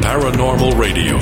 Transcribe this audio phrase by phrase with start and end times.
[0.00, 1.18] paranormal radio.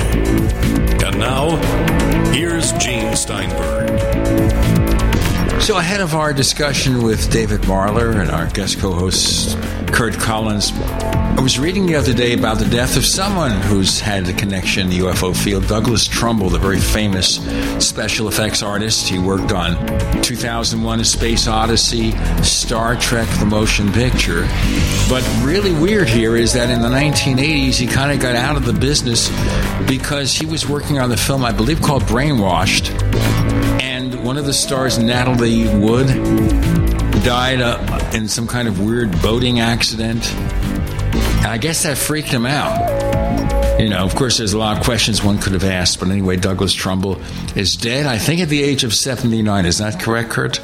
[5.61, 9.55] So, ahead of our discussion with David Marler and our guest co host
[9.93, 14.27] Curt Collins, I was reading the other day about the death of someone who's had
[14.27, 15.67] a connection in the UFO field.
[15.67, 17.35] Douglas Trumbull, the very famous
[17.77, 19.07] special effects artist.
[19.07, 19.77] He worked on
[20.23, 24.41] 2001 A Space Odyssey, Star Trek The Motion Picture.
[25.07, 28.65] But really weird here is that in the 1980s, he kind of got out of
[28.65, 29.29] the business
[29.87, 32.97] because he was working on the film, I believe, called Brainwashed.
[34.41, 36.07] Of the stars, Natalie Wood,
[37.23, 40.33] died uh, in some kind of weird boating accident.
[41.45, 43.79] I guess that freaked him out.
[43.79, 46.37] You know, of course, there's a lot of questions one could have asked, but anyway,
[46.37, 47.21] Douglas Trumbull
[47.55, 49.67] is dead, I think, at the age of 79.
[49.67, 50.59] Is that correct, Curt?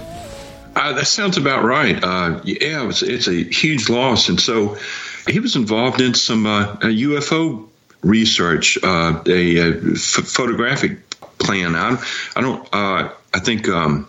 [0.75, 2.03] Uh, that sounds about right.
[2.03, 4.29] Uh, yeah, it's, it's, a huge loss.
[4.29, 4.75] And so
[5.27, 7.67] he was involved in some uh, UFO
[8.01, 11.75] research, uh, a, a f- photographic plan.
[11.75, 12.03] I,
[12.35, 13.67] I don't, uh, I think.
[13.67, 14.07] Um,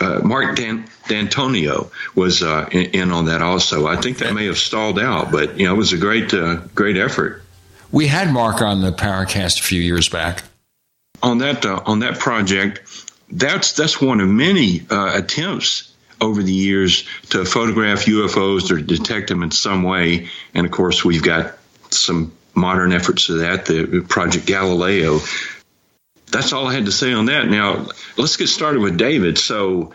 [0.00, 3.88] uh, Mark Dan- D'Antonio was uh, in, in, on that also.
[3.88, 6.60] I think that may have stalled out, but you know it was a great uh,
[6.76, 7.42] great effort.
[7.90, 10.44] We had Mark on the Paracast a few years back
[11.22, 12.80] on that uh, on that project.
[13.30, 19.28] That's that's one of many uh, attempts over the years to photograph UFOs or detect
[19.28, 21.58] them in some way, and of course we've got
[21.90, 23.66] some modern efforts to that.
[23.66, 25.20] The Project Galileo
[26.30, 27.48] that's all I had to say on that.
[27.48, 29.38] Now, let's get started with David.
[29.38, 29.92] So,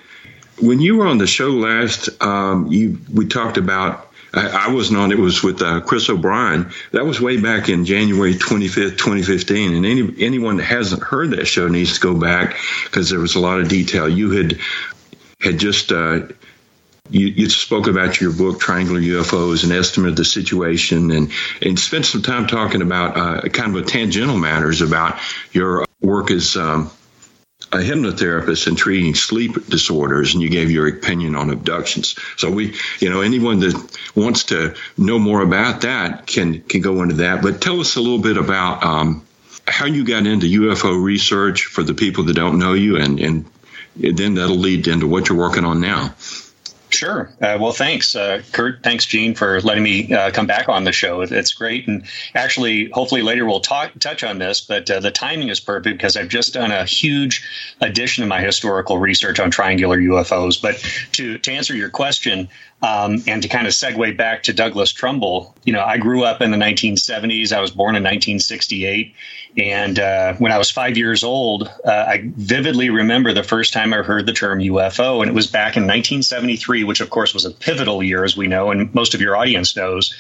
[0.60, 4.12] when you were on the show last, um, you we talked about.
[4.34, 5.12] I, I wasn't on.
[5.14, 6.72] It was with uh, Chris O'Brien.
[6.92, 9.76] That was way back in January 25th, 2015.
[9.76, 13.36] And any anyone that hasn't heard that show needs to go back because there was
[13.36, 14.10] a lot of detail.
[14.10, 14.60] You had
[15.40, 16.28] had just uh,
[17.10, 21.32] you, you, spoke about your book, Triangular UFOs, an estimate of the situation, and,
[21.62, 25.20] and spent some time talking about uh, kind of a tangential matters about
[25.52, 26.92] your work as um,
[27.72, 32.16] a hypnotherapist in treating sleep disorders, and you gave your opinion on abductions.
[32.38, 37.02] So we, you know, anyone that wants to know more about that can can go
[37.02, 37.42] into that.
[37.42, 39.26] But tell us a little bit about um,
[39.68, 43.46] how you got into UFO research for the people that don't know you, and and
[43.96, 46.14] then that'll lead into what you're working on now.
[46.96, 47.30] Sure.
[47.42, 48.82] Uh, well, thanks, uh, Curt.
[48.82, 51.22] Thanks, Gene, for letting me uh, come back on the show.
[51.22, 51.88] It's great.
[51.88, 55.98] And actually, hopefully later we'll talk, touch on this, but uh, the timing is perfect
[55.98, 57.46] because I've just done a huge
[57.82, 60.62] addition to my historical research on triangular UFOs.
[60.62, 60.78] But
[61.14, 62.48] to, to answer your question,
[62.82, 66.42] um, and to kind of segue back to Douglas Trumbull, you know, I grew up
[66.42, 67.52] in the 1970s.
[67.52, 69.14] I was born in 1968.
[69.58, 73.94] And uh, when I was five years old, uh, I vividly remember the first time
[73.94, 77.46] I heard the term UFO, and it was back in 1973, which of course was
[77.46, 80.14] a pivotal year, as we know, and most of your audience knows,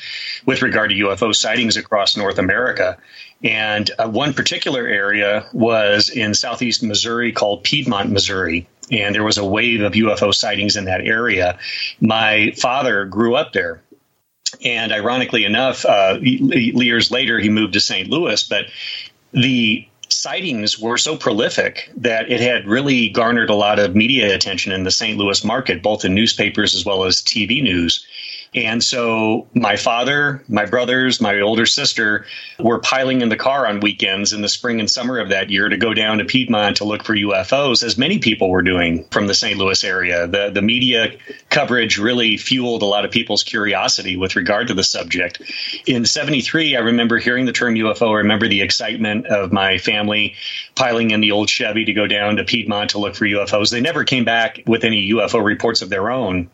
[0.45, 2.97] with regard to UFO sightings across North America.
[3.43, 8.67] And uh, one particular area was in southeast Missouri called Piedmont, Missouri.
[8.89, 11.57] And there was a wave of UFO sightings in that area.
[11.99, 13.81] My father grew up there.
[14.63, 18.09] And ironically enough, uh, years later, he moved to St.
[18.09, 18.41] Louis.
[18.43, 18.67] But
[19.35, 24.71] the sightings were so prolific that it had really garnered a lot of media attention
[24.71, 25.17] in the St.
[25.17, 28.05] Louis market, both in newspapers as well as TV news.
[28.53, 32.25] And so my father, my brothers, my older sister
[32.59, 35.67] were piling in the car on weekends in the spring and summer of that year
[35.67, 39.27] to go down to Piedmont to look for UFOs, as many people were doing from
[39.27, 39.57] the St.
[39.57, 40.27] Louis area.
[40.27, 41.17] The, the media
[41.49, 45.41] coverage really fueled a lot of people's curiosity with regard to the subject.
[45.85, 48.11] In 73, I remember hearing the term UFO.
[48.11, 50.35] I remember the excitement of my family
[50.75, 53.71] piling in the old Chevy to go down to Piedmont to look for UFOs.
[53.71, 56.49] They never came back with any UFO reports of their own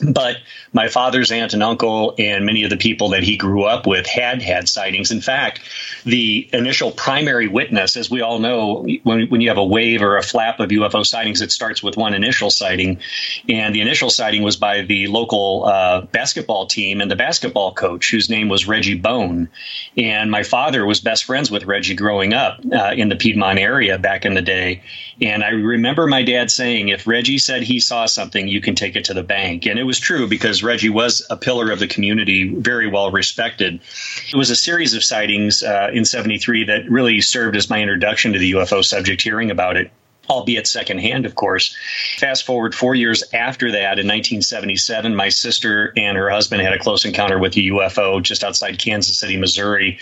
[0.00, 0.36] but
[0.72, 4.06] my father's aunt and uncle and many of the people that he grew up with
[4.06, 5.10] had had sightings.
[5.10, 5.60] In fact,
[6.04, 10.16] the initial primary witness, as we all know, when, when you have a wave or
[10.16, 12.98] a flap of UFO sightings, it starts with one initial sighting.
[13.48, 18.10] And the initial sighting was by the local uh, basketball team and the basketball coach,
[18.10, 19.48] whose name was Reggie Bone.
[19.96, 23.98] And my father was best friends with Reggie growing up uh, in the Piedmont area
[23.98, 24.82] back in the day.
[25.20, 28.96] And I remember my dad saying, if Reggie said he saw something, you can take
[28.96, 29.66] it to the bank.
[29.66, 33.80] And it was true because Reggie was a pillar of the community, very well respected.
[34.32, 38.32] It was a series of sightings uh, in 73 that really served as my introduction
[38.32, 39.90] to the UFO subject, hearing about it
[40.28, 41.76] albeit secondhand, of course.
[42.18, 46.78] Fast forward four years after that, in 1977, my sister and her husband had a
[46.78, 49.98] close encounter with a UFO just outside Kansas City, Missouri.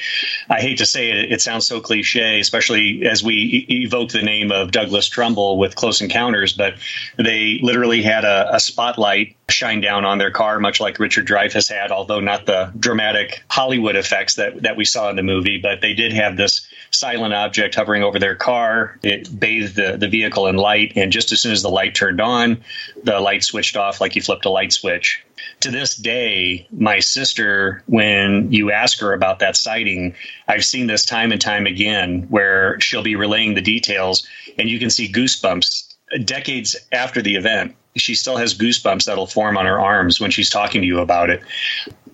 [0.48, 4.52] I hate to say it, it sounds so cliche, especially as we evoke the name
[4.52, 6.74] of Douglas Trumbull with Close Encounters, but
[7.16, 11.70] they literally had a, a spotlight shine down on their car, much like Richard Dreyfuss
[11.70, 15.58] had, although not the dramatic Hollywood effects that, that we saw in the movie.
[15.58, 18.98] But they did have this silent object hovering over their car.
[19.02, 22.20] It bathed the, the vehicle in light, and just as soon as the light turned
[22.20, 22.62] on,
[23.02, 25.24] the light switched off like you flipped a light switch.
[25.60, 30.14] To this day, my sister, when you ask her about that sighting,
[30.48, 34.26] I've seen this time and time again where she'll be relaying the details,
[34.58, 35.94] and you can see goosebumps
[36.24, 40.50] decades after the event she still has goosebumps that'll form on her arms when she's
[40.50, 41.42] talking to you about it.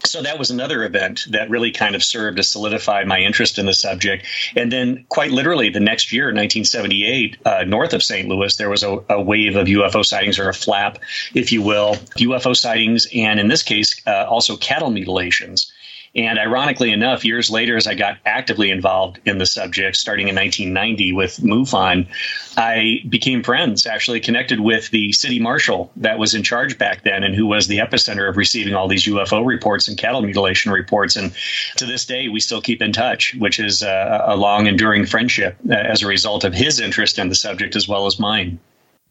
[0.04, 3.66] So that was another event that really kind of served to solidify my interest in
[3.66, 4.26] the subject.
[4.56, 8.26] And then, quite literally, the next year, 1978, uh, north of St.
[8.28, 10.98] Louis, there was a, a, wave of UFO sightings, or a flap,
[11.34, 15.70] if you will, UFO sightings, and in this case, uh, also cattle mutilations.
[16.14, 20.34] And ironically enough, years later, as I got actively involved in the subject, starting in
[20.34, 22.08] 1990 with MUFON,
[22.56, 27.22] I became friends, actually connected with the city marshal that was in charge back then
[27.22, 31.14] and who was the epicenter of receiving all these UFO reports and cattle mutilation reports.
[31.14, 31.32] And
[31.76, 35.56] to this day, we still keep in touch, which is a, a long, enduring friendship
[35.68, 38.58] uh, as a result of his interest in the subject as well as mine.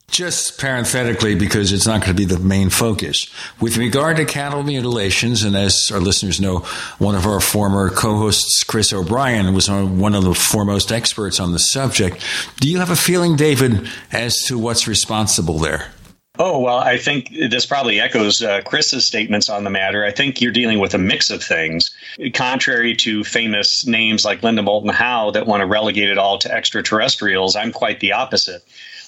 [0.09, 3.29] Just parenthetically, because it's not going to be the main focus.
[3.61, 6.59] With regard to cattle mutilations, and as our listeners know,
[6.97, 11.51] one of our former co hosts, Chris O'Brien, was one of the foremost experts on
[11.51, 12.23] the subject.
[12.59, 15.91] Do you have a feeling, David, as to what's responsible there?
[16.41, 20.05] Oh, well, I think this probably echoes uh, Chris's statements on the matter.
[20.05, 21.93] I think you're dealing with a mix of things.
[22.33, 26.49] Contrary to famous names like Linda Moulton Howe that want to relegate it all to
[26.49, 28.63] extraterrestrials, I'm quite the opposite.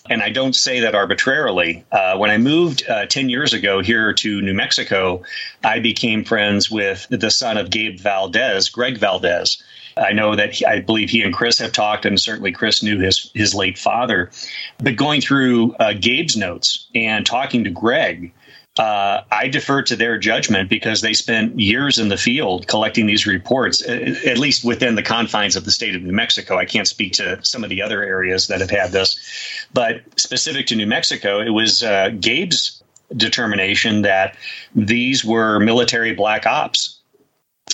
[0.10, 1.84] And I don't say that arbitrarily.
[1.92, 5.22] Uh, when I moved uh, 10 years ago here to New Mexico,
[5.64, 9.62] I became friends with the son of Gabe Valdez, Greg Valdez.
[9.98, 13.00] I know that he, I believe he and Chris have talked, and certainly Chris knew
[13.00, 14.32] his his late father.
[14.78, 18.32] But going through uh, Gabe's notes and talking to Greg,
[18.78, 23.28] uh, I defer to their judgment because they spent years in the field collecting these
[23.28, 26.58] reports, at least within the confines of the state of New Mexico.
[26.58, 30.68] I can't speak to some of the other areas that have had this, but specific
[30.68, 32.82] to New Mexico, it was uh, Gabe's
[33.18, 34.38] determination that
[34.74, 37.01] these were military black ops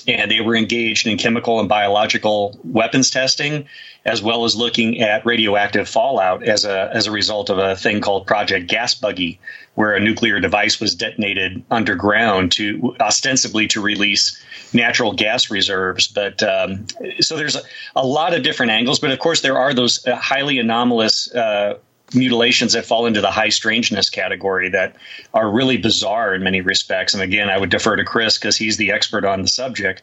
[0.08, 3.68] and they were engaged in chemical and biological weapons testing
[4.08, 8.00] as well as looking at radioactive fallout as a as a result of a thing
[8.00, 9.38] called Project Gas Buggy,
[9.76, 14.42] where a nuclear device was detonated underground to ostensibly to release
[14.74, 16.08] natural gas reserves.
[16.08, 16.88] But um,
[17.20, 17.62] so there's a,
[17.98, 21.34] a, lot of different angles, but of course there are those uh, highly anomalous.
[21.34, 21.78] Uh,
[22.14, 24.96] mutilations that fall into the high strangeness category that
[25.34, 27.14] are really bizarre in many respects.
[27.14, 30.02] And again, I would defer to Chris because he's the expert on the subject.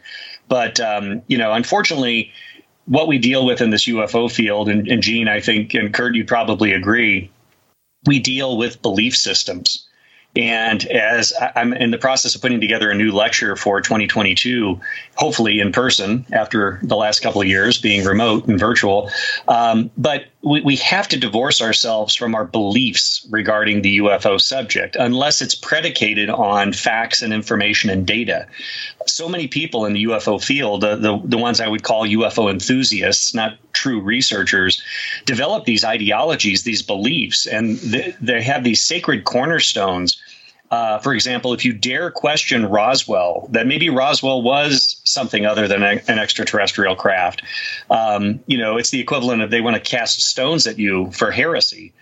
[0.48, 2.32] But um, you know, unfortunately,
[2.86, 6.14] what we deal with in this UFO field, and, and Gene, I think, and Curt,
[6.14, 7.30] you probably agree,
[8.06, 9.86] we deal with belief systems.
[10.36, 14.80] And as I'm in the process of putting together a new lecture for 2022,
[15.14, 19.10] hopefully in person after the last couple of years being remote and virtual.
[19.46, 24.94] Um, but we, we have to divorce ourselves from our beliefs regarding the UFO subject
[24.96, 28.46] unless it's predicated on facts and information and data.
[29.06, 32.50] So many people in the UFO field, the, the, the ones I would call UFO
[32.50, 34.82] enthusiasts, not true researchers,
[35.24, 40.20] develop these ideologies, these beliefs, and they, they have these sacred cornerstones
[40.74, 45.84] uh, for example, if you dare question Roswell, that maybe Roswell was something other than
[45.84, 47.44] a, an extraterrestrial craft,
[47.90, 51.30] um, you know, it's the equivalent of they want to cast stones at you for
[51.30, 51.92] heresy.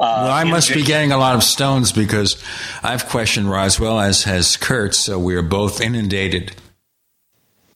[0.00, 2.42] Uh, well, I must be getting a lot of stones because
[2.82, 6.52] I've questioned Roswell, as has Curt, so we are both inundated.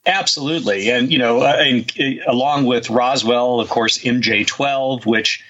[0.07, 5.43] Absolutely, and you know, uh, and, uh, along with Roswell, of course, MJ12, which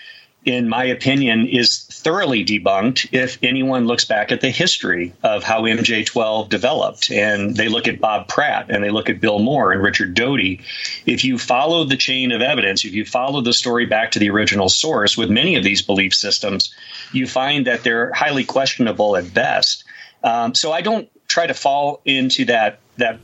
[0.48, 5.64] in my opinion, is thoroughly debunked if anyone looks back at the history of how
[5.64, 7.12] MJ12 developed.
[7.12, 10.62] And they look at Bob Pratt and they look at Bill Moore and Richard Doty.
[11.06, 14.30] If you follow the chain of evidence, if you follow the story back to the
[14.30, 16.74] original source with many of these belief systems,
[17.12, 19.84] you find that they're highly questionable at best.
[20.24, 23.20] Um, so I don't try to fall into that that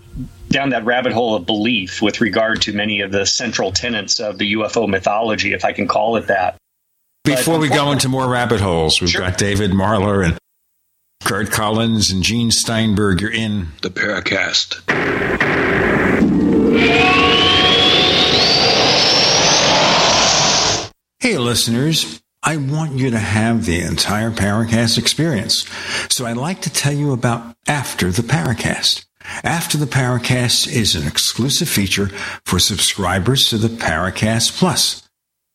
[0.49, 4.39] down that rabbit hole of belief with regard to many of the central tenets of
[4.39, 6.57] the UFO mythology, if I can call it that.
[7.23, 9.21] Before we go into more rabbit holes, we've sure.
[9.21, 10.37] got David Marler and
[11.23, 13.21] Curt Collins and Gene Steinberg.
[13.21, 14.81] You're in the Paracast.
[21.19, 22.21] Hey, listeners.
[22.43, 25.65] I want you to have the entire Paracast experience.
[26.13, 29.05] So I'd like to tell you about After the Paracast.
[29.45, 32.07] After the Paracast is an exclusive feature
[32.43, 35.02] for subscribers to the Paracast Plus.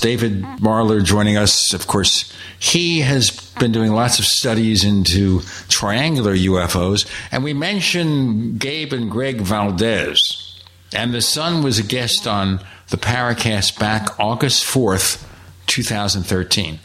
[0.00, 1.72] David Marler joining us.
[1.74, 8.58] Of course, he has been doing lots of studies into triangular UFOs, and we mentioned
[8.58, 10.46] Gabe and Greg Valdez.
[10.92, 15.24] And the son was a guest on the Paracast back August 4th,
[15.66, 16.80] 2013.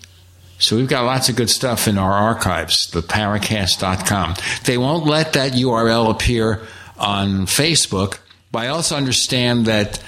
[0.59, 4.35] So we've got lots of good stuff in our archives, theparacast.com.
[4.65, 6.61] They won't let that URL appear
[6.97, 8.19] on Facebook,
[8.51, 10.01] but I also understand that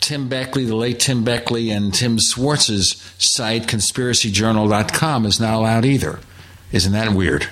[0.00, 6.20] Tim Beckley, the late Tim Beckley, and Tim Swartz's site, conspiracyjournal.com, is not allowed either.
[6.72, 7.48] Isn't that weird?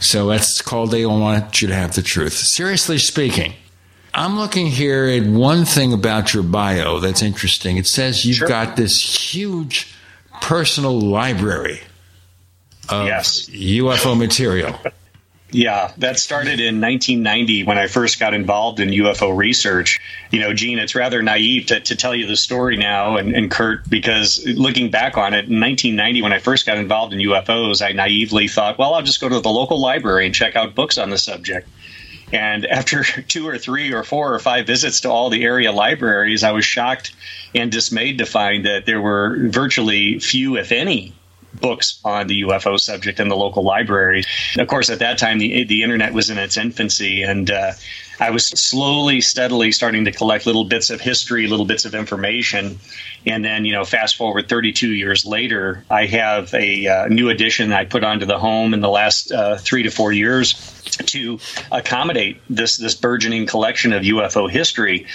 [0.00, 2.32] So that's called They Want You to Have the Truth.
[2.34, 3.54] Seriously speaking,
[4.14, 7.76] I'm looking here at one thing about your bio that's interesting.
[7.76, 8.48] It says you've Sure.
[8.48, 9.00] got this
[9.32, 9.94] huge
[10.40, 11.80] personal library
[12.88, 13.48] of Yes.
[13.50, 14.78] UFO material.
[15.54, 20.00] Yeah, that started in 1990 when I first got involved in UFO research.
[20.30, 23.50] You know, Gene, it's rather naive to, to tell you the story now, and, and
[23.50, 27.86] Curt, because looking back on it, in 1990 when I first got involved in UFOs,
[27.86, 30.96] I naively thought, well, I'll just go to the local library and check out books
[30.96, 31.68] on the subject.
[32.32, 36.44] And after two or three or four or five visits to all the area libraries,
[36.44, 37.14] I was shocked
[37.54, 41.12] and dismayed to find that there were virtually few, if any,
[41.54, 44.26] books on the UFO subject in the local libraries.
[44.58, 47.72] Of course, at that time, the, the internet was in its infancy, and uh,
[48.20, 52.78] I was slowly, steadily starting to collect little bits of history, little bits of information.
[53.26, 57.72] And then, you know, fast forward 32 years later, I have a uh, new addition
[57.72, 60.54] I put onto the home in the last uh, three to four years
[60.92, 61.38] to
[61.70, 65.06] accommodate this this burgeoning collection of UFO history.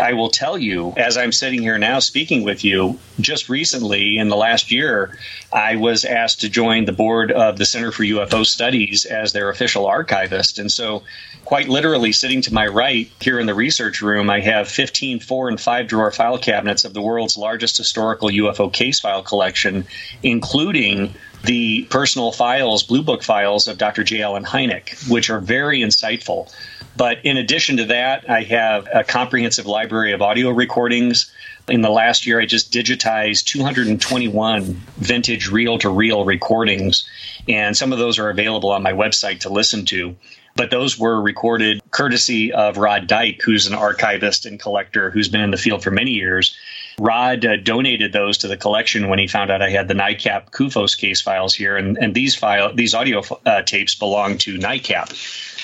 [0.00, 4.28] I will tell you, as I'm sitting here now speaking with you, just recently in
[4.28, 5.18] the last year,
[5.52, 9.50] I was asked to join the board of the Center for UFO Studies as their
[9.50, 10.58] official archivist.
[10.58, 11.02] And so,
[11.44, 15.48] quite literally, sitting to my right here in the research room, I have 15 four
[15.48, 19.84] and five drawer file cabinets of the world's largest historical UFO case file collection,
[20.22, 21.12] including
[21.42, 24.04] the personal files, Blue Book files of Dr.
[24.04, 24.22] J.
[24.22, 26.52] Allen Hynek, which are very insightful.
[26.96, 31.30] But in addition to that, I have a comprehensive library of audio recordings.
[31.68, 34.62] In the last year, I just digitized 221
[34.98, 37.08] vintage reel to reel recordings,
[37.48, 40.14] and some of those are available on my website to listen to.
[40.56, 45.42] But those were recorded courtesy of Rod Dyke, who's an archivist and collector who's been
[45.42, 46.56] in the field for many years.
[46.98, 50.50] Rod uh, donated those to the collection when he found out I had the NICAP
[50.50, 55.12] CUFOS case files here, and, and these file these audio uh, tapes belong to NICAP.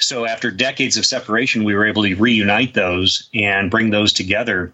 [0.03, 4.73] So after decades of separation, we were able to reunite those and bring those together.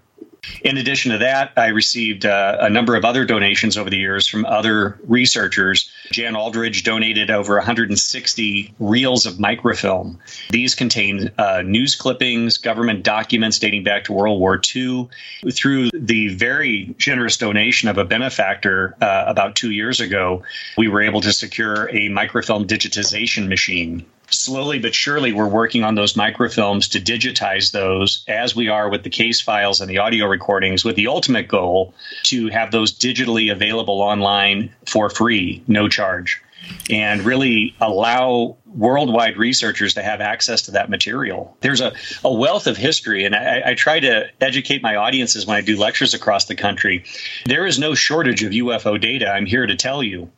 [0.62, 4.26] In addition to that, I received uh, a number of other donations over the years
[4.26, 5.90] from other researchers.
[6.10, 10.18] Jan Aldrich donated over 160 reels of microfilm.
[10.50, 15.08] These contain uh, news clippings, government documents dating back to World War II.
[15.52, 20.42] Through the very generous donation of a benefactor uh, about two years ago,
[20.76, 25.94] we were able to secure a microfilm digitization machine slowly but surely we're working on
[25.94, 30.26] those microfilms to digitize those as we are with the case files and the audio
[30.26, 36.42] recordings with the ultimate goal to have those digitally available online for free no charge
[36.90, 41.56] and really allow worldwide researchers to have access to that material.
[41.60, 41.92] There's a,
[42.24, 45.76] a wealth of history, and I, I, try to educate my audiences when I do
[45.78, 47.04] lectures across the country.
[47.46, 50.30] There is no shortage of UFO data, I'm here to tell you.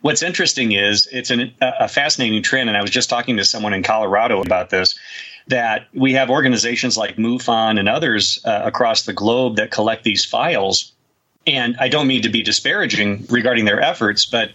[0.00, 3.72] What's interesting is it's an, a fascinating trend, and I was just talking to someone
[3.72, 4.98] in Colorado about this.
[5.48, 10.24] That we have organizations like MUFON and others uh, across the globe that collect these
[10.24, 10.92] files.
[11.46, 14.50] And I don't mean to be disparaging regarding their efforts, but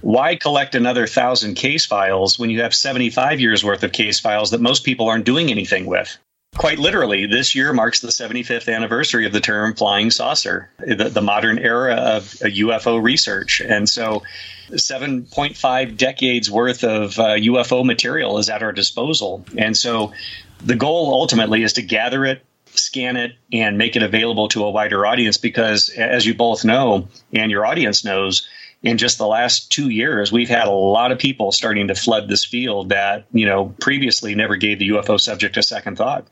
[0.00, 4.50] why collect another thousand case files when you have 75 years worth of case files
[4.52, 6.16] that most people aren't doing anything with?
[6.56, 11.22] Quite literally, this year marks the 75th anniversary of the term flying saucer, the, the
[11.22, 13.60] modern era of UFO research.
[13.60, 14.24] And so
[14.70, 19.44] 7.5 decades worth of uh, UFO material is at our disposal.
[19.56, 20.12] And so
[20.60, 24.70] the goal ultimately is to gather it, scan it, and make it available to a
[24.70, 28.48] wider audience because, as you both know, and your audience knows,
[28.82, 32.28] in just the last two years, we've had a lot of people starting to flood
[32.28, 36.26] this field that, you know, previously never gave the UFO subject a second thought.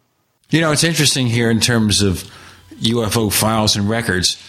[0.49, 2.23] You know, it's interesting here in terms of
[2.81, 4.41] UFO files and records.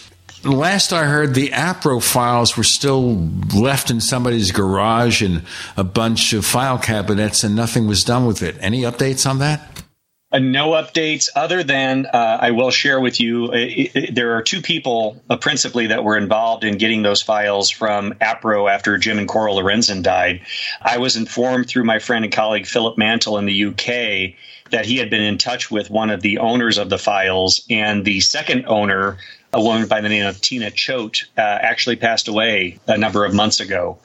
[0.44, 3.16] Last I heard, the APRO files were still
[3.52, 5.42] left in somebody's garage and
[5.76, 8.56] a bunch of file cabinets, and nothing was done with it.
[8.60, 9.82] Any updates on that?
[10.30, 13.50] Uh, no updates other than uh, I will share with you.
[13.52, 18.12] It, there are two people uh, principally that were involved in getting those files from
[18.20, 20.42] APRO after Jim and Coral Lorenzen died.
[20.82, 24.36] I was informed through my friend and colleague Philip Mantle in the UK
[24.70, 28.04] that he had been in touch with one of the owners of the files, and
[28.04, 29.18] the second owner,
[29.52, 33.34] a woman by the name of Tina Choate, uh, actually passed away a number of
[33.34, 33.98] months ago.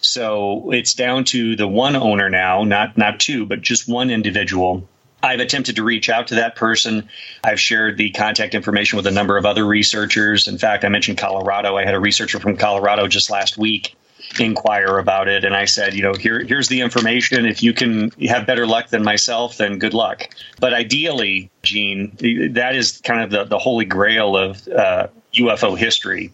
[0.00, 4.88] So it's down to the one owner now, not not two, but just one individual.
[5.22, 7.10] I've attempted to reach out to that person.
[7.44, 10.48] I've shared the contact information with a number of other researchers.
[10.48, 11.76] In fact, I mentioned Colorado.
[11.76, 13.94] I had a researcher from Colorado just last week
[14.38, 18.10] inquire about it and i said you know here here's the information if you can
[18.28, 20.28] have better luck than myself then good luck
[20.60, 22.16] but ideally gene
[22.52, 26.32] that is kind of the, the holy grail of uh, ufo history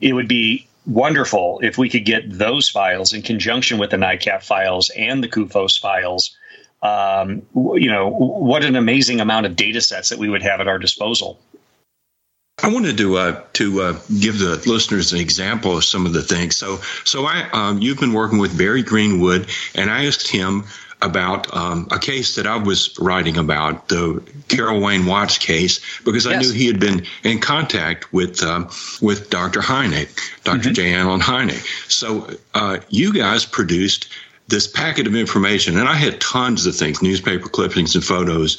[0.00, 4.42] it would be wonderful if we could get those files in conjunction with the NICAP
[4.42, 6.36] files and the CUFOS files.
[6.82, 10.68] Um, you know, what an amazing amount of data sets that we would have at
[10.68, 11.40] our disposal.
[12.62, 16.22] I wanted to uh, to uh, give the listeners an example of some of the
[16.22, 16.56] things.
[16.56, 20.64] So, so I um, you've been working with Barry Greenwood, and I asked him
[21.02, 26.26] about um, a case that I was writing about, the Carroll Wayne Watts case, because
[26.26, 26.42] I yes.
[26.42, 28.70] knew he had been in contact with um,
[29.02, 29.60] with Dr.
[29.60, 30.06] Heine,
[30.44, 30.72] doctor mm-hmm.
[30.74, 30.94] J.
[30.94, 31.90] Allen Hynek.
[31.90, 34.08] So uh, you guys produced
[34.46, 38.58] this packet of information, and I had tons of things, newspaper clippings and photos.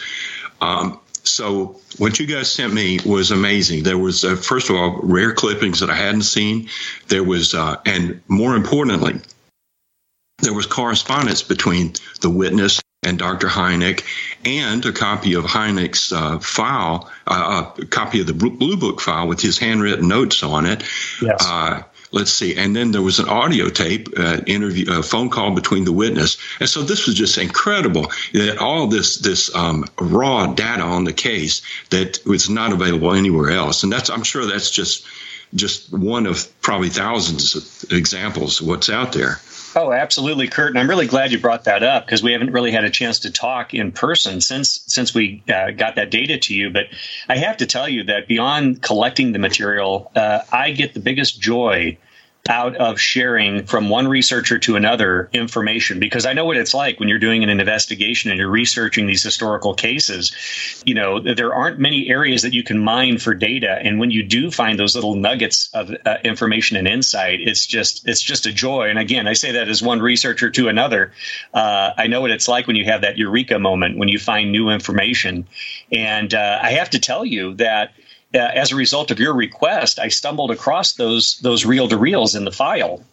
[0.62, 3.84] Um, so what you guys sent me was amazing.
[3.84, 6.70] There was, uh, first of all, rare clippings that I hadn't seen.
[7.08, 9.20] There was, uh, and more importantly,
[10.40, 13.48] there was correspondence between the witness and Dr.
[13.48, 14.04] Hynek,
[14.46, 19.28] and a copy of Hynek's uh, file, uh, a copy of the Blue Book file
[19.28, 20.84] with his handwritten notes on it.
[21.22, 21.46] Yes.
[22.13, 22.56] Uh, let's see.
[22.56, 26.38] And then there was an audio tape, uh, interview, a phone call between the witness.
[26.60, 31.13] And so this was just incredible that all this, this, um, raw data on the
[31.13, 33.84] case that was not available anywhere else.
[33.84, 35.06] And that's, I'm sure that's just,
[35.54, 39.39] just one of probably thousands of examples of what's out there.
[39.78, 40.70] Oh, absolutely, Curt.
[40.70, 43.20] And I'm really glad you brought that up because we haven't really had a chance
[43.20, 46.70] to talk in person since since we uh, got that data to you.
[46.70, 46.86] But
[47.28, 51.42] I have to tell you that beyond collecting the material, uh, I get the biggest
[51.42, 51.98] joy
[52.47, 56.99] out of sharing from one researcher to another information because I know what it's like
[56.99, 60.31] when you're doing an investigation and you're researching these historical cases.
[60.86, 64.21] You know, there aren't many areas that you can mine for data, and when you
[64.21, 68.53] do find those little nuggets of uh, information and insight, it's just it's just a
[68.53, 68.89] joy.
[68.89, 71.12] And again, I say that as one researcher to another.
[71.53, 74.51] Uh, I know what it's like when you have that eureka moment when you find
[74.51, 75.47] new information,
[75.91, 77.93] and uh, I have to tell you that
[78.36, 82.36] uh, as a result of your request, I stumbled across those those reel to reels
[82.36, 83.04] in the file.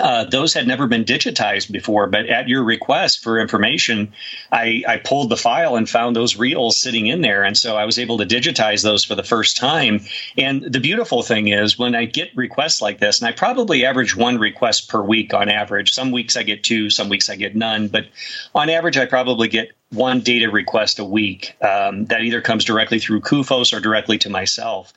[0.00, 4.12] Uh, those had never been digitized before, but at your request for information,
[4.50, 7.44] I, I, pulled the file and found those reels sitting in there.
[7.44, 10.00] And so I was able to digitize those for the first time.
[10.36, 14.16] And the beautiful thing is when I get requests like this, and I probably average
[14.16, 15.92] one request per week on average.
[15.92, 18.06] Some weeks I get two, some weeks I get none, but
[18.54, 22.98] on average, I probably get one data request a week um, that either comes directly
[22.98, 24.92] through CUFOS or directly to myself.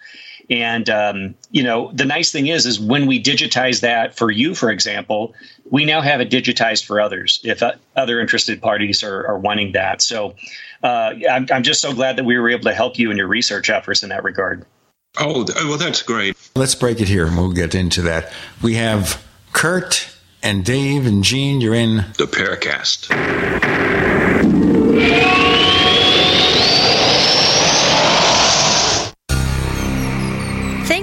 [0.50, 4.56] And um, you know, the nice thing is, is when we digitize that for you,
[4.56, 5.34] for example,
[5.70, 9.74] we now have it digitized for others if uh, other interested parties are, are wanting
[9.74, 10.02] that.
[10.02, 10.36] So
[10.84, 13.28] uh, I'm, I'm just so glad that we were able to help you in your
[13.28, 14.66] research efforts in that regard.
[15.20, 16.38] Oh, well, that's great.
[16.56, 18.32] Let's break it here, and we'll get into that.
[18.62, 21.60] We have Curt and Dave and Gene.
[21.60, 23.08] You're in the Paracast.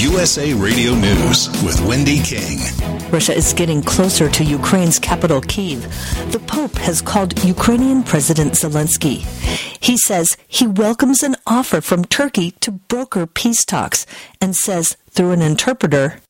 [0.00, 2.58] USA Radio News with Wendy King.
[3.10, 5.82] Russia is getting closer to Ukraine's capital, Kiev.
[6.32, 9.18] The Pope has called Ukrainian President Zelensky.
[9.80, 14.06] He says he welcomes an offer from Turkey to broker peace talks
[14.40, 16.21] and says through an interpreter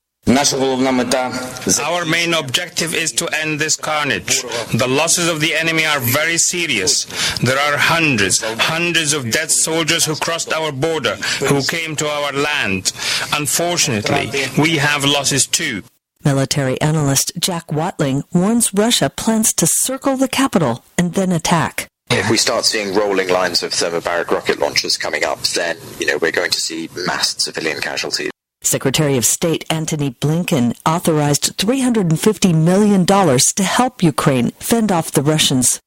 [1.78, 4.42] our main objective is to end this carnage.
[4.72, 7.04] The losses of the enemy are very serious.
[7.38, 11.16] There are hundreds, hundreds of dead soldiers who crossed our border,
[11.48, 12.92] who came to our land.
[13.34, 15.82] Unfortunately, we have losses too.
[16.24, 21.88] Military analyst Jack Watling warns Russia plans to circle the capital and then attack.
[22.10, 26.18] If we start seeing rolling lines of thermobaric rocket launchers coming up, then you know
[26.18, 28.31] we're going to see mass civilian casualties.
[28.62, 35.80] Secretary of State Antony Blinken authorized $350 million to help Ukraine fend off the Russians.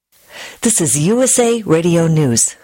[0.62, 2.56] This is USA Radio News.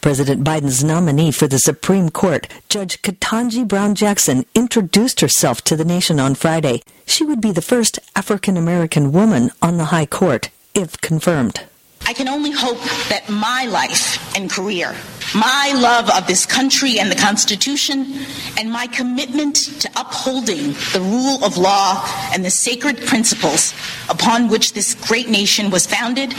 [0.00, 5.84] President Biden's nominee for the Supreme Court, Judge Ketanji Brown Jackson, introduced herself to the
[5.84, 6.82] nation on Friday.
[7.06, 11.62] She would be the first African American woman on the High Court, if confirmed.
[12.04, 12.80] I can only hope
[13.10, 14.96] that my life and career,
[15.34, 18.14] my love of this country and the Constitution,
[18.58, 23.74] and my commitment to upholding the rule of law and the sacred principles
[24.08, 26.34] upon which this great nation was founded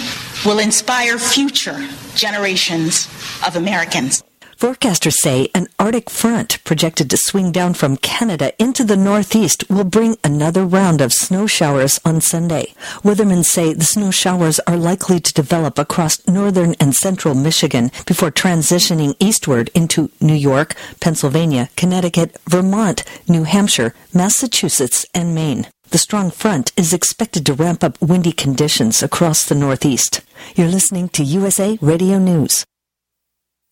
[0.46, 3.08] will inspire future generations
[3.46, 4.24] of Americans.
[4.64, 9.84] Forecasters say an Arctic front projected to swing down from Canada into the Northeast will
[9.84, 12.74] bring another round of snow showers on Sunday.
[13.04, 18.32] Weathermen say the snow showers are likely to develop across northern and central Michigan before
[18.32, 25.68] transitioning eastward into New York, Pennsylvania, Connecticut, Vermont, New Hampshire, Massachusetts, and Maine.
[25.90, 30.22] The strong front is expected to ramp up windy conditions across the Northeast.
[30.56, 32.64] You're listening to USA Radio News.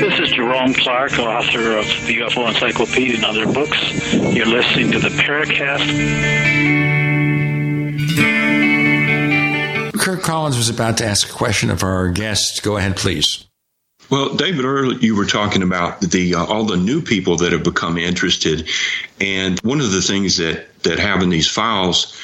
[0.00, 4.12] This is Jerome Clark, author of the UFO Encyclopedia and other books.
[4.14, 5.86] You're listening to the Paracast.
[9.98, 12.62] Curt Collins was about to ask a question of our guest.
[12.62, 13.44] Go ahead, please.
[14.08, 17.64] Well, David, earlier you were talking about the uh, all the new people that have
[17.64, 18.68] become interested,
[19.20, 22.16] and one of the things that that having these files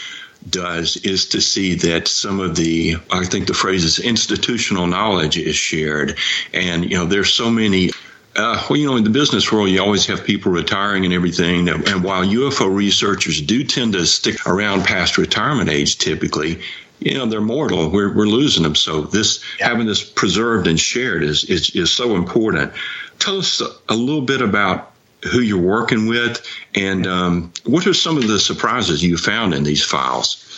[0.48, 5.36] does is to see that some of the I think the phrase is institutional knowledge
[5.36, 6.18] is shared,
[6.52, 7.90] and you know there's so many
[8.34, 11.68] uh, well, you know, in the business world, you always have people retiring and everything.
[11.68, 16.62] And while UFO researchers do tend to stick around past retirement age, typically,
[16.98, 17.90] you know, they're mortal.
[17.90, 18.74] We're, we're losing them.
[18.74, 19.68] So this yeah.
[19.68, 22.72] having this preserved and shared is, is is so important.
[23.18, 24.91] Tell us a little bit about
[25.30, 29.62] who you're working with and um, what are some of the surprises you found in
[29.62, 30.51] these files.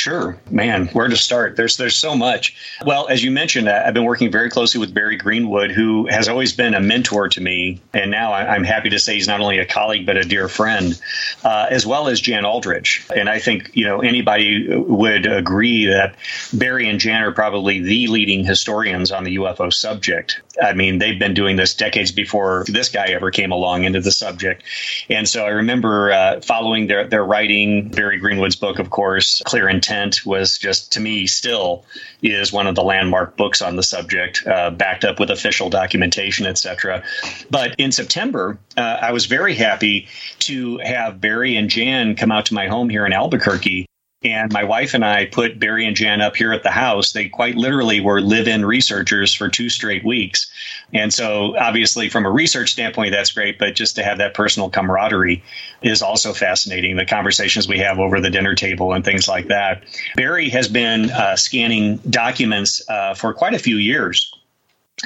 [0.00, 0.86] Sure, man.
[0.94, 1.56] Where to start?
[1.56, 2.56] There's there's so much.
[2.86, 6.54] Well, as you mentioned, I've been working very closely with Barry Greenwood, who has always
[6.54, 9.66] been a mentor to me, and now I'm happy to say he's not only a
[9.66, 10.98] colleague but a dear friend,
[11.44, 13.06] uh, as well as Jan Aldrich.
[13.14, 16.14] And I think you know anybody would agree that
[16.50, 20.40] Barry and Jan are probably the leading historians on the UFO subject.
[20.62, 24.12] I mean, they've been doing this decades before this guy ever came along into the
[24.12, 24.62] subject,
[25.10, 27.90] and so I remember uh, following their their writing.
[27.90, 31.84] Barry Greenwood's book, of course, Clear Intent intent was just to me still
[32.22, 36.46] is one of the landmark books on the subject, uh, backed up with official documentation,
[36.46, 37.02] etc.
[37.50, 40.06] But in September, uh, I was very happy
[40.40, 43.86] to have Barry and Jan come out to my home here in Albuquerque
[44.22, 47.12] and my wife and I put Barry and Jan up here at the house.
[47.12, 50.50] They quite literally were live in researchers for two straight weeks.
[50.92, 53.58] And so, obviously, from a research standpoint, that's great.
[53.58, 55.42] But just to have that personal camaraderie
[55.80, 56.96] is also fascinating.
[56.96, 59.84] The conversations we have over the dinner table and things like that.
[60.16, 64.34] Barry has been uh, scanning documents uh, for quite a few years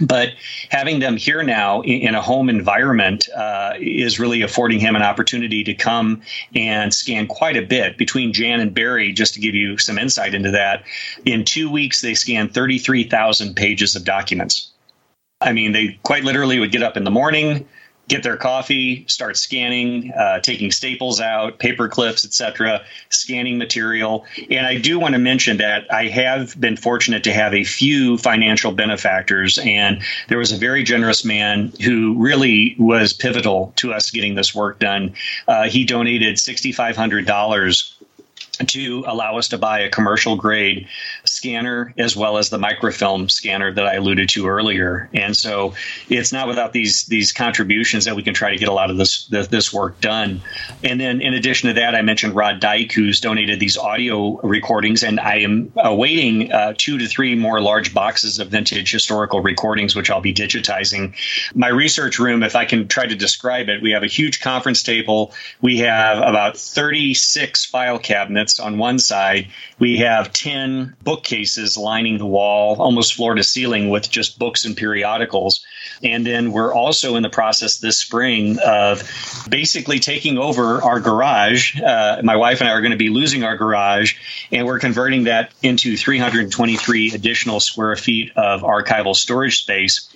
[0.01, 0.31] but
[0.71, 5.63] having them here now in a home environment uh, is really affording him an opportunity
[5.65, 6.23] to come
[6.55, 9.13] and scan quite a bit between Jan and Barry.
[9.13, 10.85] Just to give you some insight into that,
[11.25, 14.73] in two weeks they scanned 33,000 pages of documents.
[15.41, 17.69] I mean, they quite literally would get up in the morning,
[18.09, 24.25] get their coffee, start scanning, uh, taking staples out, paper clips, etc., scanning material.
[24.51, 28.19] And I do want to mention that I have been fortunate to have a few
[28.19, 34.11] financial benefactors, and there was a very generous man who really was pivotal to us
[34.11, 35.15] getting this work done.
[35.49, 37.94] Uh, he donated sixty five hundred dollars
[38.57, 40.89] to allow us to buy a commercial grade
[41.25, 45.09] scanner as well as the microfilm scanner that I alluded to earlier.
[45.13, 45.75] And so
[46.09, 48.97] it's not without these these contributions that we can try to get a lot of
[48.97, 50.41] this this work done.
[50.83, 55.03] And then in addition to that, I mentioned Rod Dyke, who's donated these audio recordings,
[55.03, 59.97] and I am awaiting uh, two to three more large boxes of vintage historical recordings,
[59.97, 61.15] which I'll be digitizing.
[61.55, 64.83] My research room, if I can try to describe it, we have a huge conference
[64.83, 65.33] table.
[65.61, 69.49] We have about 36 file cabinets on one side.
[69.79, 74.77] We have 10 bookcases lining the wall, almost floor to ceiling, with just books and
[74.77, 75.65] periodicals.
[76.03, 79.03] And then we're also in the process this spring of
[79.49, 81.81] basically taking over our garage.
[81.81, 84.15] Uh, my wife and I are going to be losing our garage,
[84.53, 90.15] and we're converting that into 323 additional square feet of archival storage space.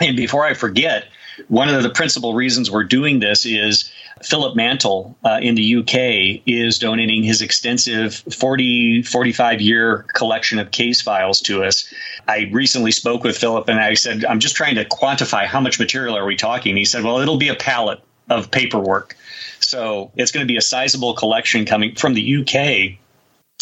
[0.00, 1.06] And before I forget,
[1.48, 3.90] one of the principal reasons we're doing this is
[4.22, 10.70] Philip Mantle uh, in the UK is donating his extensive 40, 45 year collection of
[10.70, 11.92] case files to us.
[12.28, 15.78] I recently spoke with Philip and I said, I'm just trying to quantify how much
[15.78, 16.76] material are we talking.
[16.76, 19.16] He said, well, it'll be a pallet of paperwork.
[19.60, 22.98] So it's going to be a sizable collection coming from the UK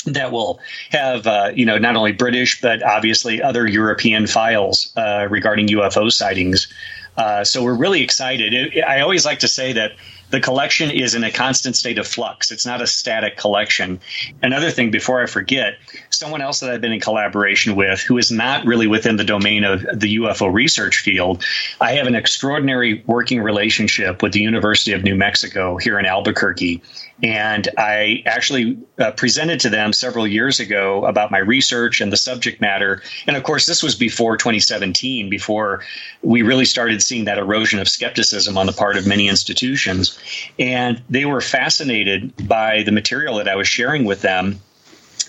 [0.06, 5.26] that will have uh, you know not only British but obviously other European files uh,
[5.28, 6.72] regarding UFO sightings.
[7.16, 8.54] Uh, so we're really excited.
[8.54, 9.92] It, I always like to say that
[10.30, 12.50] the collection is in a constant state of flux.
[12.50, 14.00] It's not a static collection.
[14.42, 15.74] Another thing, before I forget,
[16.10, 19.64] someone else that I've been in collaboration with who is not really within the domain
[19.64, 21.44] of the UFO research field,
[21.80, 26.82] I have an extraordinary working relationship with the University of New Mexico here in Albuquerque.
[27.22, 32.16] And I actually uh, presented to them several years ago about my research and the
[32.16, 33.02] subject matter.
[33.26, 35.84] And of course, this was before 2017, before
[36.22, 40.16] we really started seeing that erosion of skepticism on the part of many institutions.
[40.60, 44.60] And they were fascinated by the material that I was sharing with them.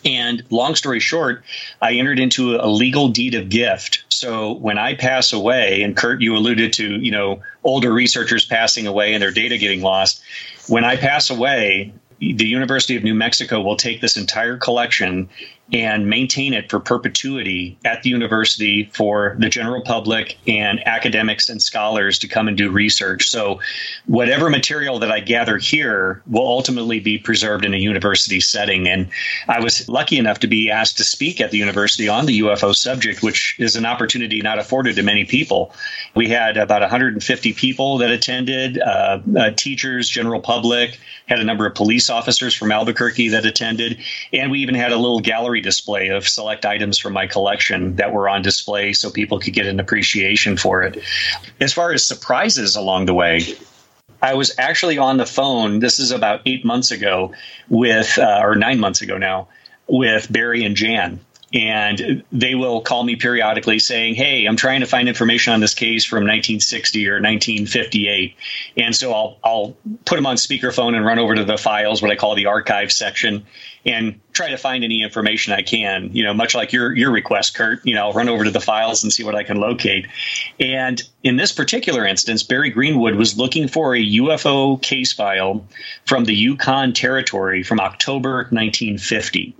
[0.06, 1.44] And long story short,
[1.82, 4.04] I entered into a legal deed of gift.
[4.10, 8.88] So when I pass away, and Curt, you alluded to, you know, older researchers passing
[8.88, 10.22] away and their data getting lost.
[10.70, 15.30] When I pass away, the University of New Mexico will take this entire collection
[15.72, 21.62] and maintain it for perpetuity at the university for the general public and academics and
[21.62, 23.28] scholars to come and do research.
[23.28, 23.60] So,
[24.08, 28.88] whatever material that I gather here will ultimately be preserved in a university setting.
[28.88, 29.10] And
[29.48, 32.76] I was lucky enough to be asked to speak at the university on the UFO
[32.76, 35.72] subject, which is an opportunity not afforded to many people.
[36.16, 41.68] We had about 150 people that attended, uh, uh, teachers, general public, had a number
[41.68, 44.00] of police officers from Albuquerque that attended,
[44.34, 48.12] and we even had a little gallery display of select items from my collection that
[48.12, 51.02] were on display so people could get an appreciation for it.
[51.60, 53.42] As far as surprises along the way,
[54.22, 55.80] I was actually on the phone.
[55.80, 57.34] This is about eight months ago
[57.70, 59.48] with, uh, or nine months ago now,
[59.88, 61.20] with Barry and Jan
[61.54, 65.74] and they will call me periodically saying, "Hey, I'm trying to find information on this
[65.74, 68.36] case from 1960 or 1958,"
[68.78, 72.12] and so I'll I'll put them on speakerphone and run over to the files, what
[72.12, 73.46] I call the archive section,
[73.86, 76.12] and try to find any information I can.
[76.14, 77.84] You know, much like your your request, Curt.
[77.84, 80.06] You know, I'll run over to the files and see what I can locate.
[80.60, 85.66] And in this particular instance, Barry Greenwood was looking for a UFO case file
[86.06, 89.56] from the Yukon Territory from October 1950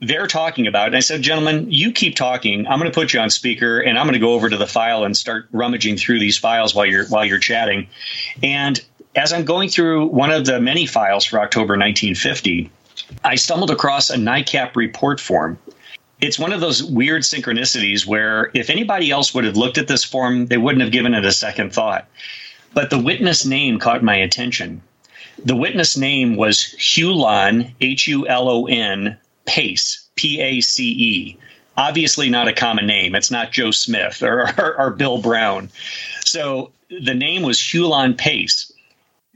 [0.00, 0.88] they're talking about.
[0.88, 2.66] And I said, gentlemen, you keep talking.
[2.66, 4.66] I'm going to put you on speaker, and I'm going to go over to the
[4.66, 7.88] file and start rummaging through these files while you're while you're chatting.
[8.42, 8.84] And
[9.16, 12.70] as I'm going through one of the many files for October 1950,
[13.24, 15.58] I stumbled across a NICAP report form.
[16.20, 20.04] It's one of those weird synchronicities where if anybody else would have looked at this
[20.04, 22.08] form, they wouldn't have given it a second thought.
[22.72, 24.82] But the witness name caught my attention.
[25.44, 31.38] The witness name was Hulon, H U L O N, Pace, P A C E.
[31.76, 33.14] Obviously, not a common name.
[33.14, 35.70] It's not Joe Smith or, or, or Bill Brown.
[36.24, 38.70] So the name was Hulon Pace.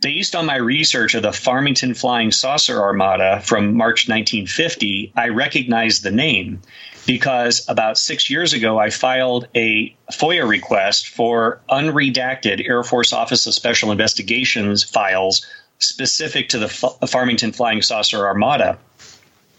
[0.01, 6.05] Based on my research of the Farmington Flying Saucer Armada from March 1950, I recognized
[6.05, 6.63] the name
[7.09, 13.47] because about six years ago, I filed a FOIA request for unredacted Air Force Office
[13.47, 15.45] of Special Investigations files
[15.79, 18.79] specific to the F- Farmington Flying Saucer Armada.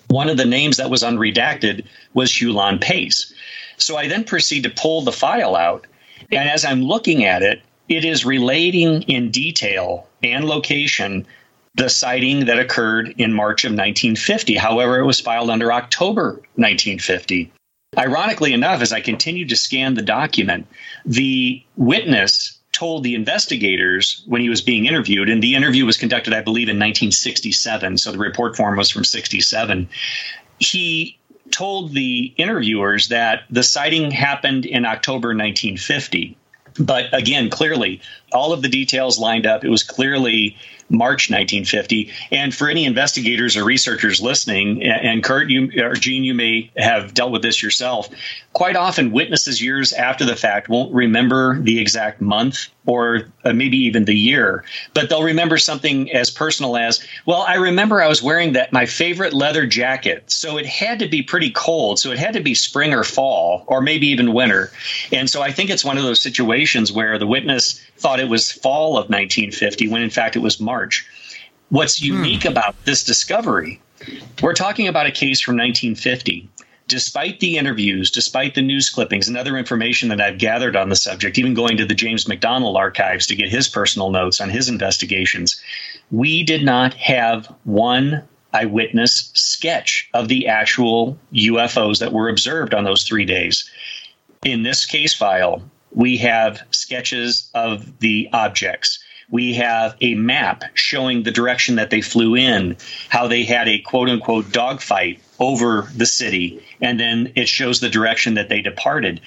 [0.10, 3.34] One of the names that was unredacted was Hulon Pace.
[3.78, 5.88] So I then proceed to pull the file out.
[6.32, 11.26] And as I'm looking at it, it is relating in detail and location
[11.76, 14.56] the sighting that occurred in March of 1950.
[14.56, 17.52] However, it was filed under October 1950.
[17.98, 20.68] Ironically enough, as I continued to scan the document,
[21.06, 26.34] the witness told the investigators when he was being interviewed, and the interview was conducted,
[26.34, 27.98] I believe, in 1967.
[27.98, 29.90] So the report form was from 67.
[30.60, 31.20] He
[31.52, 36.38] told the interviewers that the sighting happened in October 1950.
[36.80, 38.00] But again, clearly,
[38.32, 39.64] all of the details lined up.
[39.64, 40.58] It was clearly
[40.90, 42.12] March 1950.
[42.32, 47.14] And for any investigators or researchers listening, and Curt, you or Gene, you may have
[47.14, 48.10] dealt with this yourself.
[48.54, 53.78] Quite often, witnesses years after the fact won't remember the exact month or uh, maybe
[53.78, 54.64] even the year,
[54.96, 58.88] but they'll remember something as personal as, well, I remember I was wearing that my
[58.88, 62.56] favorite leather jacket, so it had to be pretty cold, so it had to be
[62.56, 64.72] spring or fall, or maybe even winter.
[65.12, 68.52] And so I think it's one of those situations where the witness thought it was
[68.52, 71.06] fall of 1950 when in fact it was March.
[71.70, 72.16] What's hmm.
[72.16, 72.50] unique hmm.
[72.50, 73.82] about this discovery,
[74.42, 76.50] we're talking about a case from 1950.
[76.88, 80.96] Despite the interviews, despite the news clippings and other information that I've gathered on the
[80.96, 84.70] subject, even going to the James McDonald archives to get his personal notes on his
[84.70, 85.62] investigations,
[86.10, 88.24] we did not have one
[88.54, 93.70] eyewitness sketch of the actual UFOs that were observed on those three days.
[94.44, 95.62] In this case file,
[95.92, 99.00] we have sketches of the objects.
[99.32, 102.78] We have a map showing the direction that they flew in,
[103.10, 107.90] how they had a quote unquote dogfight over the city, and then it shows the
[107.90, 109.22] direction that they departed.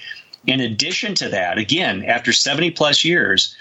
[0.45, 3.55] In addition to that, again, after 70 plus years,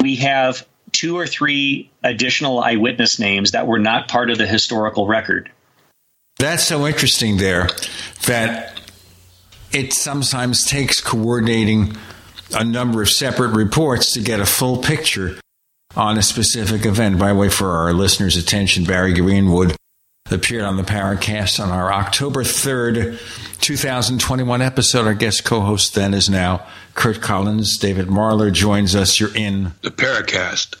[0.00, 5.06] we have two or three additional eyewitness names that were not part of the historical
[5.06, 5.50] record.
[6.38, 7.68] That's so interesting there
[8.26, 8.80] that
[9.72, 11.96] it sometimes takes coordinating
[12.54, 15.38] a number of separate reports to get a full picture
[15.96, 17.18] on a specific event.
[17.18, 19.76] By the way, for our listeners' attention, Barry Greenwood
[20.30, 23.18] appeared on the Paracast on our October 3rd,
[23.60, 25.06] 2021 episode.
[25.06, 27.76] Our guest co host then is now Curt Collins.
[27.78, 29.20] David Marler joins us.
[29.20, 30.80] You're in the Paracast.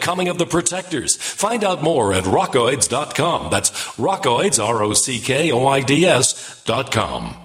[0.00, 1.16] Coming of the Protectors.
[1.16, 3.50] Find out more at rockoids.com.
[3.50, 7.36] That's rockoids, R O C K O I D S.com.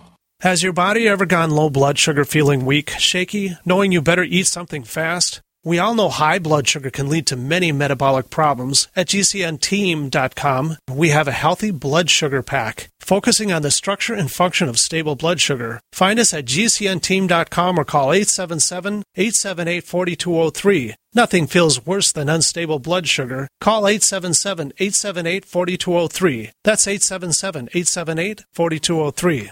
[0.41, 4.47] Has your body ever gone low blood sugar, feeling weak, shaky, knowing you better eat
[4.47, 5.39] something fast?
[5.63, 8.87] We all know high blood sugar can lead to many metabolic problems.
[8.95, 14.67] At GCNteam.com, we have a healthy blood sugar pack focusing on the structure and function
[14.69, 15.79] of stable blood sugar.
[15.91, 20.95] Find us at GCNteam.com or call 877 878 4203.
[21.13, 23.47] Nothing feels worse than unstable blood sugar.
[23.59, 26.51] Call 877 878 4203.
[26.63, 29.51] That's 877 878 4203.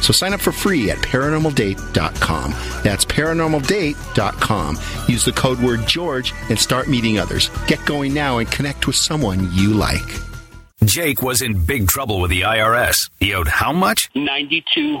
[0.00, 2.50] So sign up for free at paranormaldate.com.
[2.82, 4.78] That's paranormaldate.com.
[5.08, 7.50] Use the code word George and start meeting others.
[7.66, 10.20] Get going now and connect with someone you like.
[10.84, 13.10] Jake was in big trouble with the IRS.
[13.18, 14.10] He owed how much?
[14.14, 15.00] 92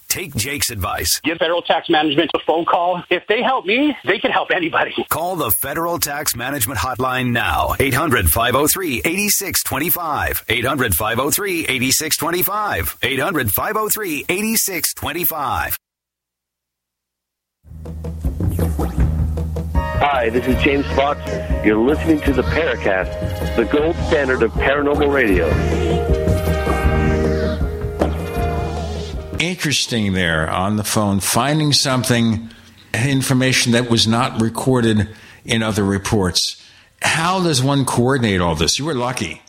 [0.11, 1.21] take Jake's advice.
[1.23, 3.01] Give federal tax management a phone call.
[3.09, 4.93] If they help me, they can help anybody.
[5.09, 7.75] Call the Federal Tax Management Hotline now.
[7.79, 10.43] 800 503 8625.
[10.49, 12.97] 800 503 8625.
[13.01, 15.77] 800 503 8625.
[20.03, 21.21] Hi, this is James Fox.
[21.65, 25.47] You're listening to the Paracast, the gold standard of paranormal radio.
[29.41, 32.51] Interesting there on the phone, finding something,
[32.93, 35.09] information that was not recorded
[35.43, 36.63] in other reports.
[37.01, 38.77] How does one coordinate all this?
[38.77, 39.41] You were lucky,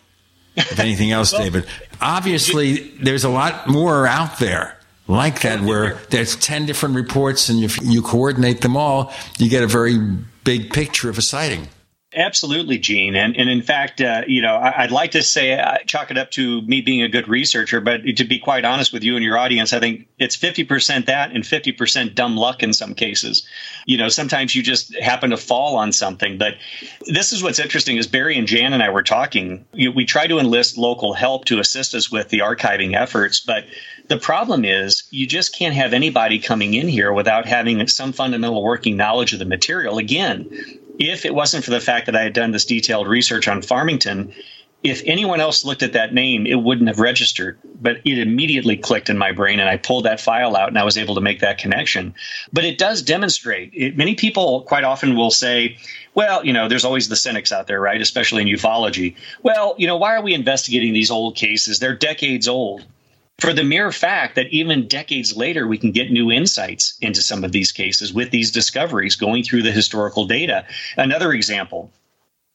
[0.56, 1.66] if anything else, David.
[2.00, 4.78] Obviously, there's a lot more out there
[5.08, 9.62] like that where there's 10 different reports and if you coordinate them all, you get
[9.62, 9.98] a very
[10.42, 11.68] big picture of a sighting.
[12.14, 13.16] Absolutely, Gene.
[13.16, 16.18] And, and in fact, uh, you know, I, would like to say, uh, chalk it
[16.18, 19.24] up to me being a good researcher, but to be quite honest with you and
[19.24, 23.46] your audience, I think it's 50% that and 50% dumb luck in some cases.
[23.86, 26.36] You know, sometimes you just happen to fall on something.
[26.36, 26.56] But
[27.06, 29.64] this is what's interesting is Barry and Jan and I were talking.
[29.72, 33.40] You know, we try to enlist local help to assist us with the archiving efforts,
[33.40, 33.64] but
[34.08, 38.62] the problem is you just can't have anybody coming in here without having some fundamental
[38.62, 39.96] working knowledge of the material.
[39.96, 40.50] Again,
[40.98, 44.32] if it wasn't for the fact that I had done this detailed research on Farmington,
[44.82, 49.10] if anyone else looked at that name, it wouldn't have registered, but it immediately clicked
[49.10, 51.40] in my brain and I pulled that file out and I was able to make
[51.40, 52.14] that connection.
[52.52, 53.70] But it does demonstrate.
[53.74, 55.78] It, many people quite often will say,
[56.14, 58.00] well, you know, there's always the cynics out there, right?
[58.00, 59.14] Especially in ufology.
[59.42, 61.78] Well, you know, why are we investigating these old cases?
[61.78, 62.84] They're decades old
[63.38, 67.44] for the mere fact that even decades later, we can get new insights into some
[67.44, 70.64] of these cases with these discoveries going through the historical data.
[70.96, 71.92] Another example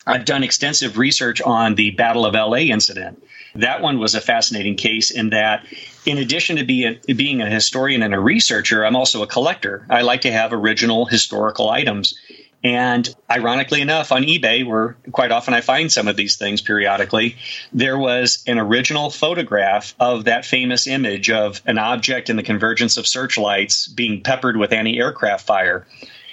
[0.08, 3.22] I've done extensive research on the Battle of LA incident.
[3.56, 5.66] That one was a fascinating case in that,
[6.06, 9.86] in addition to be a, being a historian and a researcher, I'm also a collector.
[9.90, 12.18] I like to have original historical items
[12.64, 17.38] and ironically enough, on eBay, where quite often I find some of these things periodically,
[17.72, 22.98] there was an original photograph of that famous image of an object in the convergence
[22.98, 25.88] of searchlights being peppered with anti aircraft fire.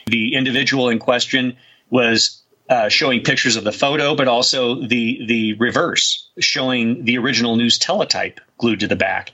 [0.07, 1.57] The individual in question
[1.91, 7.57] was uh, showing pictures of the photo, but also the the reverse, showing the original
[7.57, 9.33] news teletype glued to the back.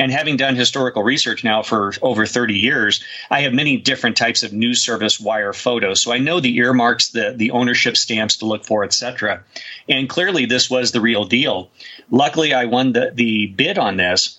[0.00, 4.42] And having done historical research now for over 30 years, I have many different types
[4.42, 6.00] of news service wire photos.
[6.00, 9.44] So I know the earmarks, the, the ownership stamps to look for, etc.
[9.90, 11.70] And clearly this was the real deal.
[12.10, 14.38] Luckily, I won the, the bid on this.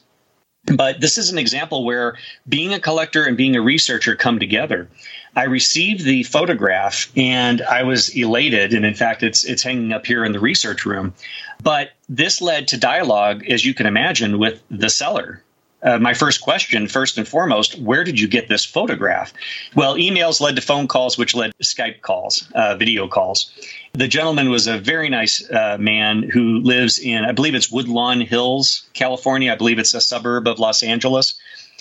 [0.66, 2.18] But this is an example where
[2.50, 4.90] being a collector and being a researcher come together.
[5.36, 8.74] I received the photograph and I was elated.
[8.74, 11.14] And in fact, it's, it's hanging up here in the research room.
[11.62, 15.44] But this led to dialogue, as you can imagine, with the seller.
[15.84, 19.34] Uh, my first question, first and foremost, where did you get this photograph?
[19.76, 23.52] Well, emails led to phone calls, which led to Skype calls, uh, video calls.
[23.94, 28.24] The gentleman was a very nice uh, man who lives in, I believe it's Woodland
[28.24, 29.52] Hills, California.
[29.52, 31.34] I believe it's a suburb of Los Angeles.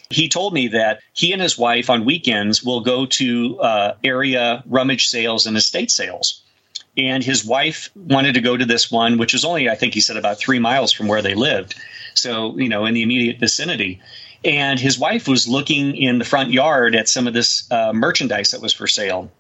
[0.09, 4.65] He told me that he and his wife on weekends will go to uh, area
[4.67, 6.43] rummage sales and estate sales.
[6.97, 10.01] And his wife wanted to go to this one, which is only, I think he
[10.01, 11.77] said, about three miles from where they lived.
[12.15, 14.01] So, you know, in the immediate vicinity.
[14.45, 18.53] And his wife was looking in the front yard at some of this uh, merchandise
[18.53, 19.31] that was for sale.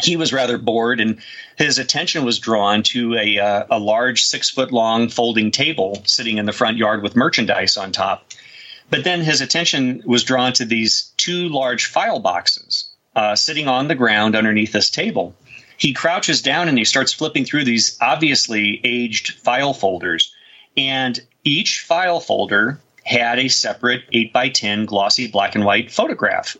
[0.00, 1.18] He was rather bored, and
[1.56, 6.38] his attention was drawn to a, uh, a large six foot long folding table sitting
[6.38, 8.26] in the front yard with merchandise on top.
[8.88, 13.88] But then his attention was drawn to these two large file boxes uh, sitting on
[13.88, 15.34] the ground underneath this table.
[15.76, 20.34] He crouches down and he starts flipping through these obviously aged file folders.
[20.76, 26.56] And each file folder had a separate 8 by 10 glossy black and white photograph.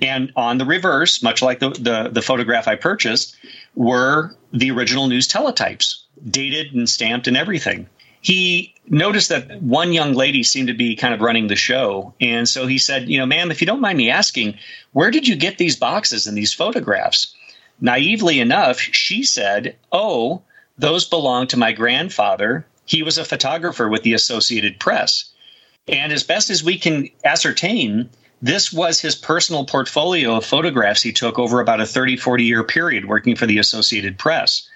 [0.00, 3.36] And on the reverse, much like the, the, the photograph I purchased,
[3.74, 7.88] were the original news teletypes, dated and stamped and everything
[8.22, 12.14] he noticed that one young lady seemed to be kind of running the show.
[12.20, 14.58] And so he said, You know, ma'am, if you don't mind me asking,
[14.92, 17.34] where did you get these boxes and these photographs?
[17.80, 20.42] Naively enough, she said, Oh,
[20.78, 22.64] those belong to my grandfather.
[22.92, 25.24] He was a photographer with the Associated Press.
[25.88, 28.10] And as best as we can ascertain,
[28.42, 32.62] this was his personal portfolio of photographs he took over about a 30, 40 year
[32.62, 34.68] period working for the Associated Press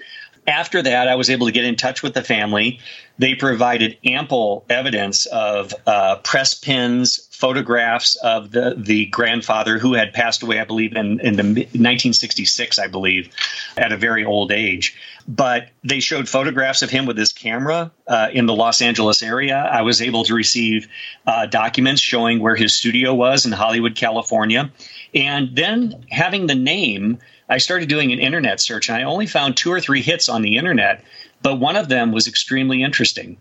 [0.47, 2.79] after that, I was able to get in touch with the family.
[3.19, 10.13] They provided ample evidence of uh, press pins, photographs of the, the grandfather who had
[10.13, 13.29] passed away, I believe, in, in the 1966, I believe,
[13.77, 14.97] at a very old age.
[15.29, 19.69] But they showed photographs of him with his camera uh, in the Los Angeles area.
[19.73, 20.87] I was able to receive
[21.27, 24.71] uh, documents showing where his studio was in Hollywood, California.
[25.15, 27.19] And then having the name
[27.49, 30.43] I started doing an internet search and I only found two or three hits on
[30.43, 31.05] the internet,
[31.43, 33.37] but one of them was extremely interesting.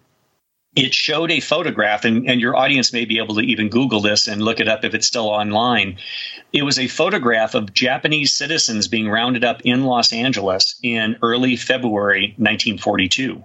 [0.76, 4.28] It showed a photograph, and, and your audience may be able to even Google this
[4.28, 5.98] and look it up if it's still online.
[6.52, 11.56] It was a photograph of Japanese citizens being rounded up in Los Angeles in early
[11.56, 13.42] February 1942.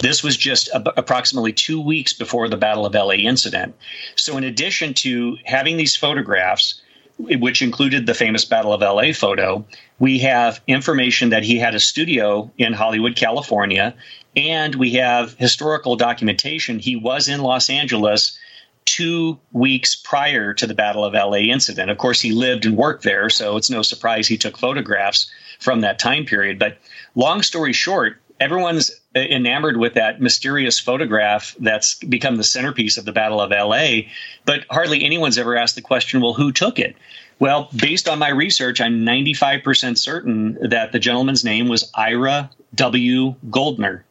[0.00, 3.76] This was just approximately two weeks before the Battle of LA incident.
[4.16, 6.82] So, in addition to having these photographs,
[7.18, 9.64] which included the famous Battle of LA photo,
[10.00, 13.94] we have information that he had a studio in Hollywood, California,
[14.36, 16.78] and we have historical documentation.
[16.78, 18.38] He was in Los Angeles
[18.84, 21.90] two weeks prior to the Battle of LA incident.
[21.90, 25.30] Of course, he lived and worked there, so it's no surprise he took photographs
[25.60, 26.58] from that time period.
[26.58, 26.78] But
[27.14, 33.12] long story short, everyone's enamored with that mysterious photograph that's become the centerpiece of the
[33.12, 34.08] Battle of LA,
[34.44, 36.96] but hardly anyone's ever asked the question, well, who took it?
[37.38, 43.34] Well, based on my research, I'm 95% certain that the gentleman's name was Ira W.
[43.50, 44.04] Goldner.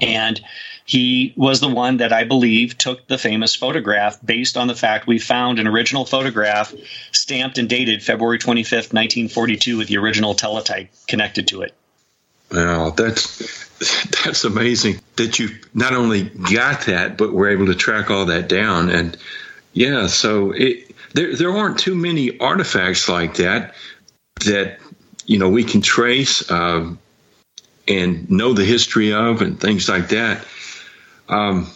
[0.00, 0.40] And
[0.84, 5.06] he was the one that I believe took the famous photograph based on the fact
[5.06, 6.74] we found an original photograph
[7.12, 11.74] stamped and dated February 25th, 1942, with the original teletype connected to it.
[12.50, 13.68] Wow, that's
[14.24, 18.48] that's amazing that you not only got that, but were able to track all that
[18.48, 18.90] down.
[18.90, 19.16] And
[19.72, 23.74] yeah, so it, there there aren't too many artifacts like that
[24.44, 24.80] that
[25.24, 26.98] you know we can trace um,
[27.90, 30.46] and know the history of and things like that.
[31.28, 31.68] Um,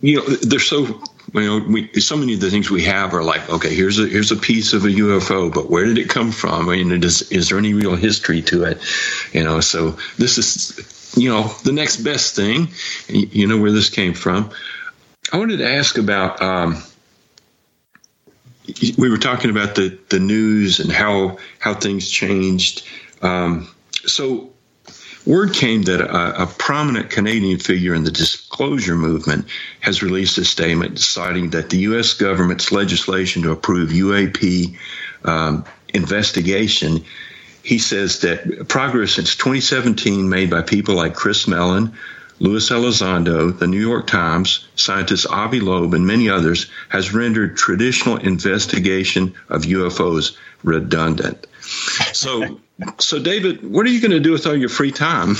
[0.00, 1.02] you know, they're so
[1.34, 4.06] you know, we, so many of the things we have are like, okay, here's a
[4.06, 6.68] here's a piece of a UFO, but where did it come from?
[6.68, 8.78] I mean, is, is there any real history to it?
[9.32, 12.68] You know, so this is, you know, the next best thing.
[13.08, 14.50] You know where this came from.
[15.32, 16.40] I wanted to ask about.
[16.40, 16.82] Um,
[18.98, 22.86] we were talking about the the news and how how things changed.
[23.20, 23.68] Um,
[24.06, 24.50] so
[25.28, 29.44] Word came that a, a, prominent Canadian figure in the disclosure movement
[29.80, 32.14] has released a statement deciding that the U.S.
[32.14, 34.74] government's legislation to approve UAP
[35.24, 37.04] um, investigation.
[37.62, 41.92] He says that progress since 2017 made by people like Chris Mellon,
[42.38, 48.16] Luis Elizondo, the New York Times, scientist Avi Loeb, and many others has rendered traditional
[48.16, 51.46] investigation of UFOs redundant.
[52.12, 52.60] So
[52.98, 55.36] so, David, what are you going to do with all your free time?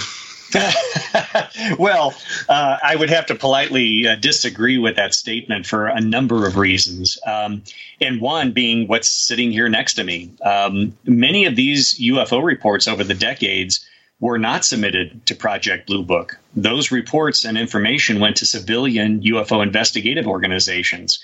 [1.79, 2.15] well,
[2.49, 6.57] uh, I would have to politely uh, disagree with that statement for a number of
[6.57, 7.19] reasons.
[7.27, 7.63] Um,
[8.01, 10.33] and one being what's sitting here next to me.
[10.43, 13.87] Um, many of these UFO reports over the decades
[14.21, 16.39] were not submitted to Project Blue Book.
[16.57, 21.21] Those reports and information went to civilian UFO investigative organizations.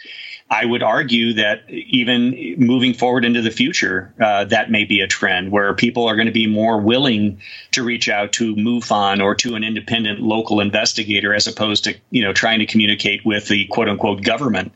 [0.50, 5.06] I would argue that even moving forward into the future, uh, that may be a
[5.06, 7.40] trend where people are going to be more willing
[7.72, 12.22] to reach out to MUFON or to an independent local investigator as opposed to you
[12.22, 14.72] know trying to communicate with the quote unquote government.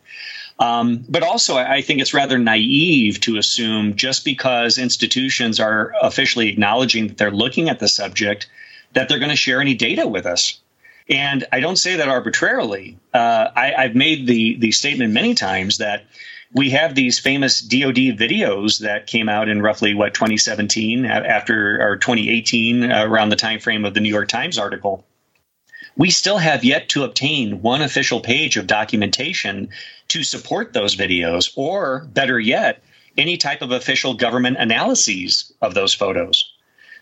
[0.58, 6.48] Um, but also, I think it's rather naive to assume just because institutions are officially
[6.48, 8.48] acknowledging that they're looking at the subject
[8.94, 10.60] that they're going to share any data with us.
[11.08, 12.98] And I don't say that arbitrarily.
[13.14, 16.04] Uh, I, I've made the the statement many times that
[16.52, 21.96] we have these famous DoD videos that came out in roughly what 2017 after or
[21.96, 25.04] 2018 uh, around the time frame of the New York Times article.
[25.96, 29.70] We still have yet to obtain one official page of documentation
[30.08, 32.82] to support those videos, or better yet,
[33.16, 36.47] any type of official government analyses of those photos.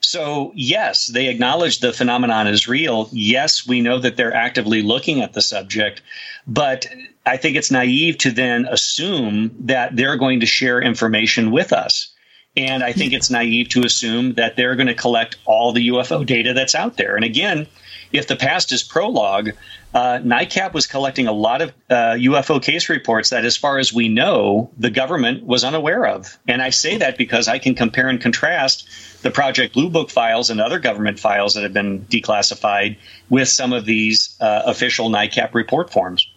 [0.09, 3.09] So, yes, they acknowledge the phenomenon is real.
[3.11, 6.01] Yes, we know that they're actively looking at the subject,
[6.47, 6.87] but
[7.27, 12.15] I think it's naive to then assume that they're going to share information with us.
[12.57, 16.25] And I think it's naive to assume that they're going to collect all the UFO
[16.25, 17.17] data that's out there.
[17.17, 17.67] And again,
[18.13, 19.51] if the past is prologue,
[19.95, 23.93] uh, NICAP was collecting a lot of uh, UFO case reports that, as far as
[23.93, 26.39] we know, the government was unaware of.
[26.47, 28.89] And I say that because I can compare and contrast
[29.23, 32.97] the Project Blue Book files and other government files that have been declassified
[33.31, 36.29] with some of these uh, official NICAP report forms.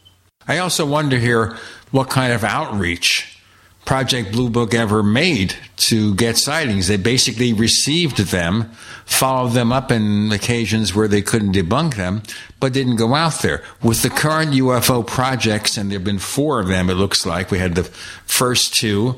[0.47, 1.57] I also wonder here
[1.91, 3.38] what kind of outreach
[3.85, 6.87] Project Blue Book ever made to get sightings.
[6.87, 8.71] They basically received them,
[9.05, 12.21] followed them up in occasions where they couldn't debunk them,
[12.59, 13.63] but didn't go out there.
[13.81, 17.49] With the current UFO projects, and there have been four of them, it looks like.
[17.49, 19.15] We had the first two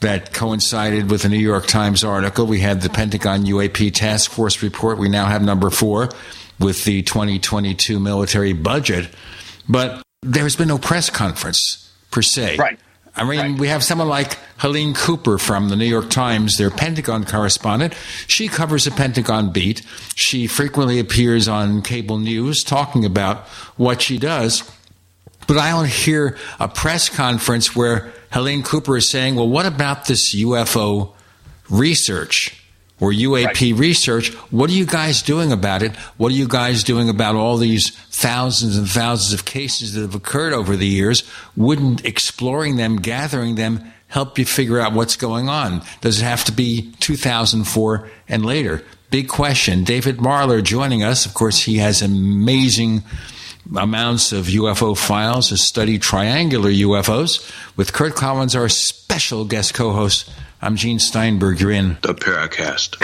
[0.00, 2.46] that coincided with the New York Times article.
[2.46, 4.98] We had the Pentagon UAP Task Force report.
[4.98, 6.10] We now have number four
[6.58, 9.08] with the 2022 military budget.
[9.68, 12.56] But there's been no press conference per se.
[12.56, 12.78] Right.
[13.16, 13.58] I mean, right.
[13.58, 17.94] we have someone like Helene Cooper from the New York Times, their Pentagon correspondent.
[18.26, 19.82] She covers the Pentagon beat.
[20.14, 24.70] She frequently appears on cable news talking about what she does.
[25.46, 30.06] But I don't hear a press conference where Helene Cooper is saying, well, what about
[30.06, 31.14] this UFO
[31.70, 32.65] research?
[32.98, 33.78] Or UAP right.
[33.78, 34.32] research.
[34.50, 35.94] What are you guys doing about it?
[36.16, 40.14] What are you guys doing about all these thousands and thousands of cases that have
[40.14, 41.22] occurred over the years?
[41.56, 45.82] Wouldn't exploring them, gathering them, help you figure out what's going on?
[46.00, 48.82] Does it have to be 2004 and later?
[49.10, 49.84] Big question.
[49.84, 51.26] David Marler joining us.
[51.26, 53.04] Of course, he has amazing
[53.76, 57.52] amounts of UFO files, has studied triangular UFOs.
[57.76, 60.30] With Curt Collins, our special guest co host,
[60.60, 61.60] I'm Gene Steinberg.
[61.60, 62.96] You're in the Paracast.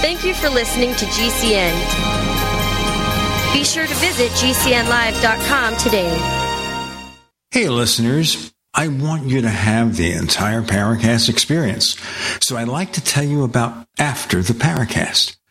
[0.00, 1.72] Thank you for listening to GCN.
[3.52, 6.16] Be sure to visit GCNlive.com today.
[7.50, 8.52] Hey, listeners.
[8.74, 11.96] I want you to have the entire Paracast experience.
[12.40, 15.36] So I'd like to tell you about After the Paracast.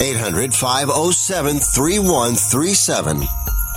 [0.00, 3.20] 800 507 3137.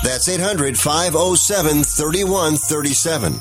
[0.03, 3.39] That's 800 507 3137.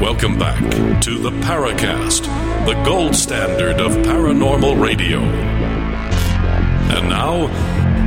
[0.00, 0.60] Welcome back
[1.02, 2.24] to the Paracast,
[2.66, 5.20] the gold standard of paranormal radio.
[6.90, 7.46] And now,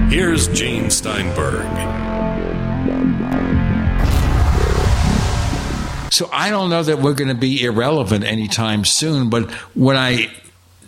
[0.09, 1.65] here's Gene Steinberg.
[6.13, 10.31] So I don't know that we're going to be irrelevant anytime soon, but when I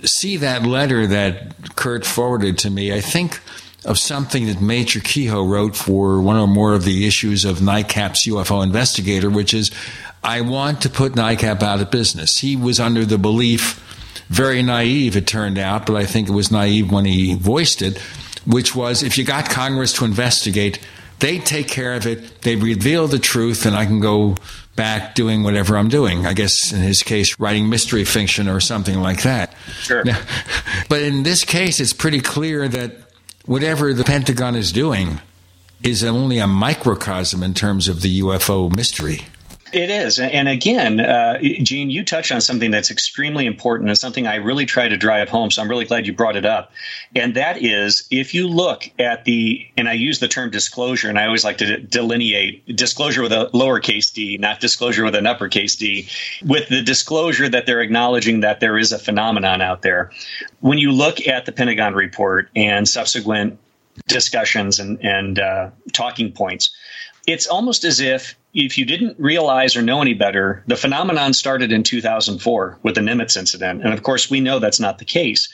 [0.03, 3.41] see that letter that Curt forwarded to me, I think
[3.85, 8.27] of something that Major Keyhoe wrote for one or more of the issues of NICAP's
[8.27, 9.71] UFO Investigator, which is,
[10.23, 12.37] I want to put NICAP out of business.
[12.37, 13.81] He was under the belief,
[14.29, 17.97] very naive it turned out, but I think it was naive when he voiced it,
[18.45, 20.79] which was if you got Congress to investigate,
[21.17, 24.35] they take care of it, they reveal the truth, and I can go
[24.75, 26.25] back doing whatever I'm doing.
[26.25, 29.53] I guess in his case, writing mystery fiction or something like that.
[29.79, 30.03] Sure.
[30.03, 30.21] Now,
[30.89, 32.97] but in this case, it's pretty clear that
[33.45, 35.19] whatever the Pentagon is doing
[35.83, 39.25] is only a microcosm in terms of the UFO mystery.
[39.75, 40.19] It is.
[40.19, 44.65] And again, uh, Gene, you touched on something that's extremely important and something I really
[44.65, 45.51] try to drive home.
[45.51, 46.71] So I'm really glad you brought it up.
[47.13, 51.19] And that is if you look at the, and I use the term disclosure, and
[51.19, 55.75] I always like to delineate disclosure with a lowercase d, not disclosure with an uppercase
[55.75, 56.07] d,
[56.45, 60.09] with the disclosure that they're acknowledging that there is a phenomenon out there.
[60.61, 63.59] When you look at the Pentagon report and subsequent
[64.07, 66.73] discussions and, and uh, talking points,
[67.27, 71.73] it's almost as if if you didn't realize or know any better, the phenomenon started
[71.73, 73.83] in 2004 with the Nimitz incident.
[73.83, 75.53] And of course, we know that's not the case.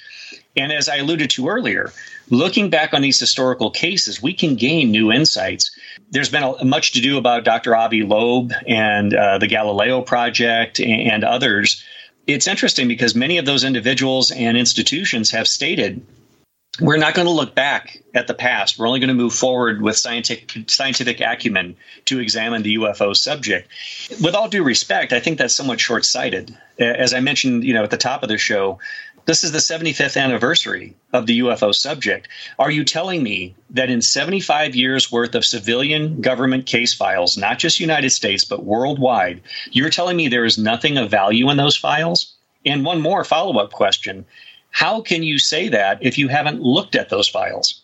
[0.56, 1.91] And as I alluded to earlier,
[2.30, 5.72] looking back on these historical cases, we can gain new insights.
[6.12, 7.76] There's been a, much to do about Dr.
[7.76, 11.84] Avi Loeb and uh, the Galileo Project and, and others.
[12.28, 16.06] It's interesting because many of those individuals and institutions have stated
[16.82, 18.78] we're not going to look back at the past.
[18.78, 21.76] We're only going to move forward with scientific scientific acumen
[22.06, 23.70] to examine the UFO subject.
[24.22, 26.58] With all due respect, I think that's somewhat short sighted.
[26.80, 28.80] As I mentioned, you know, at the top of the show,
[29.26, 32.28] this is the 75th anniversary of the UFO subject.
[32.58, 37.60] Are you telling me that in 75 years worth of civilian government case files, not
[37.60, 41.78] just United States but worldwide, you're telling me there is nothing of value in those
[41.78, 42.34] files?
[42.66, 44.26] And one more follow up question
[44.72, 47.82] how can you say that if you haven't looked at those files?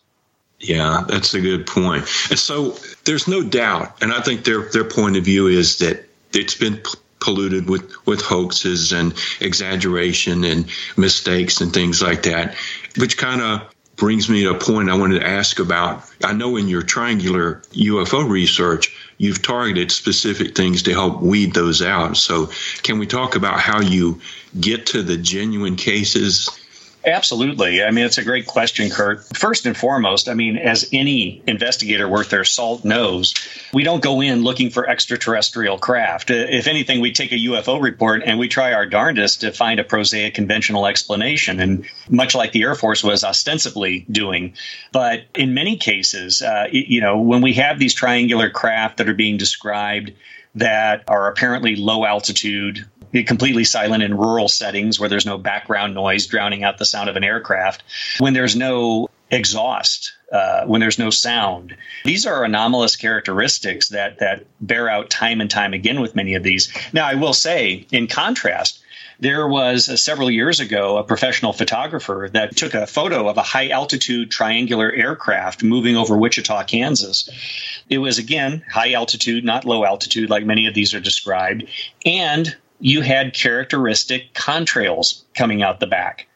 [0.60, 2.04] Yeah, that's a good point.
[2.30, 6.04] And so there's no doubt, and I think their their point of view is that
[6.32, 6.82] it's been
[7.20, 12.56] polluted with with hoaxes and exaggeration and mistakes and things like that,
[12.96, 16.04] which kind of brings me to a point I wanted to ask about.
[16.24, 21.82] I know in your triangular UFO research, you've targeted specific things to help weed those
[21.82, 22.16] out.
[22.16, 22.48] So,
[22.82, 24.20] can we talk about how you
[24.60, 26.48] get to the genuine cases
[27.04, 27.82] Absolutely.
[27.82, 29.24] I mean, it's a great question, Curt.
[29.36, 33.34] First and foremost, I mean, as any investigator worth their salt knows,
[33.72, 36.30] we don't go in looking for extraterrestrial craft.
[36.30, 39.78] Uh, if anything, we take a UFO report and we try our darndest to find
[39.78, 44.54] a prosaic conventional explanation, and much like the Air Force was ostensibly doing.
[44.92, 49.14] But in many cases, uh, you know, when we have these triangular craft that are
[49.14, 50.12] being described,
[50.56, 52.84] that are apparently low altitude,
[53.26, 57.16] completely silent in rural settings where there's no background noise drowning out the sound of
[57.16, 57.82] an aircraft,
[58.18, 61.76] when there's no exhaust, uh, when there's no sound.
[62.04, 66.42] These are anomalous characteristics that that bear out time and time again with many of
[66.42, 66.72] these.
[66.92, 68.80] Now, I will say, in contrast,
[69.20, 73.42] there was uh, several years ago a professional photographer that took a photo of a
[73.42, 77.28] high altitude triangular aircraft moving over Wichita, Kansas.
[77.90, 81.64] It was again high altitude, not low altitude, like many of these are described,
[82.06, 86.28] and you had characteristic contrails coming out the back.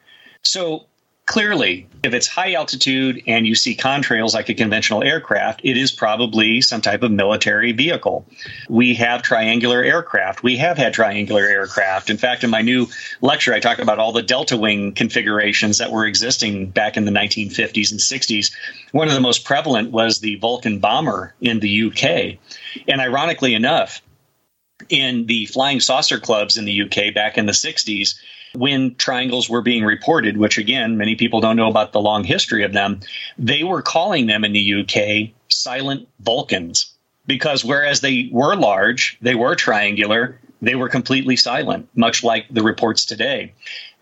[0.43, 0.87] So
[1.25, 5.91] clearly, if it's high altitude and you see contrails like a conventional aircraft, it is
[5.91, 8.25] probably some type of military vehicle.
[8.67, 10.43] We have triangular aircraft.
[10.43, 12.09] We have had triangular aircraft.
[12.09, 12.87] In fact, in my new
[13.21, 17.11] lecture, I talk about all the delta wing configurations that were existing back in the
[17.11, 18.51] 1950s and 60s.
[18.91, 22.37] One of the most prevalent was the Vulcan bomber in the UK.
[22.87, 24.01] And ironically enough,
[24.93, 28.13] in the flying saucer clubs in the UK back in the 60s
[28.55, 32.63] when triangles were being reported, which again, many people don't know about the long history
[32.63, 32.99] of them,
[33.39, 36.93] they were calling them in the UK silent Vulcans
[37.25, 42.61] because whereas they were large, they were triangular, they were completely silent, much like the
[42.61, 43.53] reports today.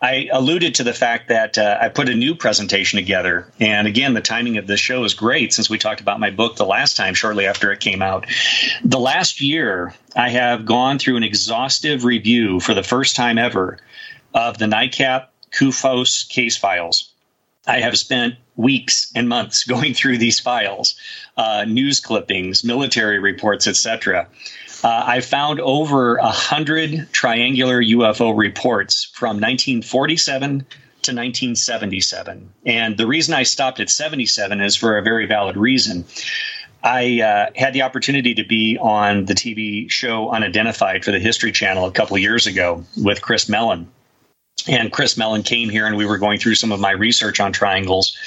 [0.01, 3.47] I alluded to the fact that uh, I put a new presentation together.
[3.59, 6.55] And again, the timing of this show is great since we talked about my book
[6.55, 8.25] the last time, shortly after it came out.
[8.83, 13.77] The last year, I have gone through an exhaustive review for the first time ever
[14.33, 17.11] of the NICAP CUFOS case files.
[17.67, 20.95] I have spent weeks and months going through these files,
[21.37, 24.27] uh, news clippings, military reports, etc.
[24.83, 33.07] Uh, I found over a hundred triangular UFO reports from 1947 to 1977, and the
[33.07, 36.05] reason I stopped at 77 is for a very valid reason.
[36.83, 41.51] I uh, had the opportunity to be on the TV show Unidentified for the History
[41.51, 43.87] Channel a couple years ago with Chris Mellon.
[44.67, 47.51] And Chris Mellon came here and we were going through some of my research on
[47.53, 48.17] triangles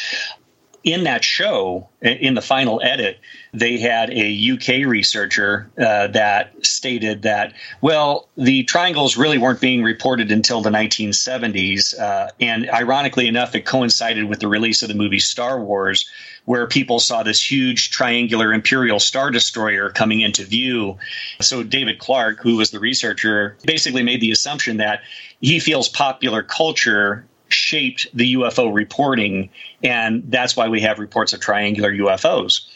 [0.85, 3.19] in that show, in the final edit,
[3.55, 9.85] they had a UK researcher uh, that stated that, well, the triangles really weren't being
[9.85, 11.99] reported until the 1970s.
[11.99, 16.05] Uh, and ironically enough, it coincided with the release of the movie Star Wars,
[16.47, 20.99] where people saw this huge triangular Imperial Star Destroyer coming into view.
[21.41, 25.03] So David Clarke, who was the researcher, basically made the assumption that
[25.41, 29.49] he feels popular culture shaped the UFO reporting,
[29.83, 32.67] and that's why we have reports of triangular UFOs.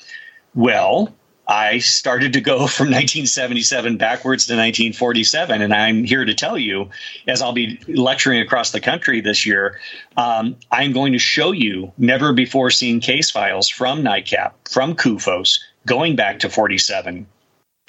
[0.54, 1.14] Well,
[1.48, 6.90] I started to go from 1977 backwards to 1947, and I'm here to tell you,
[7.26, 9.80] as I'll be lecturing across the country this year,
[10.16, 15.58] um, I'm going to show you never before seen case files from NICAP, from CUFOS,
[15.86, 17.26] going back to 47,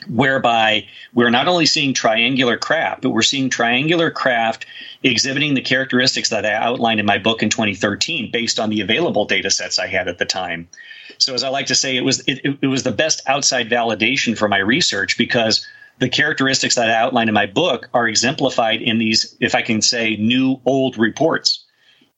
[0.07, 4.65] whereby we're not only seeing triangular craft, but we're seeing triangular craft
[5.03, 9.25] exhibiting the characteristics that I outlined in my book in 2013 based on the available
[9.25, 10.69] data sets I had at the time.
[11.17, 14.37] So, as I like to say, it was it, it was the best outside validation
[14.37, 15.65] for my research because
[15.99, 19.81] the characteristics that I outlined in my book are exemplified in these, if I can
[19.81, 21.65] say, new old reports.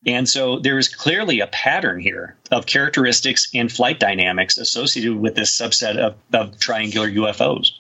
[0.05, 5.35] And so there is clearly a pattern here of characteristics and flight dynamics associated with
[5.35, 7.71] this subset of, of triangular UFOs.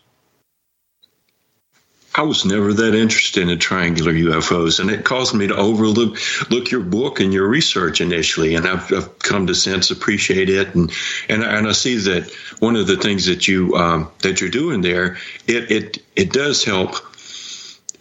[2.13, 6.17] I was never that interested in triangular UFOs, and it caused me to overlook
[6.49, 10.75] look your book and your research initially, and I've, I've come to sense appreciate it,
[10.75, 10.91] and
[11.29, 14.81] and and I see that one of the things that you um, that you're doing
[14.81, 16.95] there, it it it does help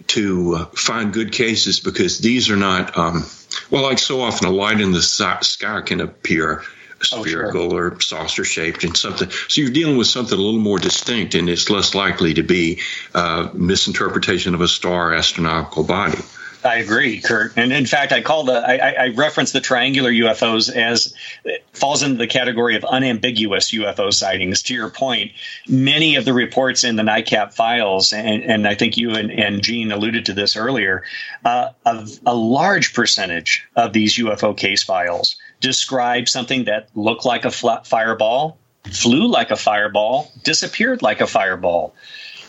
[0.08, 3.24] to find good cases because these are not um,
[3.70, 6.64] well, like so often, a light in the sky can appear
[7.02, 7.92] spherical oh, sure.
[7.92, 9.30] or saucer shaped and something.
[9.48, 12.80] So you're dealing with something a little more distinct, and it's less likely to be
[13.14, 16.18] uh, misinterpretation of a star astronomical body.
[16.62, 17.54] I agree, Curt.
[17.56, 21.14] And in fact, I call the I, I reference the triangular UFOs as
[21.72, 24.62] falls into the category of unambiguous UFO sightings.
[24.64, 25.32] To your point,
[25.66, 29.62] many of the reports in the NICAP files, and, and I think you and, and
[29.62, 31.04] Gene alluded to this earlier,
[31.44, 37.44] uh, of a large percentage of these UFO case files describe something that looked like
[37.44, 38.58] a fireball,
[38.90, 41.94] flew like a fireball, disappeared like a fireball,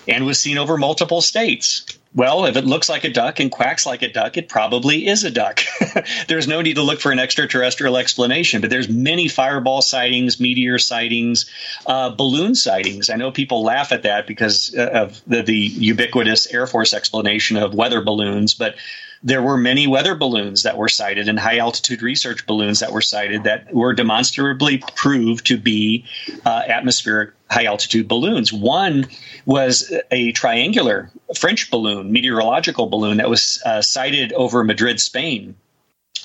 [0.07, 1.85] and was seen over multiple states.
[2.13, 5.23] Well, if it looks like a duck and quacks like a duck, it probably is
[5.23, 5.61] a duck.
[6.27, 10.77] there's no need to look for an extraterrestrial explanation, but there's many fireball sightings, meteor
[10.77, 11.49] sightings,
[11.85, 13.09] uh, balloon sightings.
[13.09, 17.55] I know people laugh at that because uh, of the, the ubiquitous Air Force explanation
[17.55, 18.75] of weather balloons, but
[19.23, 23.01] there were many weather balloons that were sighted and high altitude research balloons that were
[23.01, 26.05] sighted that were demonstrably proved to be
[26.45, 28.51] uh, atmospheric high altitude balloons.
[28.51, 29.07] One
[29.45, 35.55] was a triangular French balloon, meteorological balloon that was uh, sighted over Madrid, Spain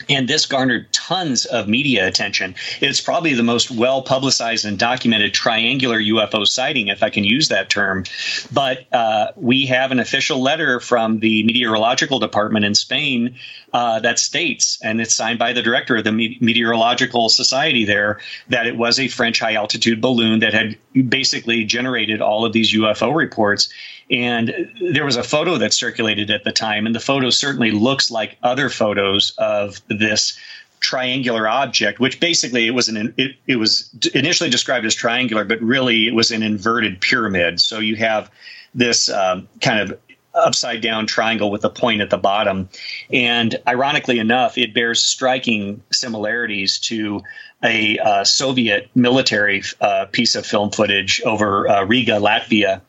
[0.09, 2.55] and this garnered tons of media attention.
[2.81, 7.49] It's probably the most well publicized and documented triangular UFO sighting, if I can use
[7.49, 8.05] that term.
[8.53, 13.37] But uh, we have an official letter from the meteorological department in Spain
[13.73, 18.67] uh, that states, and it's signed by the director of the Meteorological Society there, that
[18.67, 20.79] it was a French high altitude balloon that had
[21.09, 23.69] basically generated all of these UFO reports.
[24.11, 28.11] And there was a photo that circulated at the time, and the photo certainly looks
[28.11, 30.39] like other photos of this
[30.79, 35.61] triangular object, which basically it was an it, it was initially described as triangular, but
[35.61, 37.61] really it was an inverted pyramid.
[37.61, 38.31] So you have
[38.75, 39.99] this um, kind of
[40.35, 42.69] upside down triangle with a point at the bottom.
[43.11, 47.23] And ironically enough, it bears striking similarities to
[47.65, 52.83] a uh, Soviet military uh, piece of film footage over uh, Riga, Latvia,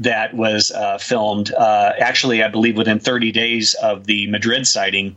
[0.00, 5.16] that was uh, filmed uh, actually, I believe, within 30 days of the Madrid sighting.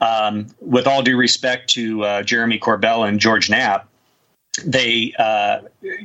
[0.00, 3.88] Um, with all due respect to uh, Jeremy Corbell and George Knapp,
[4.64, 5.60] they uh,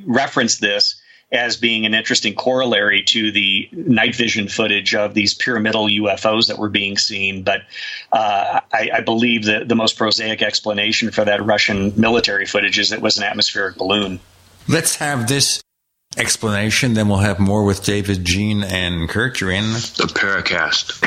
[0.06, 1.02] referenced this
[1.32, 6.58] as being an interesting corollary to the night vision footage of these pyramidal UFOs that
[6.58, 7.44] were being seen.
[7.44, 7.62] But
[8.12, 12.92] uh, I, I, believe that the most prosaic explanation for that Russian military footage is
[12.92, 14.20] it was an atmospheric balloon.
[14.68, 15.62] Let's have this
[16.18, 16.94] explanation.
[16.94, 19.42] Then we'll have more with David, Gene, and Curt.
[19.42, 21.00] You're in the Paracast.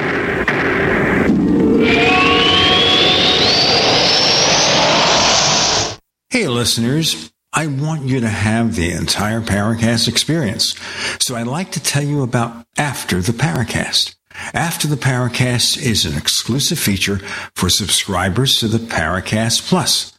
[6.31, 7.31] Hey, listeners.
[7.55, 10.75] I want you to have the entire Paracast experience.
[11.21, 14.15] So I'd like to tell you about After the Paracast.
[14.55, 17.19] After the Paracast is an exclusive feature
[17.55, 20.19] for subscribers to the Paracast Plus.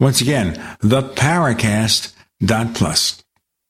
[0.00, 3.24] Once again, theparacast.plus.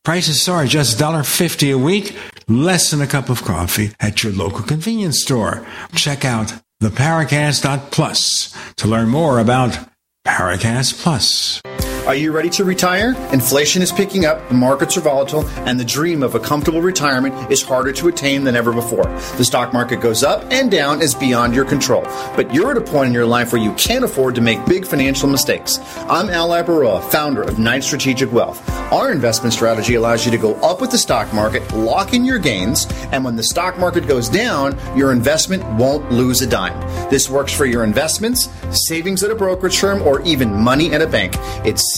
[0.05, 2.17] Prices are just $1.50 a week,
[2.49, 5.67] less than a cup of coffee at your local convenience store.
[5.95, 9.79] Check out theparacast.plus to learn more about
[10.27, 11.61] Paracast Plus.
[12.09, 13.15] Are you ready to retire?
[13.35, 17.53] Inflation is picking up, the markets are volatile, and the dream of a comfortable retirement
[17.53, 19.05] is harder to attain than ever before.
[19.37, 22.05] The stock market goes up and down is beyond your control.
[22.35, 24.87] But you're at a point in your life where you can't afford to make big
[24.87, 25.81] financial mistakes.
[26.09, 28.67] I'm Al Labaroa, founder of Knight Strategic Wealth.
[28.91, 32.39] Our investment strategy allows you to go up with the stock market, lock in your
[32.39, 36.81] gains, and when the stock market goes down, your investment won't lose a dime.
[37.11, 41.07] This works for your investments, savings at a brokerage firm, or even money at a
[41.07, 41.35] bank.
[41.67, 41.98] It's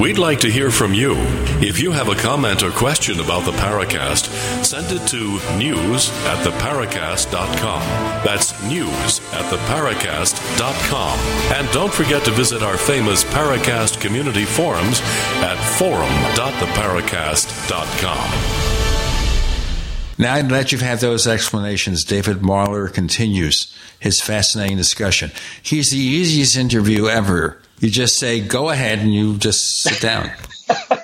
[0.00, 1.14] We'd like to hear from you.
[1.62, 4.26] If you have a comment or question about the Paracast,
[4.62, 7.80] send it to news at theparacast.com.
[8.22, 11.18] That's news at theparacast.com.
[11.56, 15.00] And don't forget to visit our famous Paracast community forums
[15.40, 18.30] at forum.theparacast.com.
[20.18, 25.32] Now that you've had those explanations, David Marler continues his fascinating discussion.
[25.62, 27.62] He's the easiest interview ever.
[27.80, 30.30] You just say, go ahead, and you just sit down.
[30.90, 30.98] well,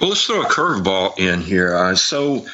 [0.00, 1.76] let's throw a curveball in here.
[1.76, 2.46] Uh, so,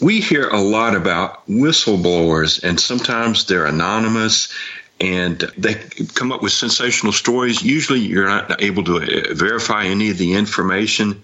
[0.00, 4.52] we hear a lot about whistleblowers, and sometimes they're anonymous
[5.00, 5.74] and they
[6.14, 7.62] come up with sensational stories.
[7.62, 11.22] Usually, you're not able to uh, verify any of the information.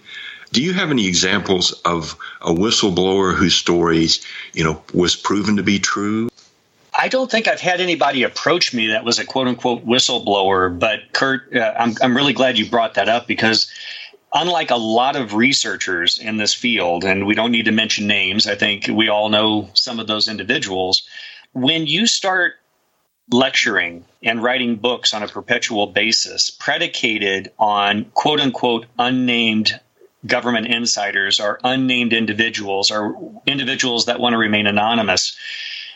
[0.51, 4.23] Do you have any examples of a whistleblower whose stories,
[4.53, 6.29] you know, was proven to be true?
[6.95, 10.99] I don't think I've had anybody approach me that was a quote unquote whistleblower, but
[11.13, 13.71] Curt, uh, I'm, I'm really glad you brought that up because
[14.33, 18.47] unlike a lot of researchers in this field, and we don't need to mention names,
[18.47, 21.03] I think we all know some of those individuals.
[21.53, 22.53] When you start
[23.31, 29.79] lecturing and writing books on a perpetual basis predicated on quote unquote unnamed
[30.25, 33.15] government insiders or unnamed individuals or
[33.45, 35.35] individuals that want to remain anonymous,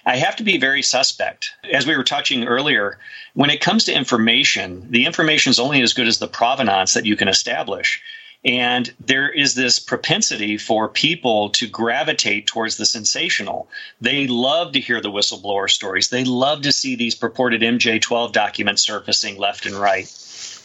[0.07, 1.51] I have to be very suspect.
[1.69, 2.97] As we were touching earlier,
[3.34, 7.05] when it comes to information, the information is only as good as the provenance that
[7.05, 8.01] you can establish.
[8.45, 13.67] And there is this propensity for people to gravitate towards the sensational.
[13.99, 16.07] They love to hear the whistleblower stories.
[16.07, 20.07] They love to see these purported MJ12 documents surfacing left and right.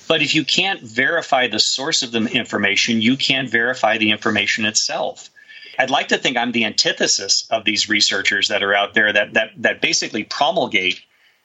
[0.07, 4.67] But if you can't verify the source of the information, you can't verify the information
[4.67, 5.31] itself.
[5.79, 9.35] I'd like to think I'm the antithesis of these researchers that are out there that
[9.35, 11.01] that that basically promulgate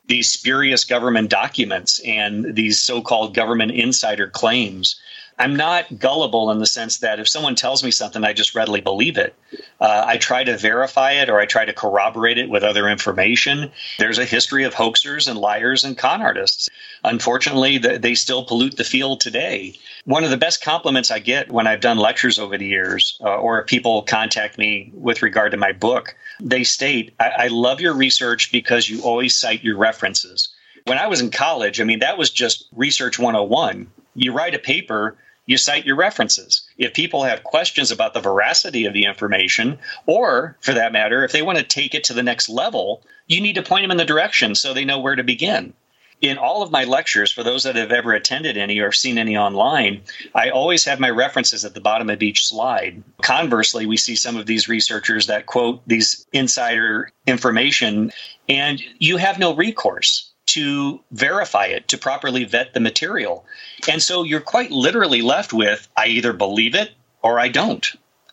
[0.08, 5.00] these spurious government documents and these so-called government insider claims.
[5.40, 8.82] I'm not gullible in the sense that if someone tells me something, I just readily
[8.82, 9.36] believe it.
[9.80, 13.72] Uh, I try to verify it or I try to corroborate it with other information.
[14.00, 16.70] There's a history of hoaxers and liars and con artists.
[17.04, 19.76] Unfortunately, they still pollute the field today.
[20.06, 23.36] One of the best compliments I get when I've done lectures over the years, uh,
[23.36, 27.94] or people contact me with regard to my book, they state, I-, I love your
[27.94, 30.50] research because you always cite your references.
[30.86, 33.92] When I was in college, I mean, that was just research 101.
[34.16, 36.62] You write a paper, you cite your references.
[36.78, 41.32] If people have questions about the veracity of the information, or for that matter, if
[41.32, 43.98] they want to take it to the next level, you need to point them in
[43.98, 45.74] the direction so they know where to begin.
[46.20, 49.38] In all of my lectures, for those that have ever attended any or seen any
[49.38, 50.02] online,
[50.34, 53.04] I always have my references at the bottom of each slide.
[53.22, 58.12] Conversely, we see some of these researchers that quote these insider information,
[58.50, 60.27] and you have no recourse
[60.58, 63.46] to verify it, to properly vet the material.
[63.88, 66.90] And so you're quite literally left with I either believe it
[67.22, 67.88] or I don't.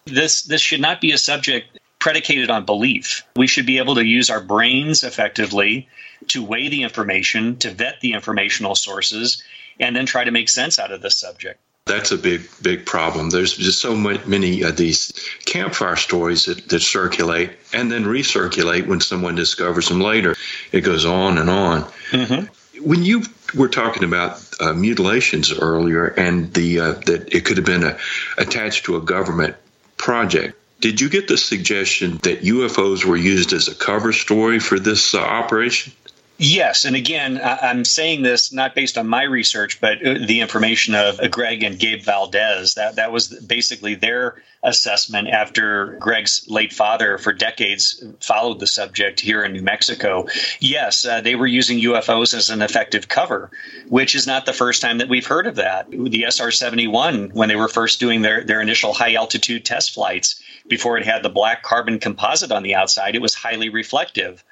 [0.07, 3.27] This this should not be a subject predicated on belief.
[3.37, 5.87] We should be able to use our brains effectively
[6.29, 9.43] to weigh the information, to vet the informational sources,
[9.79, 11.61] and then try to make sense out of the subject.
[11.87, 13.29] That's a big, big problem.
[13.29, 15.13] There's just so many of these
[15.45, 20.35] campfire stories that, that circulate and then recirculate when someone discovers them later.
[20.73, 21.83] It goes on and on.
[22.11, 22.83] Mm-hmm.
[22.83, 23.25] When you
[23.55, 27.99] were talking about uh, mutilations earlier and the uh, that it could have been a,
[28.39, 29.55] attached to a government
[29.99, 34.79] project, did you get the suggestion that UFOs were used as a cover story for
[34.79, 35.93] this uh, operation?
[36.37, 40.97] Yes, and again, I'm saying this not based on my research, but uh, the information
[40.97, 42.75] of Greg and Gabe Valdez.
[42.75, 49.21] That that was basically their assessment after Greg's late father, for decades, followed the subject
[49.21, 50.27] here in New Mexico.
[50.59, 53.51] Yes, uh, they were using UFOs as an effective cover,
[53.89, 55.89] which is not the first time that we've heard of that.
[55.91, 60.43] The SR 71, when they were first doing their, their initial high altitude test flights,
[60.67, 64.43] before it had the black carbon composite on the outside, it was highly reflective.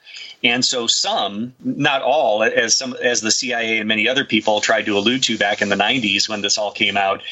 [0.44, 4.86] And so some, not all, as some as the CIA and many other people tried
[4.86, 7.22] to allude to back in the 90s when this all came out,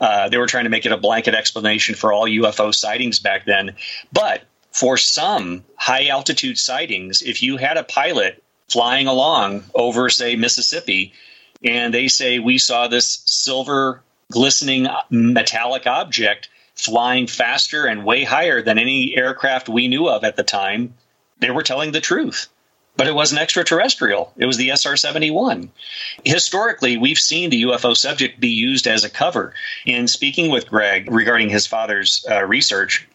[0.00, 3.44] uh, they were trying to make it a blanket explanation for all UFO sightings back
[3.44, 3.76] then.
[4.12, 4.42] But
[4.72, 11.12] for some high altitude sightings, if you had a pilot flying along over, say, Mississippi,
[11.62, 16.48] and they say, We saw this silver glistening metallic object
[16.84, 20.94] flying faster and way higher than any aircraft we knew of at the time,
[21.38, 22.48] they were telling the truth.
[22.96, 24.32] But it wasn't extraterrestrial.
[24.36, 25.70] It was the SR 71.
[26.24, 29.54] Historically, we've seen the UFO subject be used as a cover.
[29.86, 33.06] In speaking with Greg regarding his father's uh, research,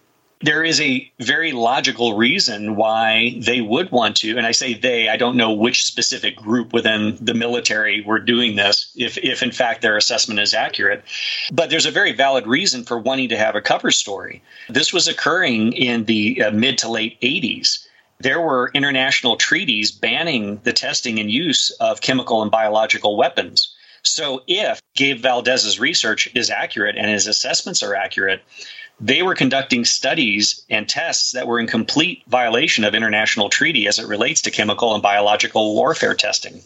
[0.45, 5.09] there is a very logical reason why they would want to and i say they
[5.09, 9.51] i don't know which specific group within the military were doing this if, if in
[9.51, 11.03] fact their assessment is accurate.
[11.51, 14.41] But there's a very valid reason for wanting to have a cover story.
[14.69, 17.87] This was occurring in the uh, mid to late 80s
[18.19, 23.75] there were international treaties banning the testing and use of chemical and biological weapons.
[24.03, 28.41] So if gabe valdez's research is accurate and his assessments are accurate
[28.99, 33.99] they were conducting studies and tests that were in complete violation of international treaty as
[33.99, 36.61] it relates to chemical and biological warfare testing.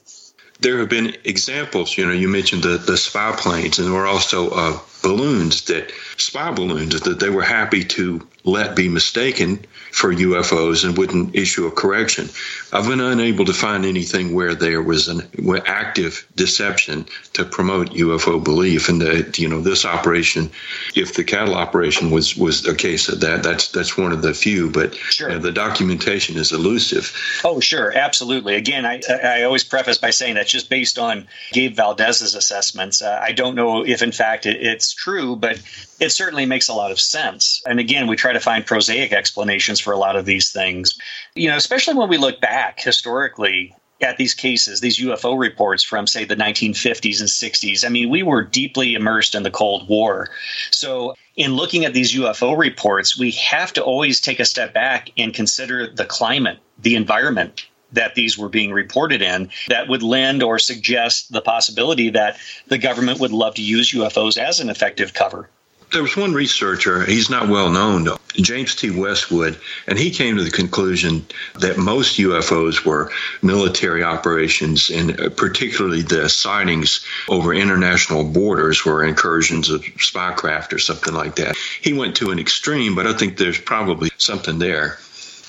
[0.61, 4.05] There have been examples, you know, you mentioned the, the spy planes, and there were
[4.05, 10.13] also uh, balloons that, spy balloons, that they were happy to let be mistaken for
[10.13, 12.29] UFOs and wouldn't issue a correction.
[12.71, 15.29] I've been unable to find anything where there was an
[15.65, 18.89] active deception to promote UFO belief.
[18.89, 20.51] And that, you know, this operation,
[20.95, 24.33] if the cattle operation was was a case of that, that's that's one of the
[24.33, 24.69] few.
[24.69, 25.29] But sure.
[25.29, 27.15] you know, the documentation is elusive.
[27.43, 28.55] Oh, sure, absolutely.
[28.55, 33.01] Again, I I always preface by saying that's just based on Gabe Valdez's assessments.
[33.01, 35.59] Uh, I don't know if in fact it, it's true, but
[35.99, 37.61] it certainly makes a lot of sense.
[37.65, 40.97] And again, we try to find prosaic explanations for a lot of these things.
[41.39, 46.07] You know, especially when we look back historically, at these cases, these UFO reports from,
[46.07, 50.29] say, the 1950s and 60s, I mean, we were deeply immersed in the Cold War.
[50.71, 55.11] So, in looking at these UFO reports, we have to always take a step back
[55.17, 60.43] and consider the climate, the environment that these were being reported in that would lend
[60.43, 62.37] or suggest the possibility that
[62.67, 65.49] the government would love to use UFOs as an effective cover
[65.91, 68.91] there was one researcher, he's not well known, James T.
[68.91, 71.25] Westwood, and he came to the conclusion
[71.55, 73.11] that most UFOs were
[73.41, 81.13] military operations, and particularly the sightings over international borders were incursions of spycraft or something
[81.13, 81.55] like that.
[81.81, 84.99] He went to an extreme, but I think there's probably something there.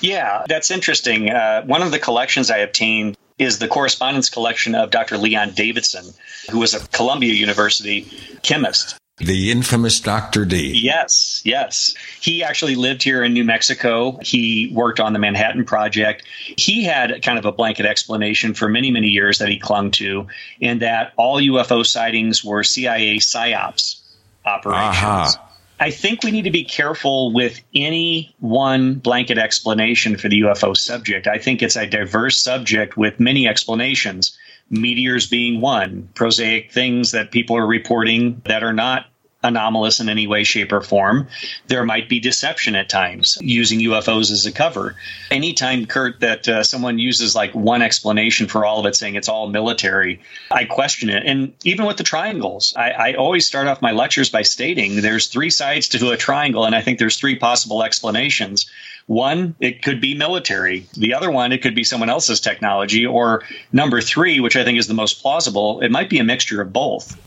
[0.01, 1.29] Yeah, that's interesting.
[1.29, 5.17] Uh, one of the collections I obtained is the correspondence collection of Dr.
[5.17, 6.05] Leon Davidson,
[6.49, 8.07] who was a Columbia University
[8.41, 8.95] chemist.
[9.25, 10.45] The infamous Dr.
[10.45, 10.71] D.
[10.75, 11.93] Yes, yes.
[12.19, 14.17] He actually lived here in New Mexico.
[14.21, 16.23] He worked on the Manhattan Project.
[16.57, 20.27] He had kind of a blanket explanation for many, many years that he clung to,
[20.59, 24.01] in that all UFO sightings were CIA psyops
[24.45, 25.37] operations.
[25.79, 30.77] I think we need to be careful with any one blanket explanation for the UFO
[30.77, 31.27] subject.
[31.27, 34.37] I think it's a diverse subject with many explanations
[34.71, 39.05] meteors being one, prosaic things that people are reporting that are not
[39.43, 41.27] anomalous in any way, shape, or form.
[41.67, 44.95] There might be deception at times using UFOs as a cover.
[45.29, 49.29] Anytime, Curt, that uh, someone uses like one explanation for all of it, saying it's
[49.29, 51.23] all military, I question it.
[51.25, 55.27] And even with the triangles, I, I always start off my lectures by stating there's
[55.27, 58.69] three sides to a triangle, and I think there's three possible explanations.
[59.07, 60.85] One, it could be military.
[60.93, 63.05] The other one, it could be someone else's technology.
[63.05, 63.43] Or
[63.73, 66.71] number three, which I think is the most plausible, it might be a mixture of
[66.71, 67.17] both.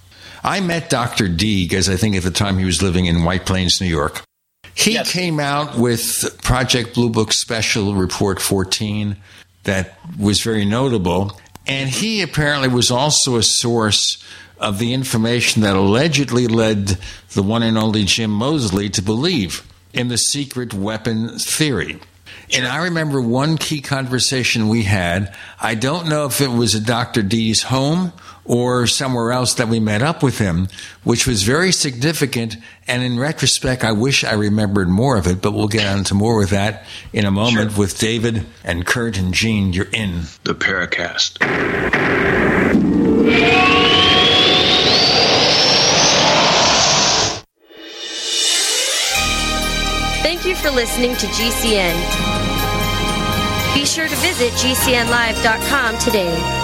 [0.45, 1.27] I met Dr.
[1.27, 4.23] D as I think at the time he was living in White Plains, New York.
[4.75, 5.11] He yes.
[5.11, 9.17] came out with Project Blue Book Special Report 14
[9.63, 11.41] that was very notable.
[11.67, 14.23] And he apparently was also a source
[14.59, 16.99] of the information that allegedly led
[17.33, 21.99] the one and only Jim Moseley to believe in the secret weapon theory.
[22.53, 25.35] And I remember one key conversation we had.
[25.61, 27.23] I don't know if it was at Dr.
[27.23, 28.13] D's home
[28.45, 30.69] or somewhere else that we met up with him,
[31.03, 32.57] which was very significant.
[32.87, 36.15] And in retrospect, I wish I remembered more of it, but we'll get on to
[36.15, 37.81] more with that in a moment sure.
[37.81, 39.73] with David and Curt and Gene.
[39.73, 41.39] You're in the Paracast.
[50.23, 52.35] Thank you for listening to GCN.
[53.75, 56.64] Be sure to visit GCNlive.com today.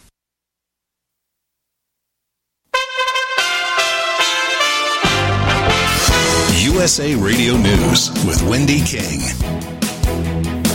[6.73, 9.19] USA Radio News with Wendy King.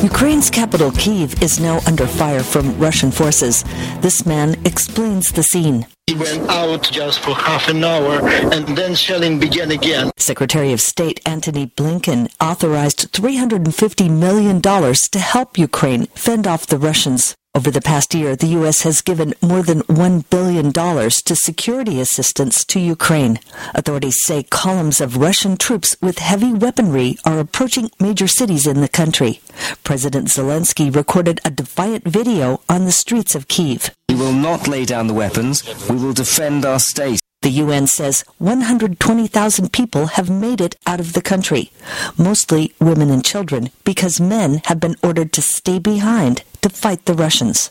[0.02, 3.64] Ukraine's capital, Kiev, is now under fire from Russian forces.
[4.02, 5.86] This man explains the scene.
[6.06, 8.20] He went out just for half an hour
[8.52, 10.10] and then shelling began again.
[10.18, 17.34] Secretary of State Antony Blinken authorized $350 million to help Ukraine fend off the Russians.
[17.56, 18.82] Over the past year, the U.S.
[18.82, 23.40] has given more than $1 billion to security assistance to Ukraine.
[23.74, 28.88] Authorities say columns of Russian troops with heavy weaponry are approaching major cities in the
[28.88, 29.40] country.
[29.84, 33.88] President Zelensky recorded a defiant video on the streets of Kiev.
[34.10, 35.64] We will not lay down the weapons.
[35.88, 37.22] We will defend our state.
[37.46, 41.70] The UN says 120,000 people have made it out of the country,
[42.18, 47.14] mostly women and children, because men have been ordered to stay behind to fight the
[47.14, 47.70] Russians.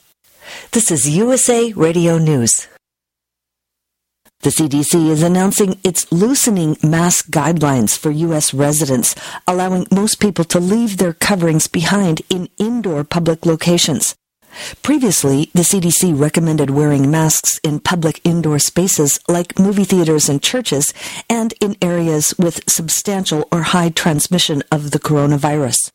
[0.71, 2.69] This is USA Radio News.
[4.43, 8.53] The CDC is announcing it's loosening mask guidelines for U.S.
[8.53, 9.13] residents,
[9.45, 14.15] allowing most people to leave their coverings behind in indoor public locations.
[14.81, 20.93] Previously, the CDC recommended wearing masks in public indoor spaces like movie theaters and churches
[21.29, 25.91] and in areas with substantial or high transmission of the coronavirus.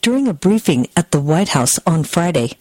[0.00, 2.52] During a briefing at the White House on Friday,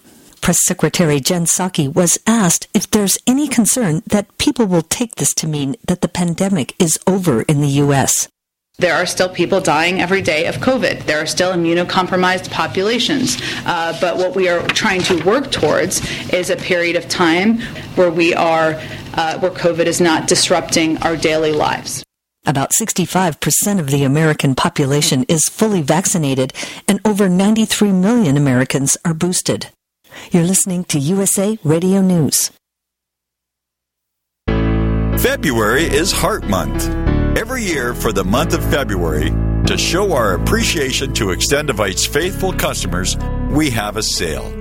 [0.41, 5.33] Press Secretary Jen Psaki was asked if there's any concern that people will take this
[5.35, 8.29] to mean that the pandemic is over in the U.S.
[8.79, 11.05] There are still people dying every day of COVID.
[11.05, 13.41] There are still immunocompromised populations.
[13.65, 15.99] Uh, but what we are trying to work towards
[16.31, 17.59] is a period of time
[17.95, 18.79] where we are,
[19.15, 22.03] uh, where COVID is not disrupting our daily lives.
[22.45, 26.53] About 65% of the American population is fully vaccinated,
[26.87, 29.69] and over 93 million Americans are boosted.
[30.31, 32.51] You're listening to USA Radio News.
[35.17, 37.06] February is Heart Month.
[37.37, 39.29] Every year for the month of February,
[39.67, 43.15] to show our appreciation to Extendivite's faithful customers,
[43.51, 44.51] we have a sale.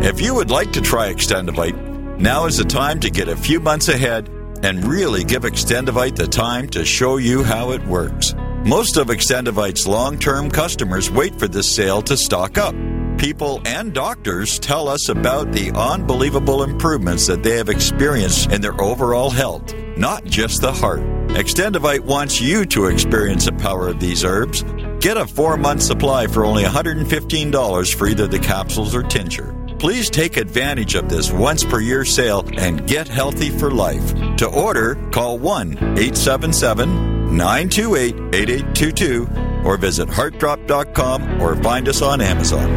[0.00, 3.58] If you would like to try Extendivite, now is the time to get a few
[3.58, 4.30] months ahead
[4.62, 8.34] and really give Extendivite the time to show you how it works.
[8.64, 12.74] Most of Extendivite's long term customers wait for this sale to stock up
[13.22, 18.78] people and doctors tell us about the unbelievable improvements that they have experienced in their
[18.82, 21.02] overall health, not just the heart.
[21.28, 24.64] Extendivite wants you to experience the power of these herbs.
[24.98, 29.61] Get a four month supply for only $115 for either the capsules or tincture.
[29.82, 34.14] Please take advantage of this once per year sale and get healthy for life.
[34.36, 39.28] To order, call 1 877 928 8822
[39.64, 42.70] or visit heartdrop.com or find us on Amazon.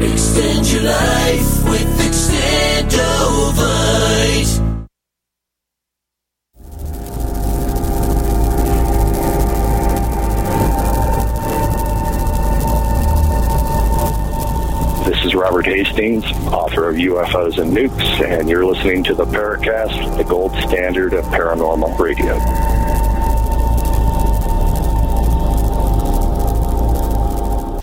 [0.00, 3.77] Extend your life with Extendovite.
[15.38, 20.52] Robert Hastings, author of UFOs and Nukes, and you're listening to the Paracast, the gold
[20.56, 22.34] standard of paranormal radio.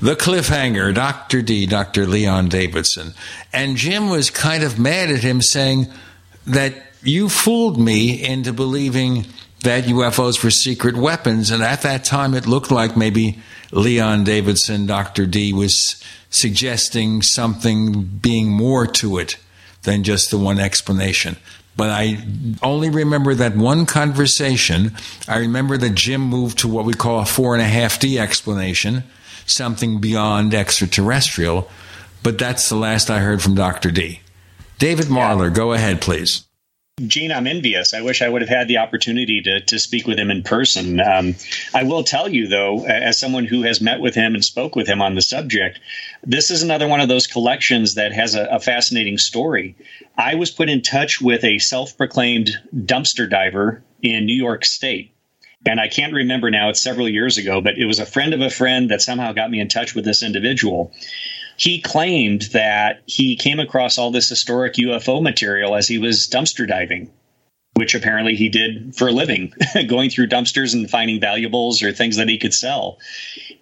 [0.02, 1.41] The cliffhanger, Dr.
[1.41, 2.06] D, Dr.
[2.06, 3.14] Leon Davidson.
[3.53, 5.88] And Jim was kind of mad at him, saying
[6.45, 9.27] that you fooled me into believing
[9.66, 11.52] that UFOs were secret weapons.
[11.52, 13.40] And at that time, it looked like maybe
[13.72, 15.26] Leon Davidson, Dr.
[15.26, 19.38] D, was suggesting something being more to it
[19.84, 21.36] than just the one explanation.
[21.78, 22.26] But I
[22.64, 24.96] only remember that one conversation.
[25.28, 28.18] I remember that Jim moved to what we call a four and a half D
[28.18, 29.04] explanation
[29.46, 31.70] something beyond extraterrestrial.
[32.24, 33.92] But that's the last I heard from Dr.
[33.92, 34.22] D.
[34.80, 36.45] David Marler, go ahead, please.
[37.08, 37.94] Gene, I'm envious.
[37.94, 41.02] I wish I would have had the opportunity to, to speak with him in person.
[41.02, 41.36] Um,
[41.74, 44.88] I will tell you, though, as someone who has met with him and spoke with
[44.88, 45.82] him on the subject,
[46.24, 49.76] this is another one of those collections that has a, a fascinating story.
[50.18, 55.12] I was put in touch with a self proclaimed dumpster diver in New York State
[55.66, 58.42] and I can't remember now, it's several years ago, but it was a friend of
[58.42, 60.94] a friend that somehow got me in touch with this individual.
[61.57, 66.68] He claimed that he came across all this historic UFO material as he was dumpster
[66.68, 67.10] diving,
[67.76, 69.53] which apparently he did for a living,
[69.88, 72.99] going through dumpsters and finding valuables or things that he could sell.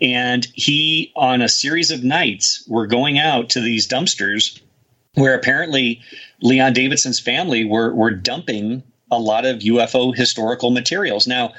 [0.01, 4.59] And he, on a series of nights, were going out to these dumpsters
[5.15, 6.01] where apparently
[6.41, 11.27] Leon Davidson's family were, were dumping a lot of UFO historical materials.
[11.27, 11.53] Now,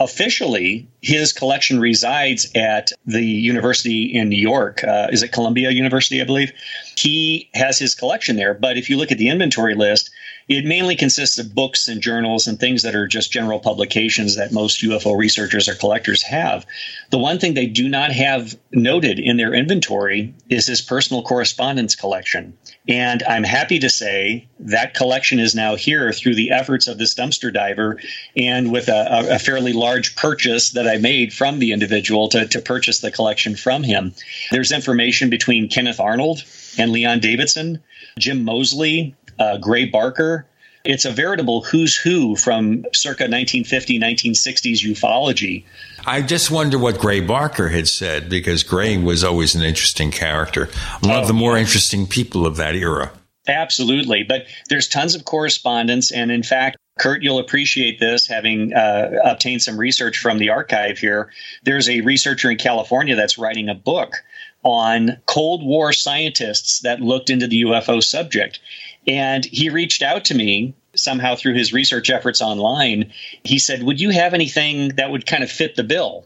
[0.00, 4.82] officially, his collection resides at the university in New York.
[4.82, 6.52] Uh, is it Columbia University, I believe?
[6.96, 8.54] He has his collection there.
[8.54, 10.10] But if you look at the inventory list,
[10.48, 14.52] it mainly consists of books and journals and things that are just general publications that
[14.52, 16.66] most UFO researchers or collectors have.
[17.10, 21.94] The one thing they do not have noted in their inventory is his personal correspondence
[21.94, 22.56] collection.
[22.88, 27.14] And I'm happy to say that collection is now here through the efforts of this
[27.14, 27.98] dumpster diver
[28.36, 32.60] and with a, a fairly large purchase that I made from the individual to, to
[32.60, 34.14] purchase the collection from him.
[34.50, 36.42] There's information between Kenneth Arnold
[36.78, 37.82] and Leon Davidson,
[38.18, 40.46] Jim Moseley, uh, Gray Barker.
[40.82, 45.64] It's a veritable who's who from circa 1950, 1960s ufology.
[46.06, 50.66] I just wonder what Gray Barker had said because Gray was always an interesting character,
[51.00, 51.60] one oh, of the more yeah.
[51.62, 53.12] interesting people of that era.
[53.48, 54.22] Absolutely.
[54.22, 56.12] But there's tons of correspondence.
[56.12, 60.98] And in fact, Curt, you'll appreciate this having uh, obtained some research from the archive
[60.98, 61.30] here.
[61.64, 64.14] There's a researcher in California that's writing a book
[64.62, 68.60] on Cold War scientists that looked into the UFO subject.
[69.06, 73.12] And he reached out to me somehow through his research efforts online.
[73.44, 76.24] He said, Would you have anything that would kind of fit the bill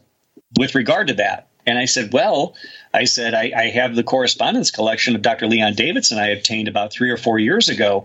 [0.59, 1.49] with regard to that?
[1.67, 2.55] And I said, Well,
[2.93, 5.47] I said, I, I have the correspondence collection of Dr.
[5.47, 8.05] Leon Davidson I obtained about three or four years ago.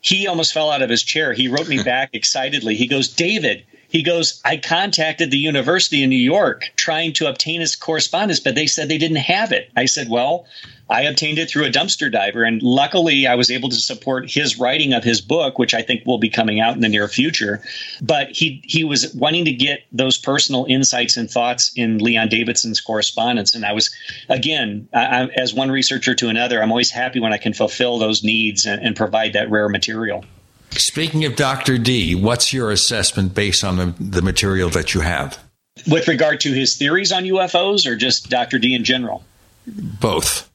[0.00, 1.32] He almost fell out of his chair.
[1.32, 2.74] He wrote me back excitedly.
[2.76, 7.60] He goes, David, he goes, I contacted the University in New York trying to obtain
[7.60, 9.70] his correspondence, but they said they didn't have it.
[9.76, 10.46] I said, Well,
[10.92, 14.58] I obtained it through a dumpster diver, and luckily I was able to support his
[14.58, 17.62] writing of his book, which I think will be coming out in the near future.
[18.02, 22.78] But he he was wanting to get those personal insights and thoughts in Leon Davidson's
[22.78, 23.90] correspondence, and I was
[24.28, 28.22] again, I, as one researcher to another, I'm always happy when I can fulfill those
[28.22, 30.26] needs and, and provide that rare material.
[30.72, 31.78] Speaking of Dr.
[31.78, 35.38] D, what's your assessment based on the, the material that you have?
[35.86, 38.58] With regard to his theories on UFOs or just Dr.
[38.58, 39.24] D in general?
[39.66, 40.51] Both.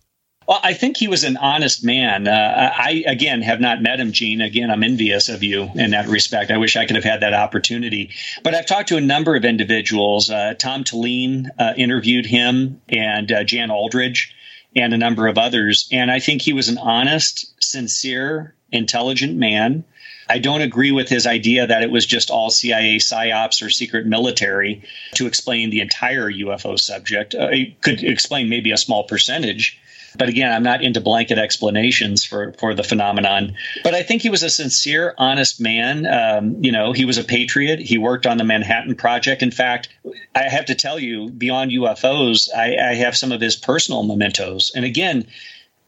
[0.48, 2.28] Well, I think he was an honest man.
[2.28, 4.40] Uh, I, again, have not met him, Gene.
[4.40, 6.52] Again, I'm envious of you in that respect.
[6.52, 8.11] I wish I could have had that opportunity.
[8.44, 10.30] But I've talked to a number of individuals.
[10.30, 14.34] Uh, Tom Tulien uh, interviewed him, and uh, Jan Aldrich,
[14.74, 15.90] and a number of others.
[15.91, 19.84] And I think he was an honest, sincere, intelligent man
[20.30, 24.06] I don't agree with his idea that it was just all CIA psyops or secret
[24.06, 24.84] military
[25.15, 27.34] to explain the entire UFO subject.
[27.34, 29.80] Uh, it could explain maybe a small percentage.
[30.18, 33.56] But again, I'm not into blanket explanations for, for the phenomenon.
[33.84, 36.06] But I think he was a sincere, honest man.
[36.07, 37.80] Um, you know, he was a patriot.
[37.80, 39.44] He worked on the Manhattan Project.
[39.44, 39.89] In fact,
[40.35, 44.72] I have to tell you, beyond UFOs, I, I have some of his personal mementos.
[44.76, 45.27] And again,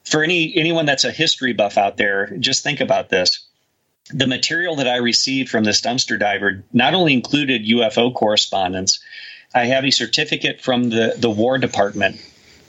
[0.04, 3.46] for any anyone that's a history buff out there, just think about this
[4.12, 9.00] the material that I received from this dumpster diver not only included UFO correspondence,
[9.54, 12.20] I have a certificate from the, the War Department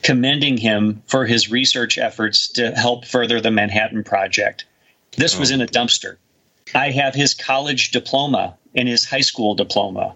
[0.02, 4.64] commending him for his research efforts to help further the Manhattan Project.
[5.16, 5.40] This oh.
[5.40, 6.16] was in a dumpster.
[6.74, 10.14] I have his college diploma and his high school diploma.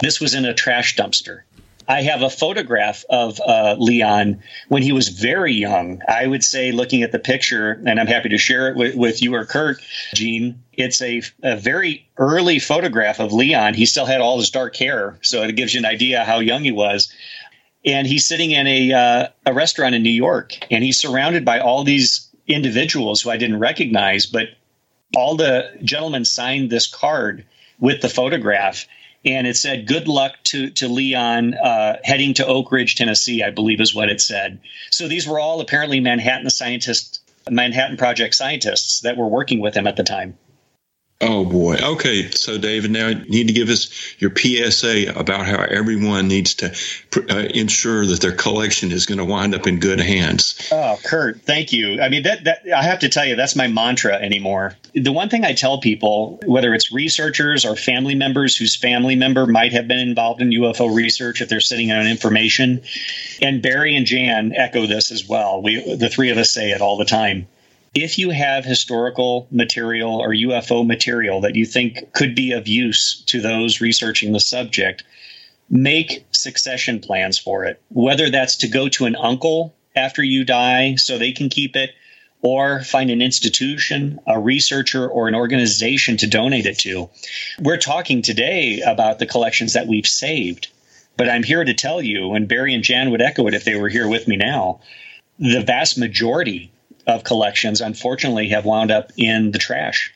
[0.00, 1.42] This was in a trash dumpster.
[1.86, 6.00] I have a photograph of uh, Leon when he was very young.
[6.08, 9.22] I would say, looking at the picture, and I'm happy to share it with, with
[9.22, 9.82] you or Curt,
[10.14, 13.74] Gene, it's a, a, very early photograph of Leon.
[13.74, 16.64] He still had all his dark hair, so it gives you an idea how young
[16.64, 17.12] he was.
[17.84, 21.60] And he's sitting in a, uh, a restaurant in New York, and he's surrounded by
[21.60, 24.48] all these individuals who I didn't recognize, but
[25.16, 27.44] all the gentlemen signed this card
[27.78, 28.86] with the photograph
[29.24, 33.50] and it said good luck to to Leon uh, heading to Oak Ridge, Tennessee, I
[33.50, 34.60] believe is what it said.
[34.90, 39.86] So these were all apparently Manhattan scientists, Manhattan Project scientists that were working with him
[39.86, 40.36] at the time.
[41.24, 41.76] Oh boy.
[41.82, 42.30] Okay.
[42.30, 46.74] So David, now you need to give us your PSA about how everyone needs to
[47.30, 50.68] uh, ensure that their collection is going to wind up in good hands.
[50.70, 52.00] Oh, Curt, thank you.
[52.00, 54.76] I mean, that, that I have to tell you, that's my mantra anymore.
[54.94, 59.46] The one thing I tell people, whether it's researchers or family members whose family member
[59.46, 62.82] might have been involved in UFO research, if they're sitting on information,
[63.40, 65.62] and Barry and Jan echo this as well.
[65.62, 67.46] We, the three of us say it all the time
[67.94, 73.22] if you have historical material or UFO material that you think could be of use
[73.26, 75.04] to those researching the subject,
[75.70, 77.80] make succession plans for it.
[77.88, 81.90] Whether that's to go to an uncle after you die so they can keep it,
[82.42, 87.08] or find an institution, a researcher, or an organization to donate it to.
[87.58, 90.68] We're talking today about the collections that we've saved,
[91.16, 93.76] but I'm here to tell you, and Barry and Jan would echo it if they
[93.76, 94.80] were here with me now,
[95.38, 96.70] the vast majority
[97.06, 100.12] of collections, unfortunately, have wound up in the trash.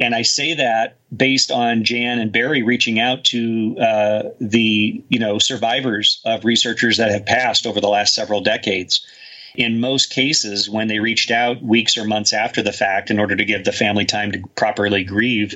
[0.00, 5.18] And I say that based on Jan and Barry reaching out to uh, the you
[5.18, 9.06] know survivors of researchers that have passed over the last several decades.
[9.54, 13.34] In most cases, when they reached out weeks or months after the fact, in order
[13.36, 15.54] to give the family time to properly grieve,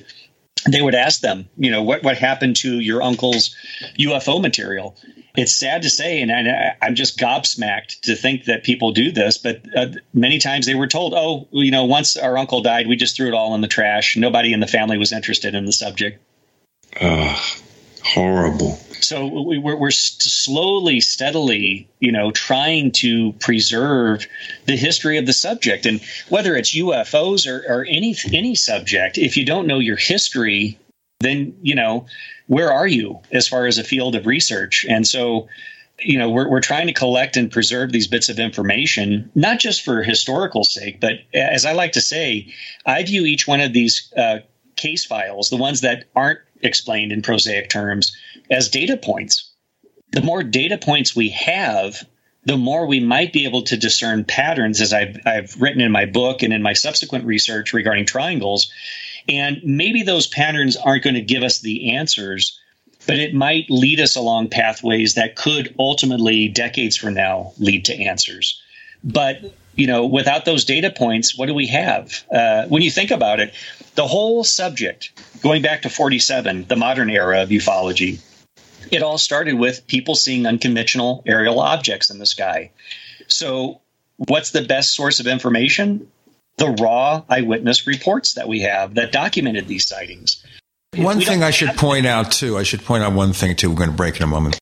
[0.71, 3.55] they would ask them, you know, what what happened to your uncle's
[3.99, 4.97] UFO material?
[5.37, 9.39] It's sad to say, and I, am just gobsmacked to think that people do this.
[9.39, 12.97] But uh, many times they were told, "Oh, you know, once our uncle died, we
[12.97, 14.17] just threw it all in the trash.
[14.17, 16.21] Nobody in the family was interested in the subject."
[17.01, 17.39] Uh,
[18.03, 18.79] horrible.
[19.01, 24.27] So we, we're, we're slowly, steadily, you know, trying to preserve
[24.67, 29.37] the history of the subject, and whether it's UFOs or, or any any subject, if
[29.37, 30.79] you don't know your history,
[31.21, 32.07] then you know
[32.51, 34.85] where are you as far as a field of research?
[34.89, 35.49] And so,
[36.01, 39.83] you know, we're, we're trying to collect and preserve these bits of information, not just
[39.85, 42.53] for historical sake, but as I like to say,
[42.85, 44.39] I view each one of these uh,
[44.75, 48.17] case files, the ones that aren't explained in prosaic terms,
[48.51, 49.55] as data points.
[50.11, 52.05] The more data points we have,
[52.47, 56.07] the more we might be able to discern patterns, as I've, I've written in my
[56.07, 58.73] book and in my subsequent research regarding triangles
[59.31, 62.59] and maybe those patterns aren't going to give us the answers,
[63.07, 67.95] but it might lead us along pathways that could ultimately, decades from now, lead to
[67.95, 68.61] answers.
[69.03, 72.25] But you know, without those data points, what do we have?
[72.31, 73.55] Uh, when you think about it,
[73.95, 75.13] the whole subject,
[75.43, 78.21] going back to 47, the modern era of ufology,
[78.91, 82.71] it all started with people seeing unconventional aerial objects in the sky.
[83.29, 83.81] So,
[84.17, 86.11] what's the best source of information?
[86.61, 90.45] The raw eyewitness reports that we have that documented these sightings.
[90.95, 93.77] One thing I should point out, too, I should point out one thing, too, we're
[93.77, 94.59] going to break in a moment.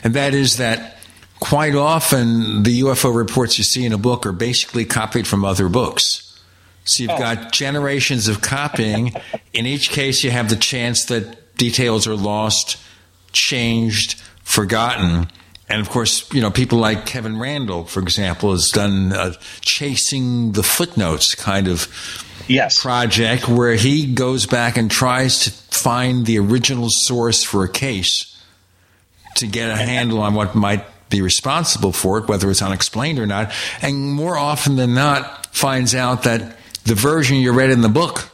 [0.00, 0.96] And that is that
[1.38, 5.68] quite often the UFO reports you see in a book are basically copied from other
[5.68, 6.42] books.
[6.84, 7.18] So you've oh.
[7.18, 9.14] got generations of copying.
[9.52, 12.76] in each case, you have the chance that details are lost,
[13.30, 15.28] changed, forgotten.
[15.68, 20.52] And of course, you know, people like Kevin Randle, for example, has done a chasing
[20.52, 21.88] the footnotes kind of
[22.46, 22.80] yes.
[22.80, 28.32] project where he goes back and tries to find the original source for a case
[29.36, 33.26] to get a handle on what might be responsible for it, whether it's unexplained or
[33.26, 33.52] not.
[33.82, 38.30] And more often than not, finds out that the version you read in the book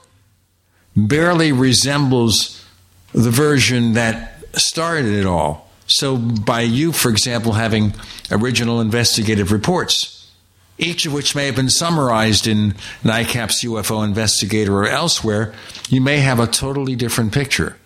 [0.97, 2.65] barely resembles
[3.13, 5.71] the version that started it all.
[5.87, 7.95] So, by you, for example, having
[8.31, 10.31] original investigative reports,
[10.79, 12.73] each of which may have been summarized in
[13.03, 15.55] NICAP's UFO Investigator or elsewhere,
[15.89, 17.77] you may have a totally different picture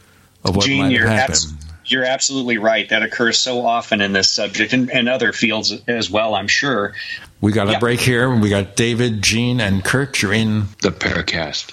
[0.44, 1.34] of what Gene, might have happened.
[1.34, 2.88] Abs- you're absolutely right.
[2.88, 6.94] That occurs so often in this subject and, and other fields as well, I'm sure.
[7.40, 7.78] We got a yeah.
[7.78, 8.34] break here.
[8.34, 10.20] We got David, Gene, and Curt.
[10.22, 11.72] You're in the Paracast.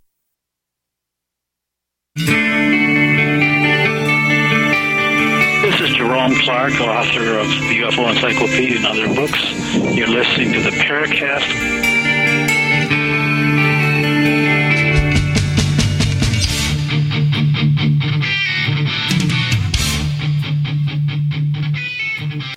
[6.69, 9.73] Clark, author of the UFO Encyclopedia and other books.
[9.95, 11.41] You're listening to the Paracast.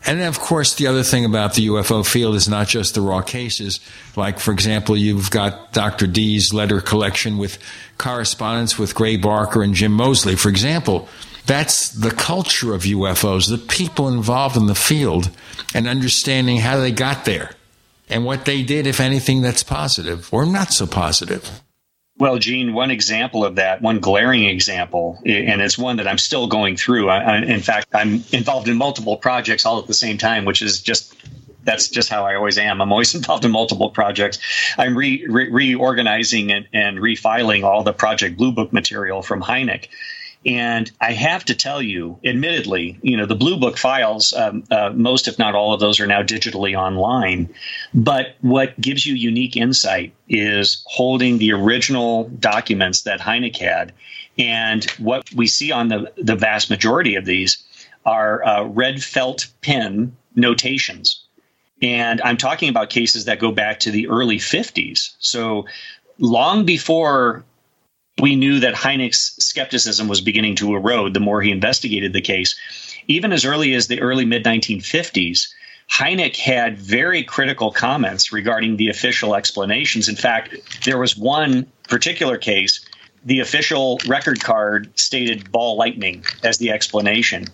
[0.06, 3.22] And of course, the other thing about the UFO field is not just the raw
[3.22, 3.80] cases.
[4.16, 6.06] Like, for example, you've got Dr.
[6.06, 7.58] D's letter collection with
[7.96, 11.08] correspondence with Gray Barker and Jim Moseley, For example,
[11.46, 15.30] that's the culture of UFOs, the people involved in the field,
[15.74, 17.50] and understanding how they got there
[18.08, 21.62] and what they did, if anything, that's positive or not so positive.
[22.16, 26.46] Well, Gene, one example of that, one glaring example, and it's one that I'm still
[26.46, 27.08] going through.
[27.08, 30.80] I, in fact, I'm involved in multiple projects all at the same time, which is
[30.80, 31.14] just
[31.64, 32.80] that's just how I always am.
[32.80, 34.38] I'm always involved in multiple projects.
[34.78, 39.88] I'm re, re, reorganizing and, and refiling all the Project Blue Book material from Hynek
[40.46, 44.90] and I have to tell you, admittedly, you know, the Blue Book files, um, uh,
[44.94, 47.52] most, if not all of those, are now digitally online.
[47.94, 53.92] But what gives you unique insight is holding the original documents that Hynek had.
[54.38, 57.62] And what we see on the, the vast majority of these
[58.04, 61.24] are uh, red felt pen notations.
[61.80, 65.14] And I'm talking about cases that go back to the early 50s.
[65.18, 65.66] So
[66.18, 67.44] long before
[68.20, 72.54] we knew that Hynek's skepticism was beginning to erode the more he investigated the case.
[73.08, 75.48] Even as early as the early mid 1950s,
[75.90, 80.08] Hynek had very critical comments regarding the official explanations.
[80.08, 82.84] In fact, there was one particular case,
[83.24, 87.46] the official record card stated ball lightning as the explanation.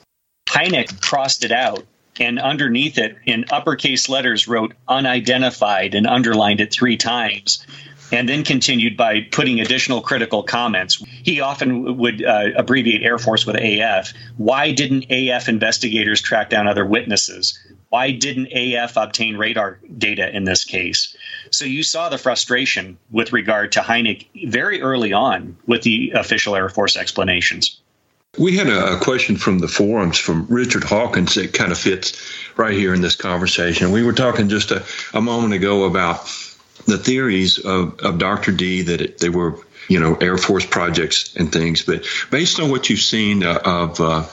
[0.49, 1.85] Hynek crossed it out
[2.19, 7.65] and underneath it in uppercase letters wrote unidentified and underlined it three times
[8.13, 11.03] and then continued by putting additional critical comments.
[11.23, 14.13] He often would uh, abbreviate Air Force with AF.
[14.37, 17.59] Why didn't AF investigators track down other witnesses?
[17.91, 21.17] Why didn't AF obtain radar data in this case?
[21.51, 26.55] So you saw the frustration with regard to Hynek very early on with the official
[26.55, 27.81] Air Force explanations.
[28.39, 32.17] We had a, question from the forums from Richard Hawkins that kind of fits
[32.57, 33.91] right here in this conversation.
[33.91, 36.29] We were talking just a, a moment ago about
[36.91, 38.53] the theories of, of Dr.
[38.53, 39.59] D that it, they were,
[39.89, 41.83] you know, Air Force projects and things.
[41.83, 44.27] But based on what you've seen uh, of uh,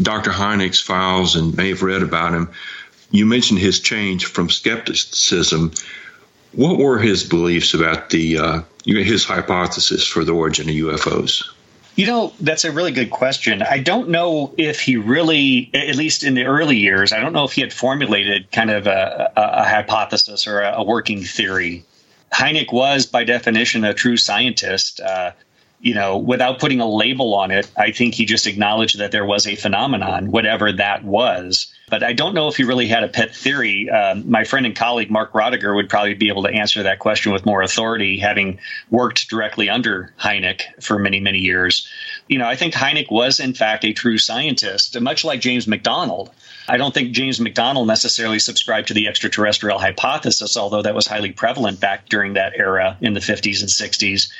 [0.00, 0.30] Dr.
[0.30, 2.50] Hynek's files and may have read about him,
[3.10, 5.72] you mentioned his change from skepticism.
[6.52, 11.44] What were his beliefs about the uh, his hypothesis for the origin of UFOs?
[11.94, 13.60] You know, that's a really good question.
[13.60, 17.44] I don't know if he really, at least in the early years, I don't know
[17.44, 21.84] if he had formulated kind of a, a, a hypothesis or a, a, working theory.
[22.32, 25.00] Hynek was, by definition, a true scientist.
[25.00, 25.32] Uh,
[25.82, 29.26] you know, without putting a label on it, I think he just acknowledged that there
[29.26, 31.66] was a phenomenon, whatever that was.
[31.90, 33.90] But I don't know if he really had a pet theory.
[33.90, 37.32] Um, my friend and colleague Mark Rodeghier would probably be able to answer that question
[37.32, 38.60] with more authority, having
[38.90, 41.86] worked directly under Hynek for many, many years.
[42.28, 46.30] You know, I think Hynek was, in fact, a true scientist, much like James McDonald.
[46.68, 51.32] I don't think James McDonald necessarily subscribed to the extraterrestrial hypothesis, although that was highly
[51.32, 54.30] prevalent back during that era in the 50s and 60s.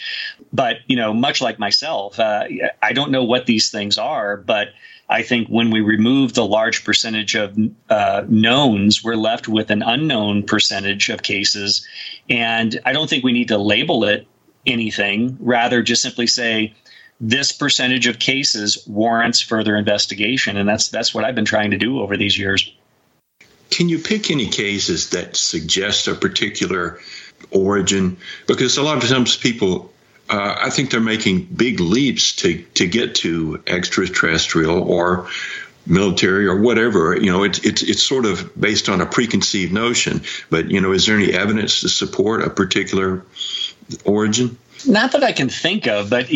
[0.53, 2.45] But, you know, much like myself, uh,
[2.83, 4.69] I don't know what these things are, but
[5.09, 7.57] I think when we remove the large percentage of
[7.91, 11.87] uh, knowns, we're left with an unknown percentage of cases.
[12.31, 14.27] And I don't think we need to label it
[14.65, 16.75] anything, rather, just simply say,
[17.23, 21.79] this percentage of cases warrants further investigation, and that's that's what I've been trying to
[21.79, 22.75] do over these years.
[23.71, 26.99] Can you pick any cases that suggest a particular
[27.51, 28.19] origin?
[28.47, 29.93] Because a lot of times people
[30.29, 35.29] uh, I think they're making big leaps to to get to extraterrestrial or
[35.87, 37.17] military or whatever.
[37.17, 40.23] You know, it's it's it's sort of based on a preconceived notion.
[40.51, 43.25] But you know, is there any evidence to support a particular
[44.05, 44.59] origin?
[44.87, 46.31] Not that I can think of, but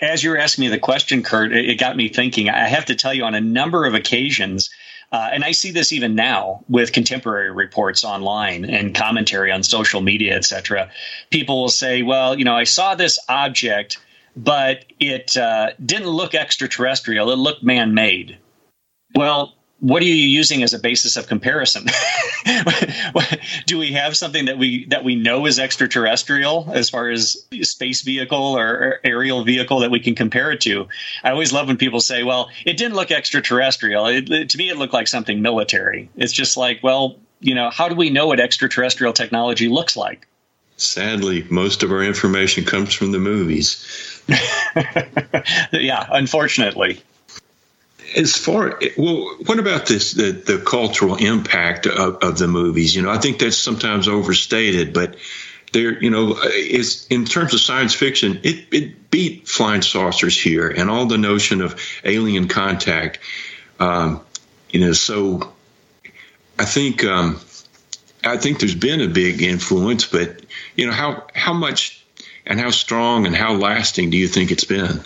[0.00, 2.48] as you're asking me the question, Curt, it got me thinking.
[2.48, 4.70] I have to tell you, on a number of occasions,
[5.10, 10.00] uh, and I see this even now with contemporary reports online and commentary on social
[10.00, 10.90] media, etc.
[11.30, 13.98] People will say, "Well, you know, I saw this object,
[14.36, 18.38] but it uh, didn't look extraterrestrial; it looked man-made."
[19.14, 21.86] Well, what are you using as a basis of comparison?
[23.66, 28.02] Do we have something that we that we know is extraterrestrial as far as space
[28.02, 30.86] vehicle or aerial vehicle that we can compare it to?
[31.24, 34.06] I always love when people say, "Well, it didn't look extraterrestrial.
[34.06, 37.70] It, it, to me, it looked like something military." It's just like, well, you know,
[37.70, 40.28] how do we know what extraterrestrial technology looks like?
[40.76, 44.22] Sadly, most of our information comes from the movies.
[45.72, 47.02] yeah, unfortunately
[48.16, 52.94] as far well, what about this the, the cultural impact of, of the movies?
[52.94, 55.16] You know, I think that's sometimes overstated, but
[55.72, 60.68] there, you know, is in terms of science fiction, it, it beat flying saucers here
[60.68, 63.18] and all the notion of alien contact.
[63.80, 64.20] Um,
[64.70, 65.52] you know, so
[66.58, 67.40] I think um,
[68.24, 70.44] I think there's been a big influence, but
[70.76, 72.04] you know, how how much
[72.46, 75.02] and how strong and how lasting do you think it's been?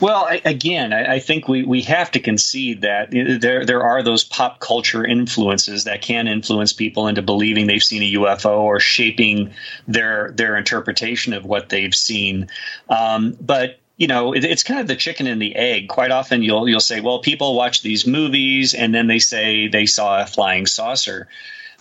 [0.00, 4.02] Well, I, again, I, I, think we, we have to concede that there there are
[4.02, 8.80] those pop culture influences that can influence people into believing they've seen a UFO or
[8.80, 9.52] shaping
[9.86, 12.48] their their interpretation of what they've seen.
[12.88, 15.88] Um, but you know, it, it's kind of the chicken and the egg.
[15.88, 19.84] Quite often, you'll you'll say, well, people watch these movies and then they say they
[19.84, 21.28] saw a flying saucer.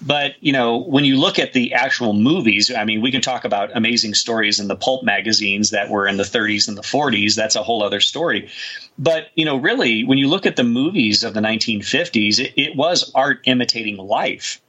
[0.01, 3.43] But you know, when you look at the actual movies, I mean, we can talk
[3.43, 7.35] about amazing stories in the pulp magazines that were in the 30s and the 40s.
[7.35, 8.49] That's a whole other story.
[8.97, 12.75] But you know, really, when you look at the movies of the 1950s, it, it
[12.75, 14.61] was art imitating life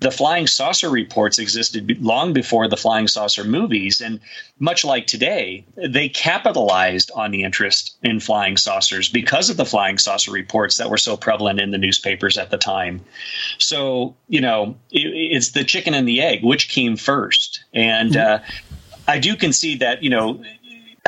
[0.00, 4.20] the flying saucer reports existed long before the flying saucer movies and
[4.58, 9.98] much like today they capitalized on the interest in flying saucers because of the flying
[9.98, 13.00] saucer reports that were so prevalent in the newspapers at the time
[13.58, 18.42] so you know it, it's the chicken and the egg which came first and mm-hmm.
[18.42, 18.72] uh,
[19.08, 20.42] i do concede that you know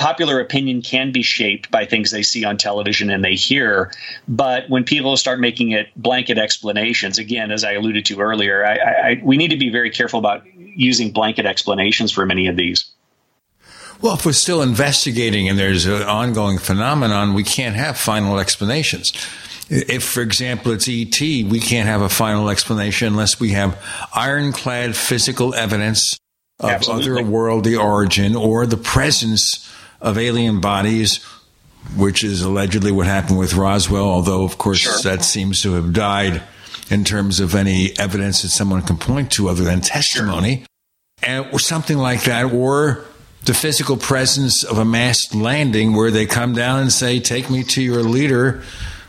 [0.01, 3.93] popular opinion can be shaped by things they see on television and they hear.
[4.27, 8.77] But when people start making it blanket explanations, again, as I alluded to earlier, I,
[8.79, 12.91] I, we need to be very careful about using blanket explanations for many of these.
[14.01, 19.13] Well, if we're still investigating and there's an ongoing phenomenon, we can't have final explanations.
[19.69, 23.79] If, for example, it's ET, we can't have a final explanation unless we have
[24.15, 26.19] ironclad physical evidence
[26.59, 27.23] of Absolutely.
[27.23, 29.67] otherworldly origin or the presence
[30.01, 31.25] of alien bodies,
[31.97, 34.99] which is allegedly what happened with Roswell, although, of course, sure.
[35.03, 36.43] that seems to have died
[36.91, 40.67] in terms of any evidence that someone can point to other than testimony, sure.
[41.23, 43.05] and, or something like that, or
[43.45, 47.63] the physical presence of a mass landing where they come down and say, Take me
[47.65, 48.63] to your leader,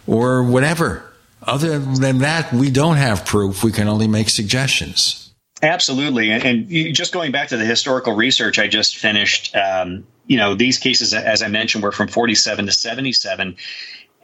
[0.08, 1.04] or whatever.
[1.44, 3.64] Other than that, we don't have proof.
[3.64, 5.21] We can only make suggestions.
[5.64, 6.32] Absolutely.
[6.32, 10.78] And, just going back to the historical research I just finished, um, you know, these
[10.78, 13.56] cases, as I mentioned, were from 47 to 77.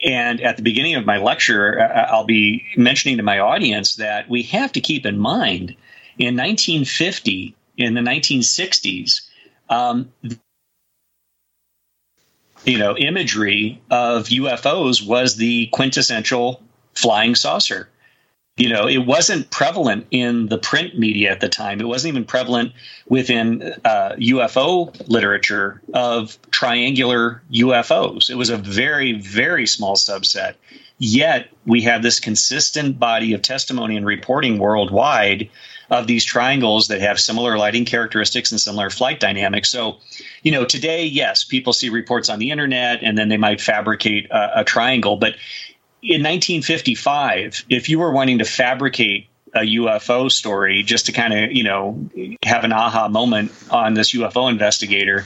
[0.04, 4.44] And at the beginning of my lecture, I'll be mentioning to my audience that we
[4.44, 5.76] have to keep in mind
[6.18, 9.22] in 1950, in the 1960s,
[9.70, 10.12] um,
[12.66, 16.62] you know, imagery of UFOs was the quintessential
[16.94, 17.90] flying saucer
[18.58, 21.80] you know it wasn't prevalent in the print media at the time.
[21.80, 22.74] It wasn't even prevalent
[23.08, 30.56] within uh, ufo literature of triangular ufos it was a very very small subset.
[31.00, 35.50] Yet we have this consistent body of testimony and reporting worldwide
[35.92, 39.70] of these triangles that have similar lighting characteristics and similar flight dynamics.
[39.70, 39.98] So
[40.42, 44.30] you know today yes people see reports on the internet and then they might fabricate
[44.32, 45.36] a, a triangle but
[46.02, 51.52] in 1955, if you were wanting to fabricate a UFO story just to kind of,
[51.52, 52.10] you know,
[52.44, 55.26] have an aha moment on this UFO investigator,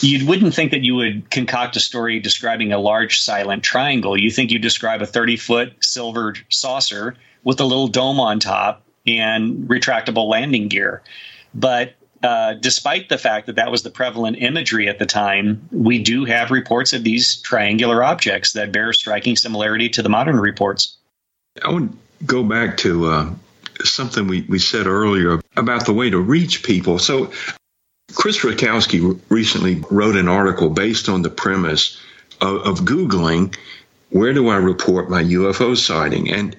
[0.00, 4.18] you wouldn't think that you would concoct a story describing a large silent triangle.
[4.18, 8.82] You think you describe a 30 foot silver saucer with a little dome on top
[9.06, 11.02] and retractable landing gear.
[11.54, 16.02] But uh, despite the fact that that was the prevalent imagery at the time, we
[16.02, 20.96] do have reports of these triangular objects that bear striking similarity to the modern reports.
[21.62, 23.30] I would go back to uh,
[23.84, 26.98] something we, we said earlier about the way to reach people.
[26.98, 27.32] So
[28.14, 32.00] Chris Rutkowski recently wrote an article based on the premise
[32.40, 33.54] of, of Googling
[34.10, 36.30] where do I report my UFO sighting?
[36.30, 36.56] And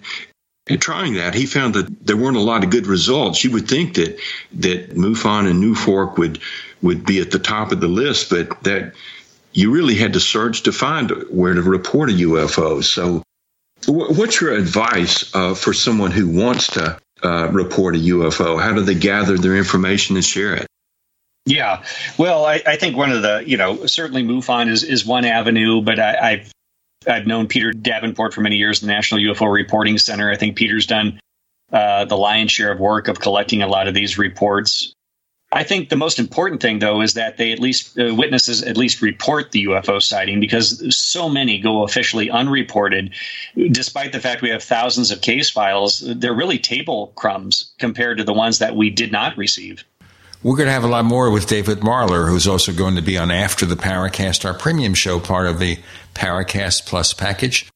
[0.68, 3.44] in trying that, he found that there weren't a lot of good results.
[3.44, 4.20] You would think that
[4.54, 6.40] that MUFON and NUFORC would
[6.82, 8.94] would be at the top of the list, but that
[9.54, 12.84] you really had to search to find where to report a UFO.
[12.84, 13.24] So,
[13.88, 18.62] what's your advice uh, for someone who wants to uh, report a UFO?
[18.62, 20.68] How do they gather their information and share it?
[21.46, 21.84] Yeah,
[22.18, 25.82] well, I, I, think one of the, you know, certainly MUFON is, is one avenue,
[25.82, 26.52] but I, have
[27.08, 30.30] I've known Peter Davenport for many years, the National UFO Reporting Center.
[30.30, 31.20] I think Peter's done
[31.72, 34.94] uh, the lion's share of work of collecting a lot of these reports.
[35.52, 38.76] I think the most important thing, though, is that they at least uh, witnesses at
[38.76, 43.14] least report the UFO sighting because so many go officially unreported.
[43.56, 48.26] Despite the fact we have thousands of case files, they're really table crumbs compared to
[48.26, 49.86] the ones that we did not receive.
[50.44, 53.18] We're going to have a lot more with David Marler, who's also going to be
[53.18, 55.80] on After the Paracast, our premium show, part of the
[56.14, 57.68] Paracast Plus package.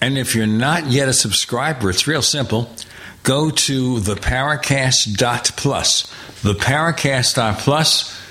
[0.00, 2.70] And if you're not yet a subscriber, it's real simple.
[3.24, 6.02] Go to theparacast.plus.
[6.42, 8.22] Theparacast.plus.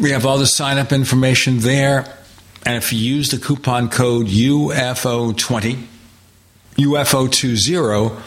[0.00, 2.06] We have all the sign up information there.
[2.64, 5.84] And if you use the coupon code UFO20,
[6.76, 8.22] UFO20,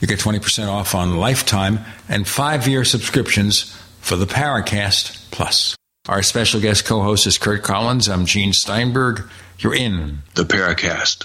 [0.00, 3.74] you get 20% off on lifetime and five year subscriptions
[4.06, 5.76] for the Paracast Plus.
[6.08, 8.08] Our special guest co host is Curt Collins.
[8.08, 9.28] I'm Gene Steinberg.
[9.58, 11.24] You're in the Paracast.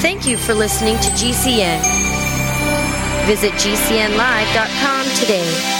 [0.00, 1.82] Thank you for listening to GCN.
[3.26, 5.79] Visit GCNlive.com today.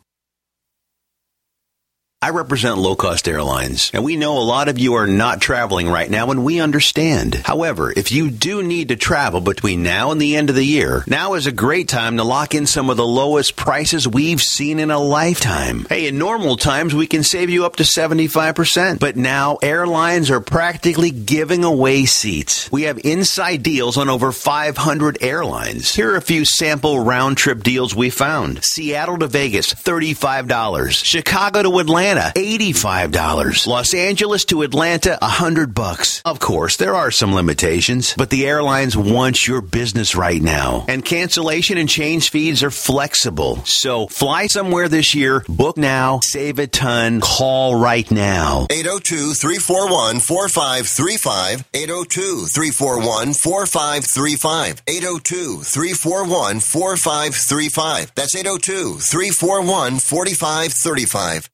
[2.23, 5.89] I represent low cost airlines, and we know a lot of you are not traveling
[5.89, 7.33] right now, and we understand.
[7.33, 11.03] However, if you do need to travel between now and the end of the year,
[11.07, 14.77] now is a great time to lock in some of the lowest prices we've seen
[14.77, 15.87] in a lifetime.
[15.89, 20.41] Hey, in normal times, we can save you up to 75%, but now airlines are
[20.41, 22.71] practically giving away seats.
[22.71, 25.95] We have inside deals on over 500 airlines.
[25.95, 31.63] Here are a few sample round trip deals we found Seattle to Vegas, $35, Chicago
[31.63, 33.67] to Atlanta, Atlanta, $85.
[33.67, 36.21] Los Angeles to Atlanta, 100 bucks.
[36.25, 40.85] Of course, there are some limitations, but the airlines want your business right now.
[40.89, 43.63] And cancellation and change fees are flexible.
[43.65, 48.67] So fly somewhere this year, book now, save a ton, call right now.
[48.69, 51.63] 802 341 4535.
[51.73, 54.83] 802 341 4535.
[54.85, 58.11] 802 341 4535.
[58.15, 61.49] That's 802 341 4535.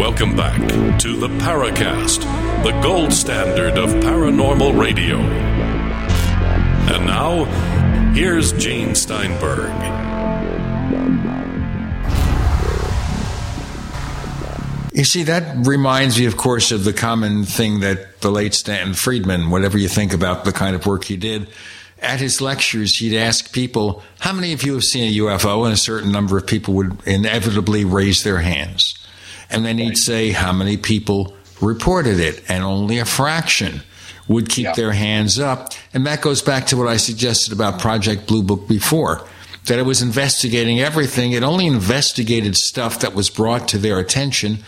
[0.00, 0.60] Welcome back
[1.00, 2.20] to the Paracast,
[2.62, 5.16] the gold standard of paranormal radio.
[6.92, 7.44] And now,
[8.14, 9.70] here's Gene Steinberg.
[14.92, 18.92] You see, that reminds me, of course, of the common thing that the late Stanton
[18.94, 21.48] Friedman, whatever you think about the kind of work he did,
[22.02, 25.64] at his lectures, he'd ask people, How many of you have seen a UFO?
[25.64, 28.94] And a certain number of people would inevitably raise their hands.
[29.50, 32.42] And then he'd say, How many people reported it?
[32.48, 33.82] And only a fraction
[34.28, 34.74] would keep yeah.
[34.74, 35.72] their hands up.
[35.92, 39.26] And that goes back to what I suggested about Project Blue Book before
[39.66, 41.32] that it was investigating everything.
[41.32, 44.58] It only investigated stuff that was brought to their attention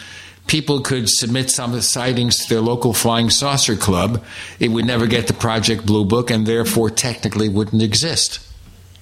[0.47, 4.25] people could submit some sightings to their local flying saucer club,
[4.61, 8.41] it would never get the Project Blue Book and therefore technically wouldn't exist.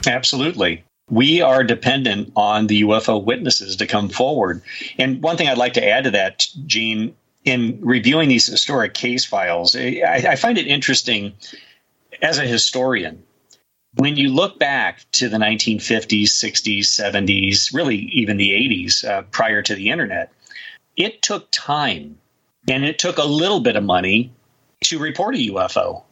[0.06, 0.84] Absolutely.
[1.10, 4.62] we are dependent on the UFO witnesses to come forward.
[4.96, 7.14] And one thing I'd like to add to that, Gene,
[7.44, 11.34] in reviewing these historic case files, I, I find it interesting
[12.22, 13.22] as a historian.
[13.94, 19.62] When you look back to the 1950s, 60s, 70s, really even the 80s, uh, prior
[19.62, 20.32] to the internet,
[21.00, 22.18] it took time
[22.68, 24.30] and it took a little bit of money
[24.84, 26.02] to report a UFO.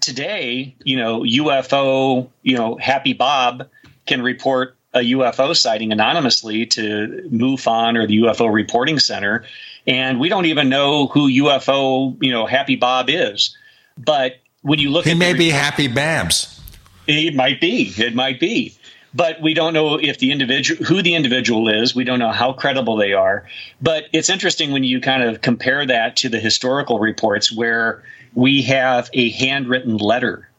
[0.00, 3.68] Today, you know, UFO, you know, Happy Bob
[4.06, 9.44] can report a UFO sighting anonymously to MUFON or the UFO Reporting Center,
[9.86, 13.56] and we don't even know who UFO, you know, Happy Bob is.
[13.98, 16.60] But when you look, he at may be Happy Babs.
[17.08, 17.92] It might be.
[17.96, 18.75] It might be.
[19.16, 21.94] But we don't know if the individual, who the individual is.
[21.94, 23.46] We don't know how credible they are.
[23.80, 28.02] But it's interesting when you kind of compare that to the historical reports where
[28.34, 30.50] we have a handwritten letter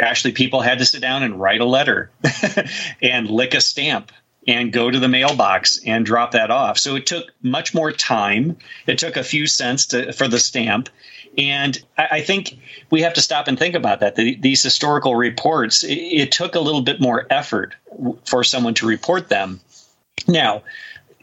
[0.00, 2.10] actually people had to sit down and write a letter
[3.02, 4.12] and lick a stamp
[4.46, 6.78] and go to the mailbox and drop that off.
[6.78, 8.58] So it took much more time.
[8.86, 10.88] It took a few cents to, for the stamp.
[11.38, 12.58] And I, think
[12.90, 14.16] we have to stop and think about that.
[14.16, 17.74] These historical reports, it took a little bit more effort
[18.24, 19.60] for someone to report them.
[20.26, 20.62] Now,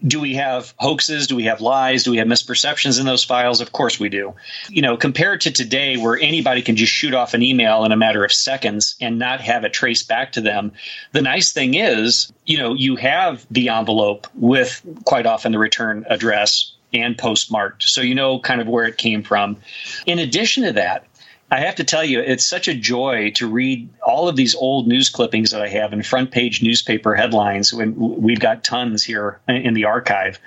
[0.06, 1.28] do we have hoaxes?
[1.28, 2.04] Do we have lies?
[2.04, 3.62] Do we have misperceptions in those files?
[3.62, 4.34] Of course we do.
[4.70, 7.98] You know, compared to today where anybody can just shoot off an email in a
[7.98, 10.74] matter of seconds and not have it traced back to them,
[11.14, 16.06] the nice thing is, you know, you have the envelope with quite often the return
[16.10, 17.84] address and postmarked.
[17.84, 19.58] So you know kind of where it came from.
[20.06, 21.06] In addition to that,
[21.52, 24.88] I have to tell you, it's such a joy to read all of these old
[24.88, 27.72] news clippings that I have in front page newspaper headlines.
[27.72, 30.40] When we've got tons here in the archive,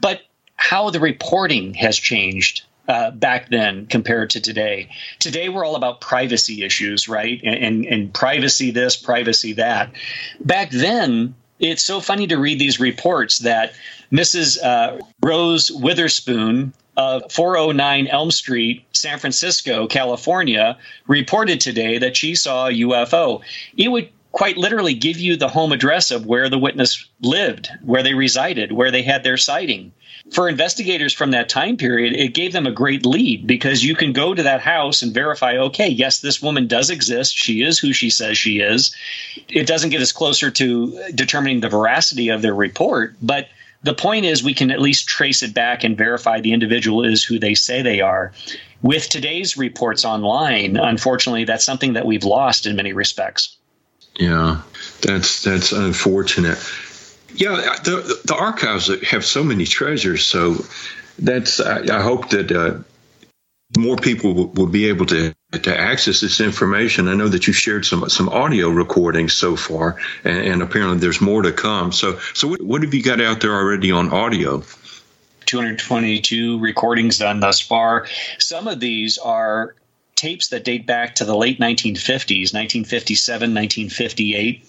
[0.00, 0.22] but
[0.54, 4.90] how the reporting has changed uh, back then compared to today.
[5.18, 7.40] Today, we're all about privacy issues, right?
[7.42, 9.90] And, and, and privacy this, privacy that.
[10.40, 13.74] Back then, it's so funny to read these reports that
[14.12, 14.62] Mrs.
[14.62, 22.68] Uh, Rose Witherspoon of 409 Elm Street, San Francisco, California, reported today that she saw
[22.68, 23.42] a UFO.
[23.76, 28.02] It would quite literally give you the home address of where the witness lived, where
[28.02, 29.92] they resided, where they had their sighting.
[30.32, 34.12] For investigators from that time period, it gave them a great lead because you can
[34.12, 37.36] go to that house and verify okay, yes, this woman does exist.
[37.36, 38.94] She is who she says she is.
[39.48, 43.48] It doesn't get us closer to determining the veracity of their report, but
[43.82, 47.24] the point is we can at least trace it back and verify the individual is
[47.24, 48.32] who they say they are.
[48.82, 53.56] With today's reports online, unfortunately, that's something that we've lost in many respects.
[54.18, 54.62] Yeah,
[55.02, 56.58] that's that's unfortunate.
[57.36, 60.24] Yeah, the the archives have so many treasures.
[60.24, 60.64] So
[61.18, 62.78] that's I, I hope that uh,
[63.76, 67.08] more people will, will, be able to to access this information.
[67.08, 71.20] I know that you shared some some audio recordings so far, and, and apparently there's
[71.20, 71.92] more to come.
[71.92, 74.62] So so what, what have you got out there already on audio?
[75.44, 78.06] 222 recordings done thus far.
[78.38, 79.76] Some of these are
[80.16, 84.66] tapes that date back to the late 1950s, 1957, 1958.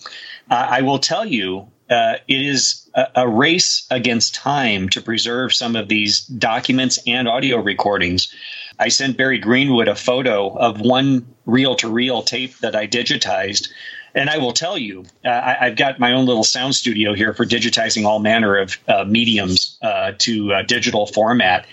[0.50, 5.54] Uh, I will tell you, uh, it is a, a, race against time to preserve
[5.54, 8.34] some of these documents and audio recordings.
[8.80, 13.70] I sent Barry Greenwood a photo of one reel to reel tape that I digitized.
[14.14, 17.34] And I will tell you, uh, I, have got my own little sound studio here
[17.34, 21.68] for digitizing all manner of uh, mediums uh, to uh, digital format.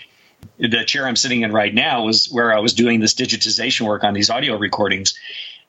[0.59, 4.03] The chair I'm sitting in right now was where I was doing this digitization work
[4.03, 5.15] on these audio recordings.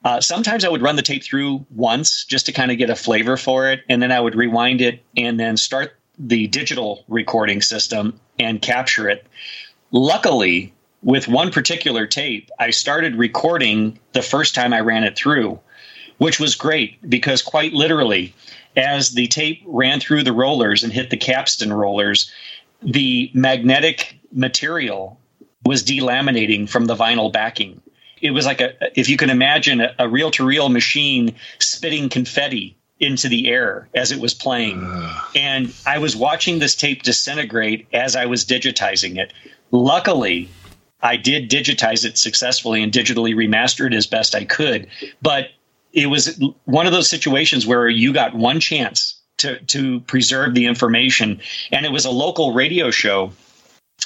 [0.05, 2.97] Uh, sometimes I would run the tape through once just to kind of get a
[2.97, 7.61] flavor for it, and then I would rewind it and then start the digital recording
[7.61, 9.27] system and capture it.
[9.91, 15.61] Luckily, with one particular tape, I started recording the first time I ran it through,
[16.19, 18.35] which was great because quite literally,
[18.77, 22.31] as the tape ran through the rollers and hit the capstan rollers,
[22.83, 25.21] the magnetic material
[25.65, 27.81] was delaminating from the vinyl backing.
[28.21, 32.77] It was like a, if you can imagine a reel to reel machine spitting confetti
[32.99, 34.83] into the air as it was playing.
[35.35, 39.33] And I was watching this tape disintegrate as I was digitizing it.
[39.71, 40.49] Luckily,
[41.03, 44.89] I did digitize it successfully and digitally remaster it as best I could.
[45.21, 45.51] But
[45.93, 50.67] it was one of those situations where you got one chance to, to preserve the
[50.67, 51.41] information.
[51.73, 53.33] And it was a local radio show.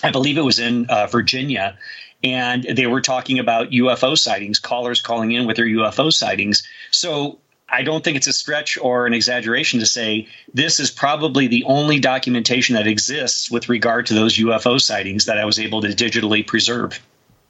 [0.02, 1.78] I believe it was in uh, Virginia.
[2.22, 6.62] And they were talking about UFO sightings, callers calling in with their UFO sightings.
[6.90, 7.38] So
[7.68, 11.64] I don't think it's a stretch or an exaggeration to say this is probably the
[11.64, 15.88] only documentation that exists with regard to those UFO sightings that I was able to
[15.88, 17.00] digitally preserve.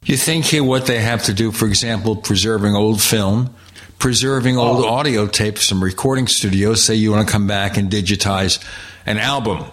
[0.05, 3.55] You think here what they have to do, for example, preserving old film,
[3.98, 4.88] preserving old Oh.
[4.88, 6.86] audio tapes from recording studios.
[6.86, 8.59] Say you want to come back and digitize
[9.05, 9.64] an album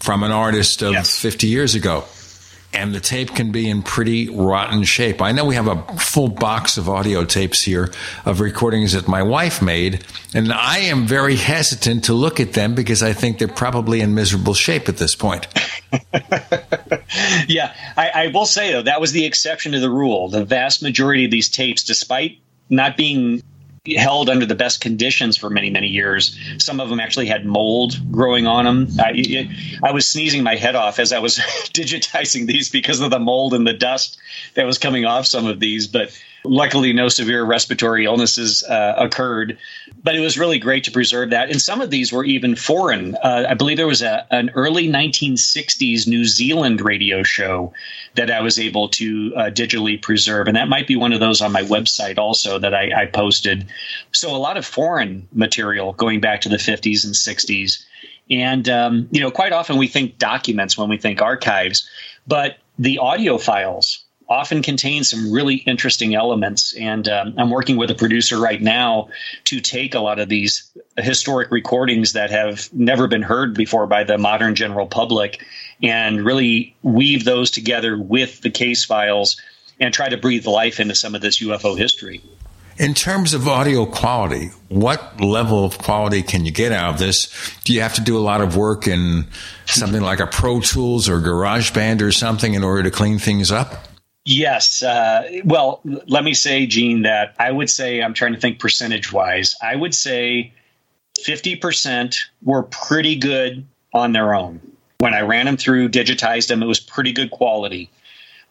[0.00, 2.04] from an artist of 50 years ago.
[2.74, 5.22] And the tape can be in pretty rotten shape.
[5.22, 7.92] I know we have a full box of audio tapes here
[8.24, 12.74] of recordings that my wife made, and I am very hesitant to look at them
[12.74, 15.46] because I think they're probably in miserable shape at this point.
[17.48, 20.28] yeah, I, I will say though that was the exception to the rule.
[20.28, 22.38] The vast majority of these tapes, despite
[22.68, 23.42] not being
[23.86, 28.00] held under the best conditions for many many years, some of them actually had mold
[28.10, 28.88] growing on them.
[28.98, 29.48] I,
[29.82, 31.36] I was sneezing my head off as I was
[31.74, 34.18] digitizing these because of the mold and the dust
[34.54, 36.10] that was coming off some of these, but.
[36.46, 39.56] Luckily, no severe respiratory illnesses uh, occurred,
[40.02, 41.50] but it was really great to preserve that.
[41.50, 43.14] And some of these were even foreign.
[43.14, 47.72] Uh, I believe there was a, an early 1960s New Zealand radio show
[48.16, 51.40] that I was able to uh, digitally preserve, and that might be one of those
[51.40, 53.66] on my website also that I, I posted.
[54.12, 57.82] So a lot of foreign material going back to the 50s and 60s.
[58.30, 61.88] And, um, you know, quite often we think documents when we think archives,
[62.26, 64.03] but the audio files
[64.34, 66.74] often contain some really interesting elements.
[66.76, 69.08] And um, I'm working with a producer right now
[69.44, 74.02] to take a lot of these historic recordings that have never been heard before by
[74.02, 75.44] the modern general public
[75.82, 79.40] and really weave those together with the case files
[79.78, 82.20] and try to breathe life into some of this UFO history.
[82.76, 87.28] In terms of audio quality, what level of quality can you get out of this?
[87.62, 89.26] Do you have to do a lot of work in
[89.66, 93.93] something like a Pro Tools or GarageBand or something in order to clean things up?
[94.24, 94.82] Yes.
[94.82, 99.12] Uh, well, let me say, Gene, that I would say, I'm trying to think percentage
[99.12, 100.52] wise, I would say
[101.20, 104.60] 50% were pretty good on their own.
[104.98, 107.90] When I ran them through, digitized them, it was pretty good quality.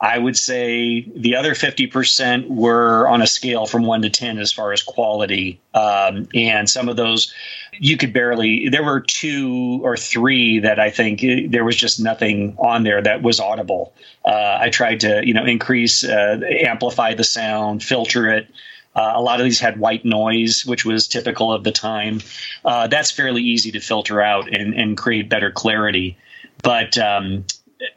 [0.02, 4.52] I would say the other 50% were on a scale from one to 10 as
[4.52, 5.60] far as quality.
[5.74, 7.34] Um, and some of those
[7.80, 12.00] you could barely, there were two or three that I think eh, there was just
[12.00, 13.94] nothing on there that was audible.
[14.26, 18.48] Uh, I tried to, you know, increase, uh, amplify the sound, filter it.
[18.96, 22.22] Uh, a lot of these had white noise, which was typical of the time.
[22.64, 26.16] Uh, that's fairly easy to filter out and, and create better clarity.
[26.62, 27.46] But um,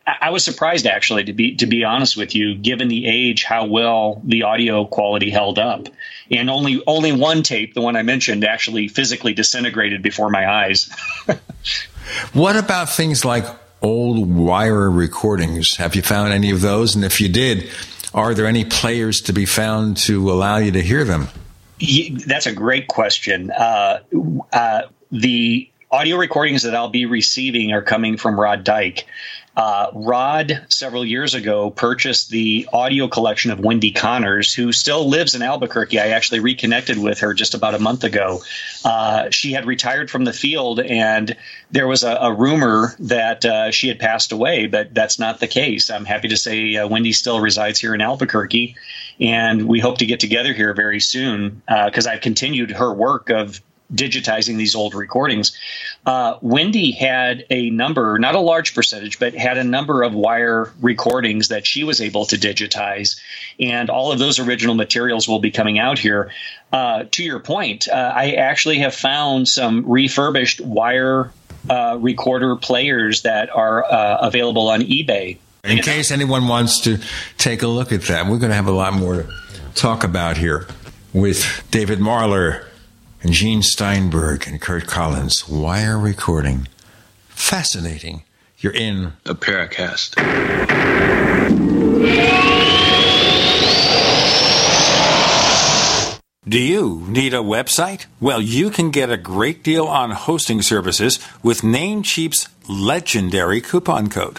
[0.07, 3.67] I was surprised, actually, to be to be honest with you, given the age, how
[3.67, 5.89] well the audio quality held up.
[6.31, 10.91] And only only one tape, the one I mentioned, actually physically disintegrated before my eyes.
[12.33, 13.45] What about things like
[13.83, 15.77] old wire recordings?
[15.77, 16.95] Have you found any of those?
[16.95, 17.69] And if you did,
[18.15, 21.29] are there any players to be found to allow you to hear them?
[22.27, 23.51] That's a great question.
[23.51, 24.01] Uh,
[24.53, 29.07] uh, the audio recordings that I'll be receiving are coming from Rod Dyke.
[29.57, 35.35] Uh, Rod, several years ago, purchased the audio collection of Wendy Connors, who still lives
[35.35, 35.99] in Albuquerque.
[35.99, 38.43] I actually reconnected with her just about a month ago.
[38.85, 41.35] Uh, she had retired from the field, and
[41.71, 45.49] there was a, a rumor that uh, she had passed away, but that's not the
[45.49, 45.89] case.
[45.89, 48.77] I'm happy to say uh, Wendy still resides here in Albuquerque,
[49.21, 53.63] and we hope to get together here very soon because I've continued her work of
[53.93, 55.57] digitizing these old recordings.
[56.05, 60.73] Uh, Wendy had a number, not a large percentage, but had a number of wire
[60.81, 63.19] recordings that she was able to digitize.
[63.61, 66.33] And all of those original materials will be coming out here.
[66.73, 71.33] Uh, to your point, uh, I actually have found some refurbished wire
[71.71, 75.39] uh, recorder players that are uh, available on eBay.
[75.65, 76.99] In case anyone wants to
[77.39, 79.29] take a look at that, we're going to have a lot more to
[79.75, 80.67] talk about here
[81.13, 82.67] with David Marler
[83.23, 85.49] and Gene Steinberg and Curt Collins.
[85.49, 86.69] Wire recording.
[87.29, 88.23] Fascinating.
[88.59, 90.17] You're in a Paracast.
[96.49, 98.07] Do you need a website?
[98.21, 104.39] Well, you can get a great deal on hosting services with Namecheap's legendary coupon code.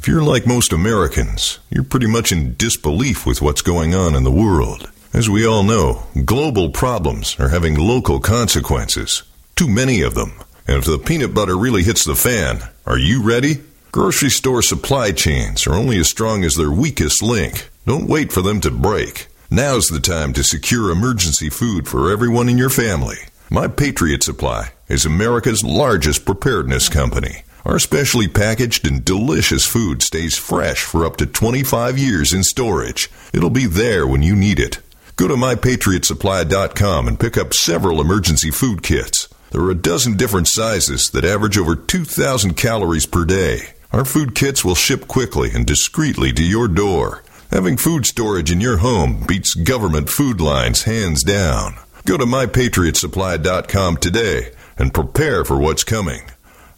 [0.00, 4.24] If you're like most Americans, you're pretty much in disbelief with what's going on in
[4.24, 4.90] the world.
[5.12, 9.24] As we all know, global problems are having local consequences.
[9.56, 10.32] Too many of them.
[10.66, 13.60] And if the peanut butter really hits the fan, are you ready?
[13.92, 17.68] Grocery store supply chains are only as strong as their weakest link.
[17.84, 19.28] Don't wait for them to break.
[19.50, 23.18] Now's the time to secure emergency food for everyone in your family.
[23.50, 27.42] My Patriot Supply is America's largest preparedness company.
[27.64, 33.10] Our specially packaged and delicious food stays fresh for up to 25 years in storage.
[33.34, 34.78] It'll be there when you need it.
[35.16, 39.28] Go to mypatriotsupply.com and pick up several emergency food kits.
[39.50, 43.74] There are a dozen different sizes that average over 2,000 calories per day.
[43.92, 47.22] Our food kits will ship quickly and discreetly to your door.
[47.50, 51.74] Having food storage in your home beats government food lines hands down.
[52.06, 56.22] Go to mypatriotsupply.com today and prepare for what's coming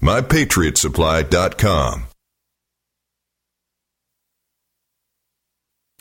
[0.03, 2.07] mypatriotsupply.com.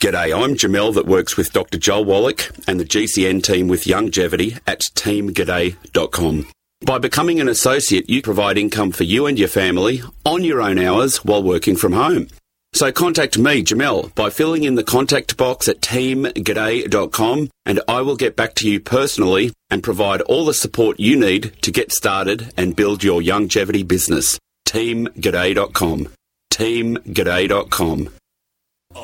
[0.00, 1.78] G'day, I'm Jamel that works with Dr.
[1.78, 6.48] Joel Wallach and the GCN team with Longevity at teamg'day.com.
[6.84, 10.80] By becoming an associate, you provide income for you and your family on your own
[10.80, 12.26] hours while working from home.
[12.74, 18.16] So contact me, Jamel, by filling in the contact box at teamg'day.com and I will
[18.16, 22.52] get back to you personally and provide all the support you need to get started
[22.56, 24.38] and build your longevity business.
[24.66, 26.08] teamg'day.com.
[26.52, 28.08] teamg'day.com.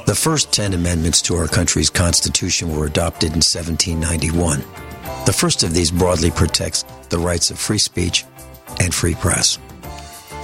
[0.06, 4.60] The first 10 amendments to our country's constitution were adopted in 1791.
[5.26, 8.24] The first of these broadly protects the rights of free speech
[8.80, 9.58] and free press.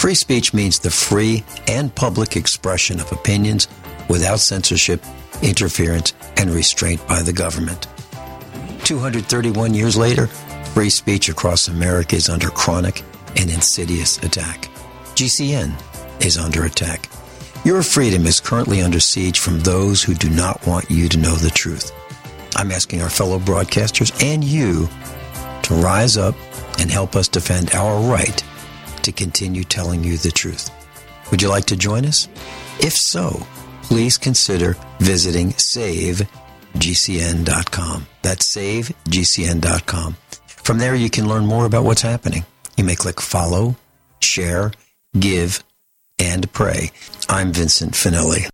[0.05, 3.69] Free speech means the free and public expression of opinions
[4.07, 5.03] without censorship,
[5.41, 7.89] interference, and restraint by the government.
[8.85, 10.27] 231 years later,
[10.75, 13.03] free speech across America is under chronic
[13.37, 14.69] and insidious attack.
[15.15, 15.73] GCN
[16.23, 17.09] is under attack.
[17.65, 21.35] Your freedom is currently under siege from those who do not want you to know
[21.35, 21.93] the truth.
[22.57, 24.87] I'm asking our fellow broadcasters and you
[25.63, 26.35] to rise up
[26.79, 28.45] and help us defend our right
[29.05, 30.71] to continue telling you the truth.
[31.31, 32.29] Would you like to join us?
[32.81, 33.47] If so,
[33.83, 36.27] please consider visiting savegcn.com.
[38.23, 40.17] That's savegcn.com.
[40.47, 42.47] From there, you can learn more about what's happening.
[42.77, 43.77] You may click follow,
[44.21, 44.73] share,
[45.19, 45.63] give,
[46.19, 46.91] and pray.
[47.29, 48.54] I'm Vincent Finelli.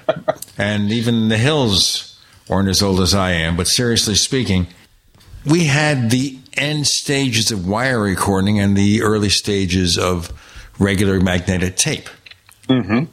[0.58, 2.12] and even the hills
[2.48, 4.68] weren't as old as I am, but seriously speaking,
[5.45, 10.32] we had the end stages of wire recording and the early stages of
[10.80, 12.10] regular magnetic tape.
[12.68, 13.06] Mm-hmm.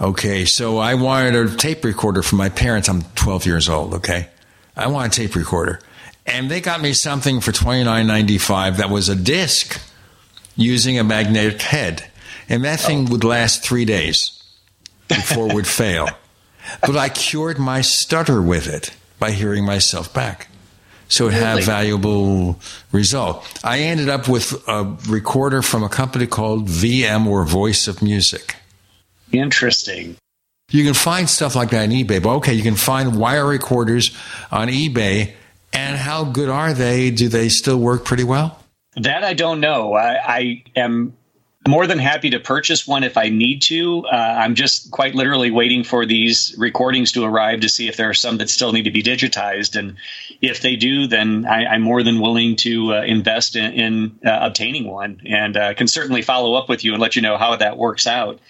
[0.00, 2.88] Okay, so I wanted a tape recorder for my parents.
[2.88, 3.94] I'm 12 years old.
[3.94, 4.28] Okay,
[4.76, 5.78] I want a tape recorder,
[6.26, 9.80] and they got me something for 29.95 that was a disc
[10.56, 12.10] using a magnetic head,
[12.48, 13.12] and that thing oh.
[13.12, 14.42] would last three days
[15.08, 16.08] before it would fail
[16.80, 20.48] but I cured my stutter with it by hearing myself back.
[21.08, 22.58] So it had a valuable
[22.90, 23.46] result.
[23.62, 28.56] I ended up with a recorder from a company called VM or Voice of Music.
[29.32, 30.16] Interesting.
[30.70, 34.16] You can find stuff like that on eBay, but okay, you can find wire recorders
[34.50, 35.34] on eBay.
[35.72, 37.10] And how good are they?
[37.10, 38.60] Do they still work pretty well?
[38.96, 39.94] That I don't know.
[39.94, 41.16] I, I am
[41.66, 44.04] more than happy to purchase one if I need to.
[44.06, 48.08] Uh, I'm just quite literally waiting for these recordings to arrive to see if there
[48.08, 49.78] are some that still need to be digitized.
[49.78, 49.96] And
[50.42, 54.38] if they do, then I, am more than willing to uh, invest in, in uh,
[54.42, 57.56] obtaining one and uh, can certainly follow up with you and let you know how
[57.56, 58.40] that works out.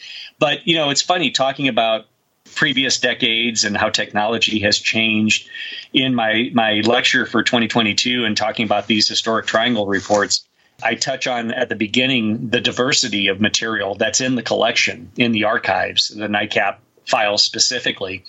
[0.41, 2.07] But, you know, it's funny talking about
[2.55, 5.49] previous decades and how technology has changed
[5.93, 10.45] in my my lecture for 2022 and talking about these historic triangle reports
[10.83, 15.33] I touch on at the beginning the diversity of material that's in the collection, in
[15.33, 16.77] the archives, the NICAP
[17.07, 18.25] files specifically.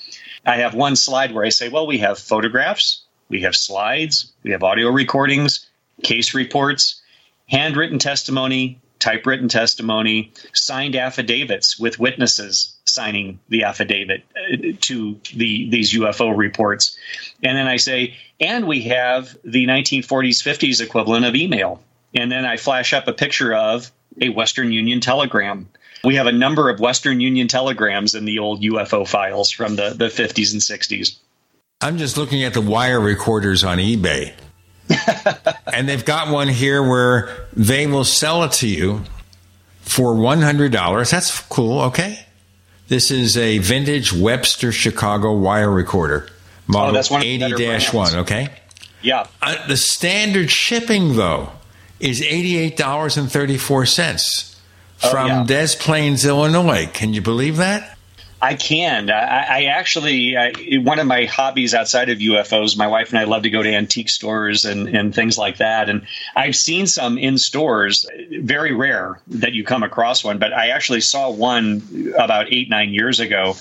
[0.46, 4.52] I have one slide where I say, well, we have photographs, we have slides, we
[4.52, 5.66] have audio recordings,
[6.04, 7.02] case reports,
[7.48, 15.94] handwritten testimony, typewritten testimony, signed affidavits with witnesses signing the affidavit uh, to the these
[15.94, 16.98] UFO reports.
[17.44, 21.82] And then I say, and we have the 1940s 50s equivalent of email
[22.16, 25.70] and then I flash up a picture of a Western Union telegram.
[26.04, 29.90] We have a number of Western Union telegrams in the old UFO files from the,
[29.90, 31.18] the 50s and 60s.
[31.82, 34.34] I'm just looking at the wire recorders on eBay.
[35.74, 39.02] and they've got one here where they will sell it to you
[39.82, 41.12] for $100.
[41.12, 42.26] That's cool, okay?
[42.88, 46.30] This is a vintage Webster Chicago wire recorder,
[46.68, 48.50] model oh, that's 80 1, okay?
[49.02, 49.26] Yeah.
[49.42, 51.52] Uh, the standard shipping, though,
[52.00, 54.56] is $88.34
[54.98, 55.44] from oh, yeah.
[55.46, 56.90] Des Plaines, Illinois.
[56.94, 57.92] Can you believe that?
[58.42, 59.10] I can.
[59.10, 60.54] I, I actually, I,
[60.84, 63.74] one of my hobbies outside of UFOs, my wife and I love to go to
[63.74, 65.90] antique stores and, and things like that.
[65.90, 66.06] And
[66.36, 71.02] I've seen some in stores, very rare that you come across one, but I actually
[71.02, 73.56] saw one about eight, nine years ago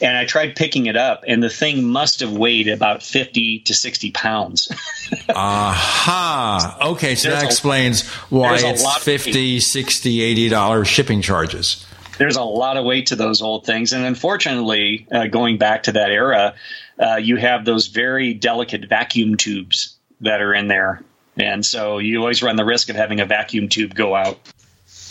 [0.00, 3.74] and I tried picking it up, and the thing must have weighed about 50 to
[3.74, 4.68] 60 pounds.
[5.28, 6.78] Aha.
[6.82, 11.86] Okay, so there's that a, explains why it's 50, 60, 80 dollars shipping charges.
[12.18, 15.92] There's a lot of weight to those old things, and unfortunately, uh, going back to
[15.92, 16.54] that era,
[16.98, 21.02] uh, you have those very delicate vacuum tubes that are in there,
[21.38, 24.38] and so you always run the risk of having a vacuum tube go out.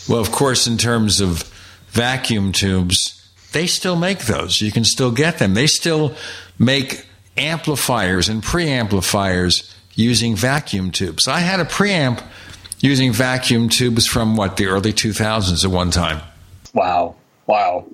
[0.08, 1.44] Well, of course, in terms of
[1.90, 3.19] vacuum tubes,
[3.52, 4.62] they still make those.
[4.62, 5.54] You can still get them.
[5.54, 6.16] They still
[6.58, 7.06] make
[7.38, 11.28] amplifiers and preamplifiers using vacuum tubes.
[11.28, 12.24] I had a preamp
[12.80, 16.22] using vacuum tubes from what the early 2000s at one time.
[16.74, 17.16] Wow.
[17.48, 17.88] Wow.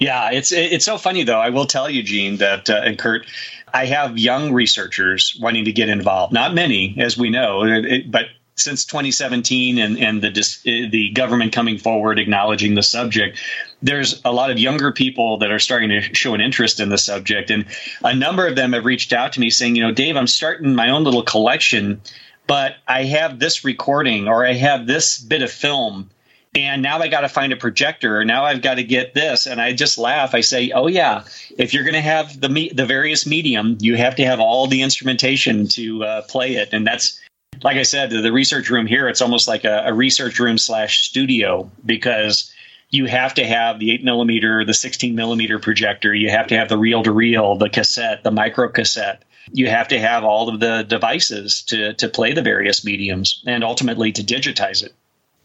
[0.00, 1.38] Yeah, it's it's so funny though.
[1.38, 3.26] I will tell you, Gene, that uh, and Curt,
[3.72, 6.32] I have young researchers wanting to get involved.
[6.32, 8.24] Not many, as we know, it, but
[8.56, 10.30] since 2017 and, and the
[10.64, 13.38] the government coming forward acknowledging the subject,
[13.82, 16.98] there's a lot of younger people that are starting to show an interest in the
[16.98, 17.66] subject, and
[18.04, 20.74] a number of them have reached out to me saying, you know, Dave, I'm starting
[20.74, 22.00] my own little collection,
[22.46, 26.10] but I have this recording or I have this bit of film.
[26.56, 28.20] And now I got to find a projector.
[28.20, 30.36] Or now I've got to get this, and I just laugh.
[30.36, 31.24] I say, "Oh yeah,
[31.58, 34.68] if you're going to have the me- the various medium, you have to have all
[34.68, 37.18] the instrumentation to uh, play it." And that's
[37.62, 41.02] like I said, the research room here, it's almost like a, a research room slash
[41.02, 42.52] studio because
[42.90, 46.14] you have to have the 8 millimeter, the 16 millimeter projector.
[46.14, 49.24] You have to have the reel to reel, the cassette, the micro cassette.
[49.52, 53.62] You have to have all of the devices to, to play the various mediums and
[53.62, 54.92] ultimately to digitize it.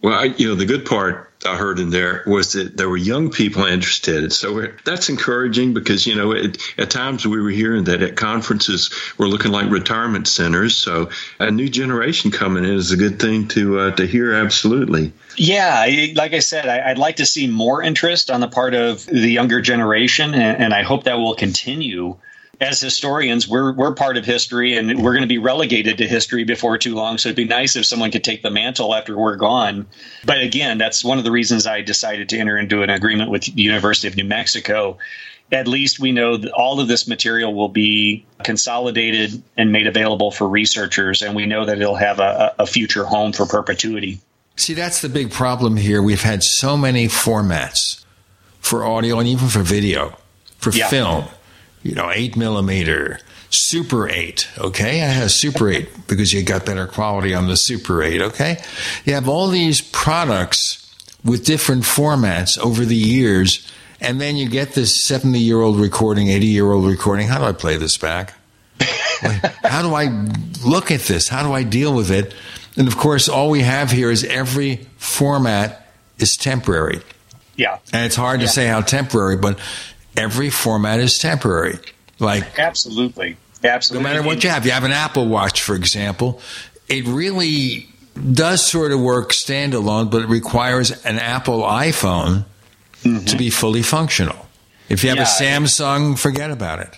[0.01, 2.97] Well, I, you know, the good part I heard in there was that there were
[2.97, 4.33] young people interested.
[4.33, 8.93] So that's encouraging because, you know, it, at times we were hearing that at conferences
[9.17, 10.75] we're looking like retirement centers.
[10.75, 11.09] So
[11.39, 14.33] a new generation coming in is a good thing to uh, to hear.
[14.33, 15.13] Absolutely.
[15.37, 19.05] Yeah, like I said, I, would like to see more interest on the part of
[19.05, 22.17] the younger generation, and, and I hope that will continue
[22.61, 26.43] as historians, we're we're part of history, and we're going to be relegated to history
[26.43, 27.17] before too long.
[27.17, 29.87] So it'd be nice if someone could take the mantle after we're gone.
[30.25, 33.43] But again, that's one of the reasons I decided to enter into an agreement with
[33.43, 34.97] the University of New Mexico.
[35.51, 40.29] At least we know that all of this material will be consolidated and made available
[40.29, 44.19] for researchers, and we know that it'll have a, a future home for perpetuity.
[44.57, 46.03] See, that's the big problem here.
[46.03, 48.03] We've had so many formats
[48.59, 50.17] for audio and even for video,
[50.57, 50.89] for yeah.
[50.89, 51.25] film
[51.83, 53.19] you know, eight millimeter,
[53.49, 55.01] Super 8, okay?
[55.01, 58.61] I have Super 8 because you got better quality on the Super 8, okay?
[59.05, 60.93] You have all these products
[61.23, 63.69] with different formats over the years,
[63.99, 67.27] and then you get this 70 year old recording, 80 year old recording.
[67.27, 68.33] How do I play this back?
[69.63, 70.05] How do I
[70.65, 71.27] look at this?
[71.27, 72.33] How do I deal with it?
[72.77, 77.01] And of course, all we have here is every format is temporary.
[77.57, 77.79] Yeah.
[77.91, 78.47] And it's hard yeah.
[78.47, 79.59] to say how temporary, but
[80.15, 81.79] every format is temporary.
[82.19, 84.03] Like absolutely, absolutely.
[84.03, 86.41] No matter what you have, you have an Apple Watch, for example.
[86.87, 87.87] It really
[88.33, 92.45] does sort of work standalone, but it requires an Apple iPhone
[93.03, 93.25] mm-hmm.
[93.25, 94.47] to be fully functional.
[94.89, 96.97] If you have yeah, a Samsung, forget about it.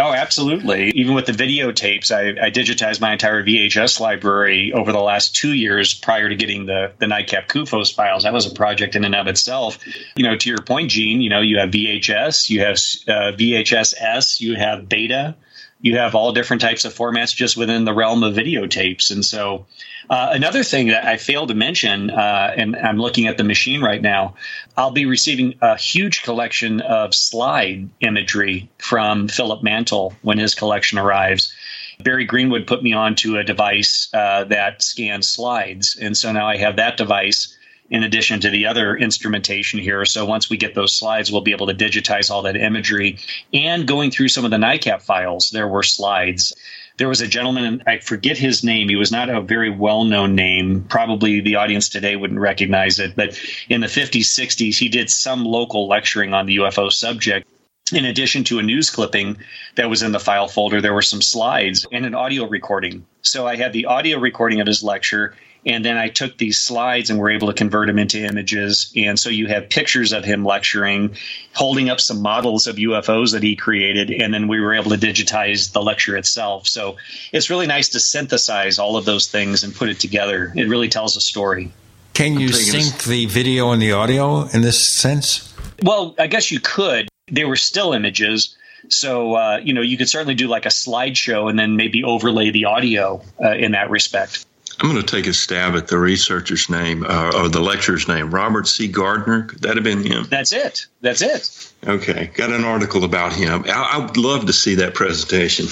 [0.00, 0.90] Oh, absolutely.
[0.94, 5.52] Even with the videotapes, I, I, digitized my entire VHS library over the last two
[5.52, 8.22] years prior to getting the, the NICAP CUFOS files.
[8.22, 9.78] That was a project in and of itself.
[10.16, 12.76] You know, to your point, Gene, you know, you have VHS, you have
[13.08, 15.36] uh, VHS-S, you have beta,
[15.82, 19.10] you have all different types of formats just within the realm of videotapes.
[19.10, 19.66] And so
[20.10, 23.80] uh, another thing that I failed to mention, uh, and I'm looking at the machine
[23.80, 24.34] right now,
[24.76, 30.98] I'll be receiving a huge collection of slide imagery from Philip Mantle when his collection
[30.98, 31.54] arrives.
[32.02, 35.96] Barry Greenwood put me onto a device uh, that scans slides.
[36.00, 37.56] And so now I have that device
[37.88, 40.04] in addition to the other instrumentation here.
[40.04, 43.18] So once we get those slides, we'll be able to digitize all that imagery.
[43.52, 46.52] And going through some of the NICAP files, there were slides
[47.00, 48.90] there was a gentleman, I forget his name.
[48.90, 50.84] He was not a very well known name.
[50.90, 53.16] Probably the audience today wouldn't recognize it.
[53.16, 53.40] But
[53.70, 57.48] in the 50s, 60s, he did some local lecturing on the UFO subject.
[57.94, 59.38] In addition to a news clipping
[59.76, 63.06] that was in the file folder, there were some slides and an audio recording.
[63.22, 65.34] So I had the audio recording of his lecture
[65.66, 68.92] and then I took these slides and were able to convert them into images.
[68.96, 71.16] And so you have pictures of him lecturing,
[71.54, 74.10] holding up some models of UFOs that he created.
[74.10, 76.66] And then we were able to digitize the lecture itself.
[76.66, 76.96] So
[77.32, 80.52] it's really nice to synthesize all of those things and put it together.
[80.56, 81.72] It really tells a story.
[82.14, 85.54] Can you sync the video and the audio in this sense?
[85.82, 87.08] Well, I guess you could.
[87.30, 88.56] They were still images.
[88.88, 92.50] So, uh, you know, you could certainly do like a slideshow and then maybe overlay
[92.50, 94.46] the audio uh, in that respect.
[94.80, 98.30] I'm going to take a stab at the researcher's name uh, or the lecturer's name.
[98.30, 98.88] Robert C.
[98.88, 99.42] Gardner.
[99.42, 100.26] Could that have been him?
[100.30, 100.86] That's it.
[101.02, 101.70] That's it.
[101.86, 102.30] Okay.
[102.34, 103.64] Got an article about him.
[103.66, 105.66] I, I would love to see that presentation.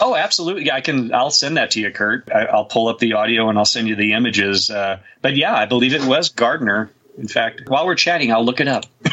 [0.00, 0.72] Oh, absolutely.
[0.72, 1.12] I can.
[1.12, 2.30] I'll send that to you, Curt.
[2.32, 4.70] I, will pull up the audio and I'll send you the images.
[4.70, 6.90] Uh, but yeah, I believe it was Gardner.
[7.18, 8.84] In fact, while we're chatting, I'll look it up.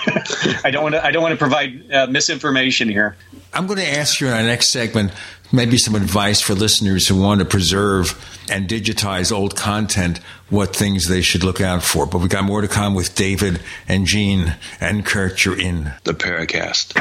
[0.63, 1.05] I don't want to.
[1.05, 3.17] I don't want to provide uh, misinformation here.
[3.53, 5.11] I'm going to ask you in our next segment
[5.53, 8.19] maybe some advice for listeners who want to preserve
[8.51, 10.17] and digitize old content,
[10.49, 12.05] what things they should look out for.
[12.05, 15.45] But we got more to come with David and Gene and Curt.
[15.45, 16.95] You're in the Paracast.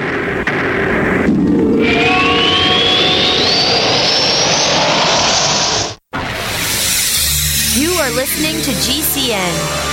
[7.75, 9.89] You are listening to GCN.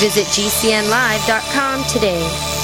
[0.00, 2.63] Visit GCNlive.com today.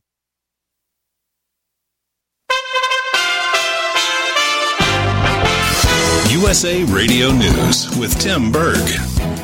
[6.41, 8.81] USA Radio News with Tim Berg.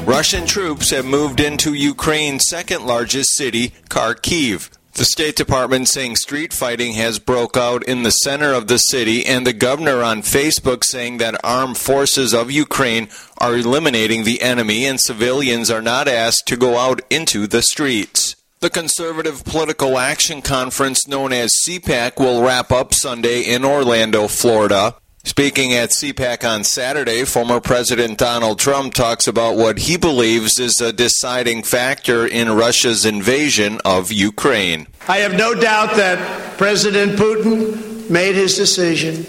[0.07, 4.71] Russian troops have moved into Ukraine's second largest city, Kharkiv.
[4.93, 9.23] The State Department saying street fighting has broke out in the center of the city,
[9.23, 14.83] and the governor on Facebook saying that armed forces of Ukraine are eliminating the enemy
[14.87, 18.35] and civilians are not asked to go out into the streets.
[18.59, 24.95] The Conservative Political Action Conference, known as CPAC, will wrap up Sunday in Orlando, Florida.
[25.23, 30.79] Speaking at CPAC on Saturday, former President Donald Trump talks about what he believes is
[30.79, 34.87] a deciding factor in Russia's invasion of Ukraine.
[35.07, 39.25] I have no doubt that President Putin made his decision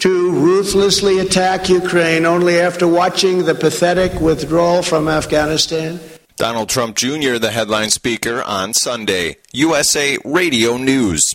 [0.00, 6.00] to ruthlessly attack Ukraine only after watching the pathetic withdrawal from Afghanistan.
[6.36, 9.36] Donald Trump Jr., the headline speaker on Sunday.
[9.52, 11.34] USA Radio News.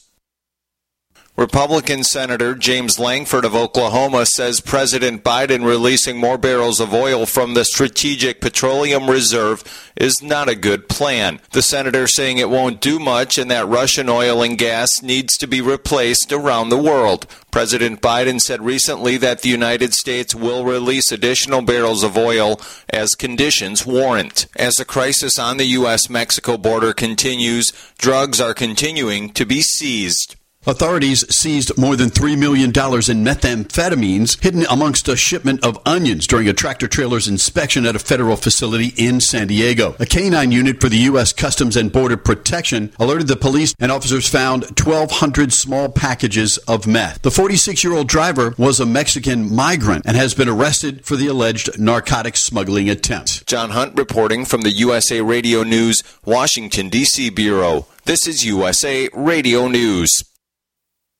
[1.35, 7.55] Republican Senator James Lankford of Oklahoma says President Biden releasing more barrels of oil from
[7.55, 9.63] the Strategic Petroleum Reserve
[9.95, 11.41] is not a good plan.
[11.51, 15.47] The senator saying it won't do much and that Russian oil and gas needs to
[15.47, 17.25] be replaced around the world.
[17.49, 23.15] President Biden said recently that the United States will release additional barrels of oil as
[23.15, 24.45] conditions warrant.
[24.55, 26.11] As the crisis on the U.S.
[26.11, 30.35] Mexico border continues, drugs are continuing to be seized.
[30.65, 36.47] Authorities seized more than $3 million in methamphetamines hidden amongst a shipment of onions during
[36.47, 39.95] a tractor trailer's inspection at a federal facility in San Diego.
[39.99, 41.33] A canine unit for the U.S.
[41.33, 47.21] Customs and Border Protection alerted the police, and officers found 1,200 small packages of meth.
[47.23, 51.27] The 46 year old driver was a Mexican migrant and has been arrested for the
[51.27, 53.45] alleged narcotics smuggling attempt.
[53.47, 57.29] John Hunt reporting from the USA Radio News, Washington, D.C.
[57.31, 57.85] Bureau.
[58.05, 60.23] This is USA Radio News.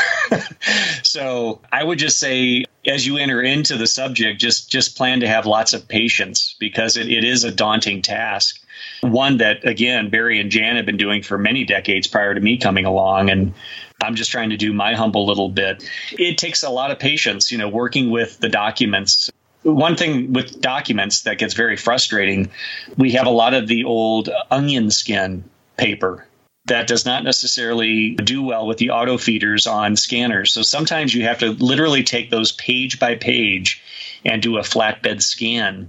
[1.04, 5.28] so I would just say, as you enter into the subject, just just plan to
[5.28, 8.60] have lots of patience because it, it is a daunting task.
[9.00, 12.58] One that, again, Barry and Jan have been doing for many decades prior to me
[12.58, 13.30] coming along.
[13.30, 13.54] And
[14.02, 15.88] I'm just trying to do my humble little bit.
[16.12, 19.30] It takes a lot of patience, you know, working with the documents
[19.66, 22.50] one thing with documents that gets very frustrating,
[22.96, 25.44] we have a lot of the old onion skin
[25.76, 26.26] paper
[26.66, 30.52] that does not necessarily do well with the auto feeders on scanners.
[30.52, 33.82] So sometimes you have to literally take those page by page
[34.24, 35.88] and do a flatbed scan.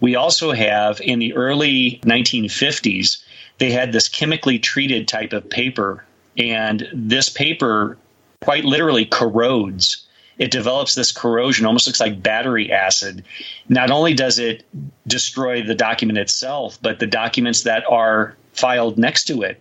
[0.00, 3.22] We also have in the early 1950s,
[3.58, 6.04] they had this chemically treated type of paper,
[6.36, 7.96] and this paper
[8.42, 10.07] quite literally corrodes
[10.38, 13.24] it develops this corrosion, almost looks like battery acid.
[13.68, 14.64] Not only does it
[15.06, 19.60] destroy the document itself, but the documents that are filed next to it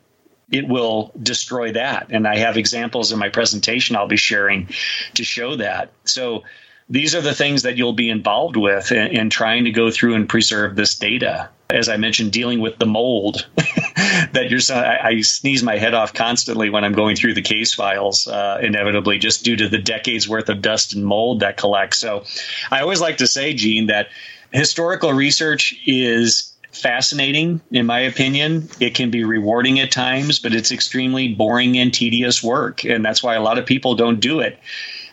[0.51, 2.07] it will destroy that.
[2.09, 4.69] And I have examples in my presentation I'll be sharing
[5.15, 5.91] to show that.
[6.05, 6.43] So
[6.89, 10.15] these are the things that you'll be involved with in, in trying to go through
[10.15, 14.59] and preserve this data as I mentioned, dealing with the mold that you're.
[14.75, 18.59] I, I, sneeze my head off constantly when I'm going through the case files, uh,
[18.61, 21.99] inevitably, just due to the decades worth of dust and mold that collects.
[21.99, 22.23] So,
[22.71, 24.07] I always like to say, Gene, that
[24.51, 28.69] historical research is fascinating, in my opinion.
[28.79, 33.21] It can be rewarding at times, but it's extremely boring and tedious work, and that's
[33.21, 34.57] why a lot of people don't do it.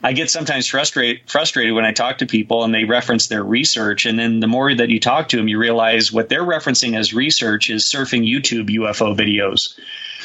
[0.04, 4.04] I get sometimes frustrated frustrated when I talk to people and they reference their research,
[4.04, 7.14] and then the more that you talk to them, you realize what they're referencing as
[7.14, 9.78] research is surfing YouTube UFO videos.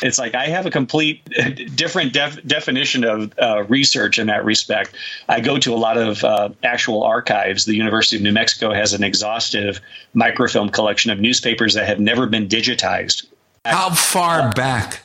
[0.03, 1.23] It's like I have a complete
[1.75, 4.93] different def- definition of uh, research in that respect.
[5.29, 7.63] I go to a lot of uh, actual archives.
[7.63, 9.79] The University of New Mexico has an exhaustive
[10.13, 13.27] microfilm collection of newspapers that have never been digitized.
[13.63, 15.03] How far back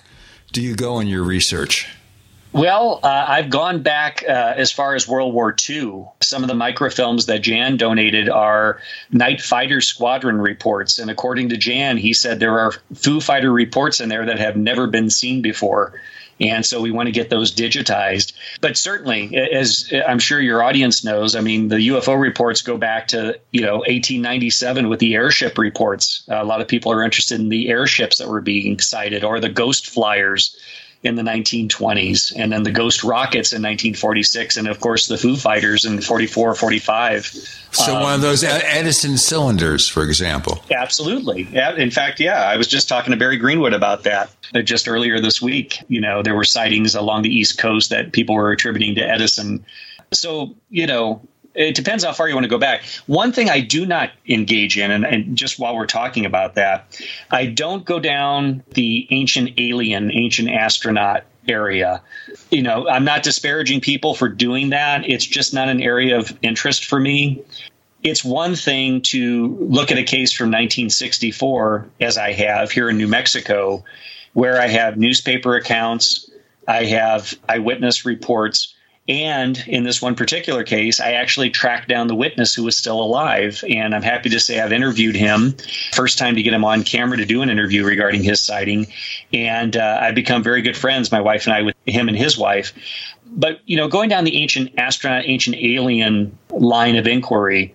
[0.53, 1.89] do you go in your research?
[2.55, 6.05] Well, uh, I've gone back uh, as far as World War II.
[6.23, 8.79] Some of the microfilms that Jan donated are
[9.11, 11.01] Night Fighter Squadron reports.
[11.01, 14.57] And according to Jan, he said there are Foo Fighter reports in there that have
[14.57, 16.01] never been seen before.
[16.39, 18.33] And so we want to get those digitized.
[18.61, 23.09] But certainly, as I'm sure your audience knows, I mean, the UFO reports go back
[23.09, 26.23] to, you know, 1897 with the airship reports.
[26.29, 29.49] a lot of people are interested in the airships that were being sighted or the
[29.49, 30.57] ghost flyers
[31.05, 35.37] in the 1920s, and then the Ghost Rockets in 1946, and of course the Foo
[35.37, 37.27] Fighters in 44, 45.
[37.73, 40.65] So um, one of those Edison cylinders, for example.
[40.71, 41.47] Absolutely.
[41.77, 45.21] In fact, yeah, I was just talking to Barry Greenwood about that uh, just earlier
[45.21, 45.79] this week.
[45.89, 49.65] You know, there were sightings along the East Coast that people were attributing to Edison.
[50.11, 51.21] So, you know,
[51.55, 52.85] it depends how far you want to go back.
[53.07, 57.01] One thing I do not engage in, and, and, just while we're talking about that,
[57.31, 62.03] I don't go down the ancient alien, ancient astronaut area.
[62.51, 65.09] You know, I'm not disparaging people for doing that.
[65.09, 67.43] It's just not an area of interest for me.
[68.03, 72.99] It's one thing to look at a case from 1964, as I have here in
[72.99, 73.85] New Mexico,
[74.35, 76.31] where I have newspaper accounts,
[76.67, 78.74] I have eyewitness reports
[79.07, 83.03] and in this one particular case, I actually tracked down the witness who was still
[83.03, 83.63] alive.
[83.69, 85.55] And I'm happy to say I've interviewed him.
[85.93, 88.87] First time to get him on camera to do an interview regarding his sighting.
[89.33, 92.39] And uh, I've become very good friends, my wife and I, with him and his
[92.39, 92.73] wife.
[93.27, 97.75] But, you know, going down the ancient astronaut, ancient alien line of inquiry,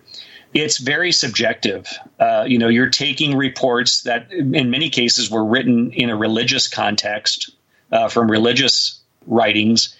[0.55, 1.87] it's very subjective.
[2.19, 6.67] Uh, you know, you're taking reports that in many cases were written in a religious
[6.67, 7.51] context
[7.91, 9.95] uh, from religious writings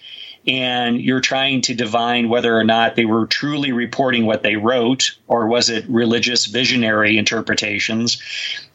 [0.50, 5.16] and you're trying to divine whether or not they were truly reporting what they wrote
[5.28, 8.20] or was it religious visionary interpretations.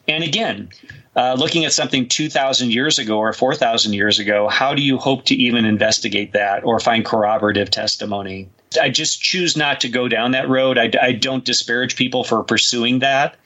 [0.08, 0.70] And again,
[1.14, 5.26] uh, looking at something 2,000 years ago or 4,000 years ago, how do you hope
[5.26, 8.48] to even investigate that or find corroborative testimony?
[8.80, 10.78] I just choose not to go down that road.
[10.78, 13.36] I, I don't disparage people for pursuing that.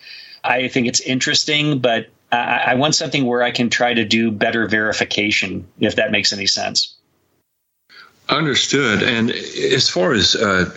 [0.45, 4.31] I think it's interesting, but I, I want something where I can try to do
[4.31, 6.95] better verification, if that makes any sense.
[8.31, 9.03] Understood.
[9.03, 10.77] And as far as uh,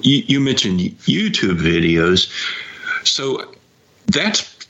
[0.00, 2.28] you, you mentioned YouTube videos,
[3.06, 3.54] so
[4.06, 4.66] that's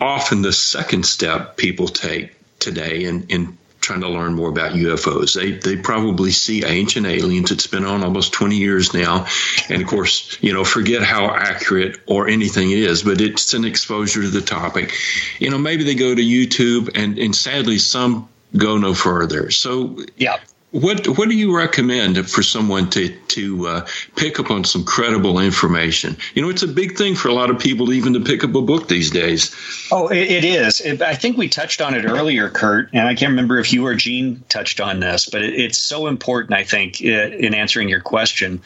[0.00, 5.34] often the second step people take today in, in trying to learn more about UFOs.
[5.34, 7.50] They they probably see ancient aliens.
[7.50, 9.26] It's been on almost 20 years now,
[9.68, 13.64] and of course, you know, forget how accurate or anything it is, but it's an
[13.64, 14.94] exposure to the topic.
[15.38, 19.50] You know, maybe they go to YouTube, and and sadly, some go no further.
[19.50, 20.38] So yeah,
[20.72, 25.40] what what do you recommend for someone to to uh, pick up on some credible
[25.40, 26.16] information?
[26.34, 28.54] You know, it's a big thing for a lot of people even to pick up
[28.54, 29.54] a book these days.
[29.90, 30.80] Oh, it, it is.
[31.00, 33.94] I think we touched on it earlier, Curt, and I can't remember if you or
[33.94, 36.54] Gene touched on this, but it, it's so important.
[36.54, 38.62] I think in answering your question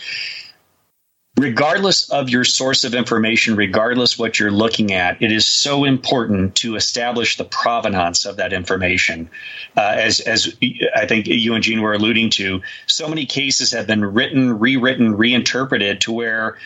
[1.37, 6.55] regardless of your source of information, regardless what you're looking at, it is so important
[6.57, 9.29] to establish the provenance of that information.
[9.77, 10.57] Uh, as, as
[10.95, 15.17] I think you and Gene were alluding to, so many cases have been written, rewritten,
[15.17, 16.57] reinterpreted to where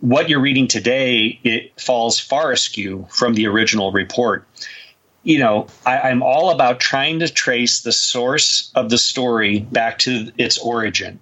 [0.00, 4.46] what you're reading today it falls far askew from the original report.
[5.22, 9.98] You know, I, I'm all about trying to trace the source of the story back
[10.00, 11.20] to its origin.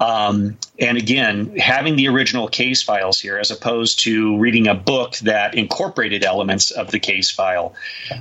[0.00, 5.16] Um, and again, having the original case files here as opposed to reading a book
[5.18, 7.74] that incorporated elements of the case file,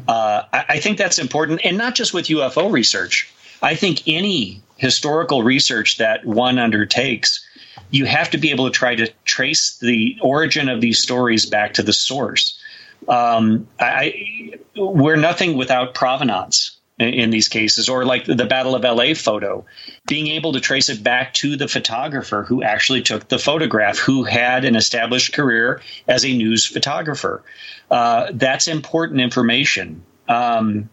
[0.07, 1.61] uh, I, I think that's important.
[1.63, 3.33] And not just with UFO research.
[3.61, 7.43] I think any historical research that one undertakes,
[7.91, 11.73] you have to be able to try to trace the origin of these stories back
[11.75, 12.59] to the source.
[13.07, 19.13] Um, I, we're nothing without provenance in these cases, or like the Battle of LA
[19.13, 19.65] photo,
[20.07, 24.23] being able to trace it back to the photographer who actually took the photograph, who
[24.23, 27.43] had an established career as a news photographer.
[27.91, 30.03] Uh, that's important information.
[30.27, 30.89] Um,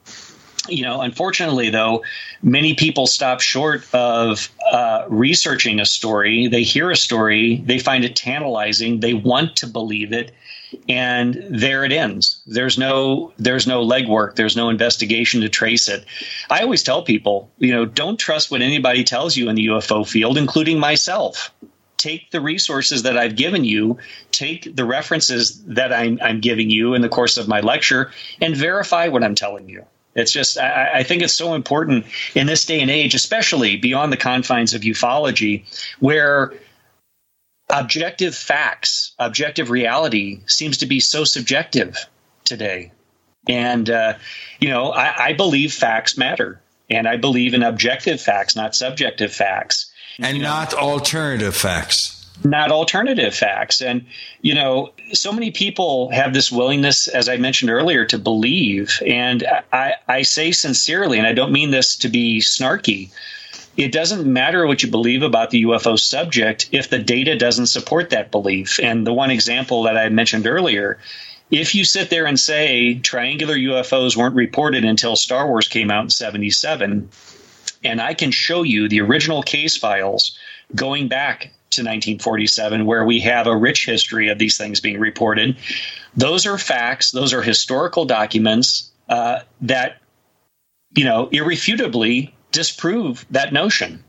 [0.69, 2.05] you know, unfortunately, though,
[2.43, 6.49] many people stop short of uh, researching a story.
[6.49, 10.33] They hear a story, they find it tantalizing, they want to believe it,
[10.89, 12.41] and there it ends.
[12.47, 14.37] There's no there's no legwork.
[14.37, 16.05] There's no investigation to trace it.
[16.49, 20.09] I always tell people, you know, don't trust what anybody tells you in the UFO
[20.09, 21.53] field, including myself.
[21.97, 23.99] Take the resources that I've given you,
[24.31, 28.57] take the references that I'm, I'm giving you in the course of my lecture, and
[28.57, 29.85] verify what I'm telling you
[30.15, 34.15] It's just, I, I, think it's so important in this day and age, especially beyond
[34.15, 35.65] the confines of ufology,
[35.99, 36.55] where
[37.73, 41.97] objective facts, objective reality seems to be so subjective
[42.45, 42.93] today.
[43.49, 44.15] And, uh,
[44.61, 46.61] you know, I, I, believe facts matter.
[46.91, 49.91] And I believe in objective facts, not subjective facts.
[50.19, 53.81] And you not know, alternative facts not alternative facts.
[53.81, 54.07] And,
[54.41, 59.01] you know, so many people have this willingness, as I mentioned earlier, to believe.
[59.07, 63.11] And I, I say sincerely, and I don't mean this to be snarky,
[63.77, 68.11] it doesn't matter what you believe about the UFO subject if the data doesn't support
[68.11, 68.81] that belief.
[68.81, 70.99] And the one example that I mentioned earlier,
[71.51, 76.05] if you sit there and say triangular UFOs weren't reported until Star Wars came out
[76.05, 77.09] in 77,
[77.83, 80.39] and I can show you the original case files
[80.75, 85.57] going back to 1947, where we have a rich history of these things being reported.
[86.17, 89.99] Those are facts, those are historical documents uh, that,
[90.95, 94.03] you know, irrefutably disprove that notion.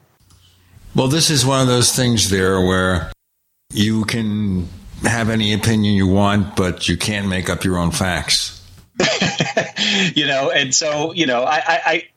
[0.95, 3.11] Well, this is one of those things there where
[3.71, 4.67] you can
[5.03, 8.57] have any opinion you want, but you can't make up your own facts.
[10.15, 12.07] you know, and so, you know, I, I,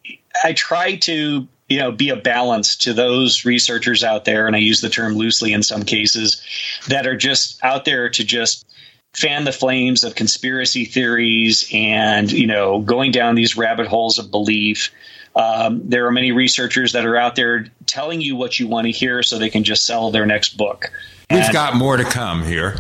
[0.45, 4.59] I try to you know be a balance to those researchers out there and i
[4.59, 6.43] use the term loosely in some cases
[6.89, 8.67] that are just out there to just
[9.15, 14.31] fan the flames of conspiracy theories and you know going down these rabbit holes of
[14.31, 14.91] belief
[15.37, 18.93] um, there are many researchers that are out there telling you what you want to
[18.93, 20.91] hear so they can just sell their next book
[21.31, 22.77] we've and, got more to come here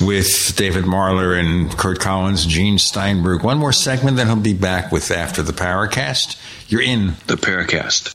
[0.00, 3.42] with David Marler and Curt Collins, Gene Steinberg.
[3.42, 6.40] One more segment that he'll be back with after the Paracast.
[6.68, 8.14] You're in the Paracast.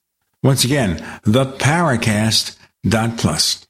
[0.43, 3.67] Once again, theparacast.plus.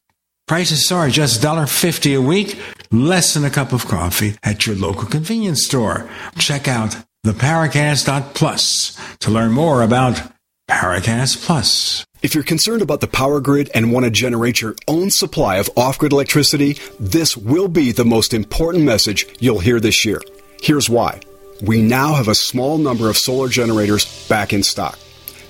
[0.48, 2.60] Prices are just $1.50 a week,
[2.92, 6.10] less than a cup of coffee at your local convenience store.
[6.38, 10.22] Check out theparacast.plus to learn more about
[10.70, 12.06] Paracast Plus.
[12.22, 15.70] If you're concerned about the power grid and want to generate your own supply of
[15.76, 20.22] off grid electricity, this will be the most important message you'll hear this year.
[20.62, 21.20] Here's why.
[21.62, 24.98] We now have a small number of solar generators back in stock.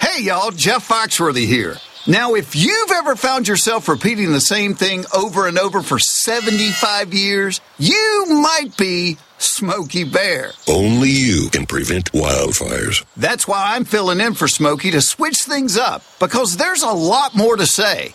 [0.00, 1.76] Hey, y'all, Jeff Foxworthy here.
[2.06, 7.12] Now, if you've ever found yourself repeating the same thing over and over for 75
[7.12, 10.52] years, you might be Smokey Bear.
[10.68, 13.04] Only you can prevent wildfires.
[13.16, 17.34] That's why I'm filling in for Smokey to switch things up, because there's a lot
[17.34, 18.14] more to say.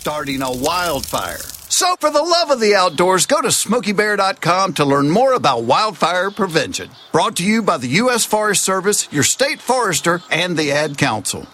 [0.00, 1.36] starting a wildfire.
[1.68, 6.30] So, for the love of the outdoors, go to smokeybear.com to learn more about wildfire
[6.30, 6.90] prevention.
[7.12, 8.24] Brought to you by the U.S.
[8.24, 11.46] Forest Service, your state forester, and the Ad Council.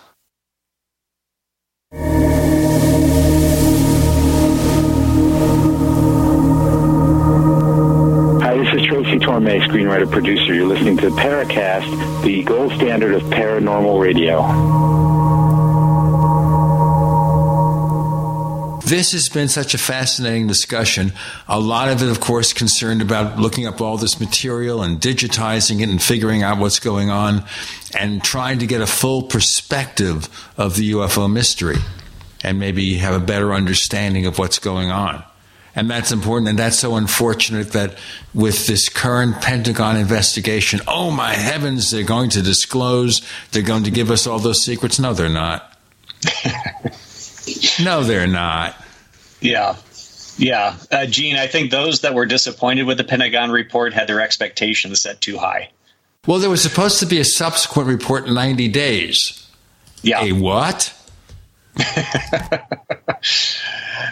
[8.86, 10.55] Tracy Torme, screenwriter producer.
[10.55, 15.56] You're listening to Paracast, the gold standard of paranormal radio.
[18.86, 21.12] This has been such a fascinating discussion.
[21.48, 25.81] A lot of it, of course, concerned about looking up all this material and digitizing
[25.81, 27.44] it and figuring out what's going on
[27.98, 31.78] and trying to get a full perspective of the UFO mystery
[32.44, 35.24] and maybe have a better understanding of what's going on.
[35.74, 36.48] And that's important.
[36.48, 37.98] And that's so unfortunate that
[38.34, 43.90] with this current Pentagon investigation, oh my heavens, they're going to disclose, they're going to
[43.90, 45.00] give us all those secrets.
[45.00, 45.76] No, they're not.
[47.83, 48.76] no, they're not.
[49.41, 49.76] Yeah.
[50.39, 50.76] Yeah.
[50.91, 55.00] Uh, Gene, I think those that were disappointed with the Pentagon report had their expectations
[55.00, 55.70] set too high.
[56.26, 59.49] Well, there was supposed to be a subsequent report in 90 days.
[60.02, 60.23] Yeah.
[60.23, 60.92] A what?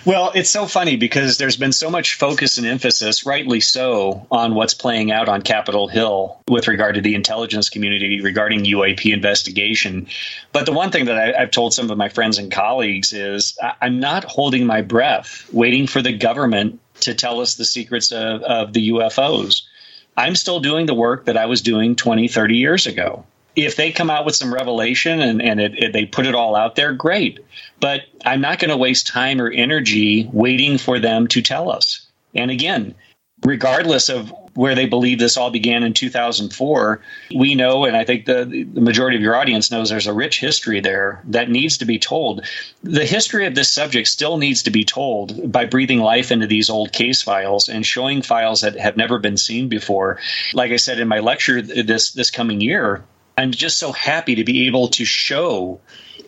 [0.06, 4.54] Well, it's so funny because there's been so much focus and emphasis, rightly so, on
[4.54, 10.06] what's playing out on Capitol Hill with regard to the intelligence community regarding UAP investigation.
[10.52, 13.56] But the one thing that I, have told some of my friends and colleagues is
[13.80, 18.42] I'm not holding my breath waiting for the government to tell us the secrets of,
[18.42, 19.62] of the UFOs.
[20.18, 23.24] I'm still doing the work that I was doing 20, 30 years ago
[23.56, 26.56] if they come out with some revelation and, and it, it, they put it all
[26.56, 27.40] out there, great.
[27.80, 32.06] But I'm not going to waste time or energy waiting for them to tell us.
[32.34, 32.94] And again,
[33.44, 37.00] regardless of where they believe this all began in 2004,
[37.34, 40.40] we know, and I think the, the majority of your audience knows there's a rich
[40.40, 42.46] history there that needs to be told.
[42.82, 46.70] The history of this subject still needs to be told by breathing life into these
[46.70, 50.18] old case files and showing files that have never been seen before.
[50.52, 53.04] Like I said in my lecture this this coming year,
[53.36, 55.80] I'm just so happy to be able to show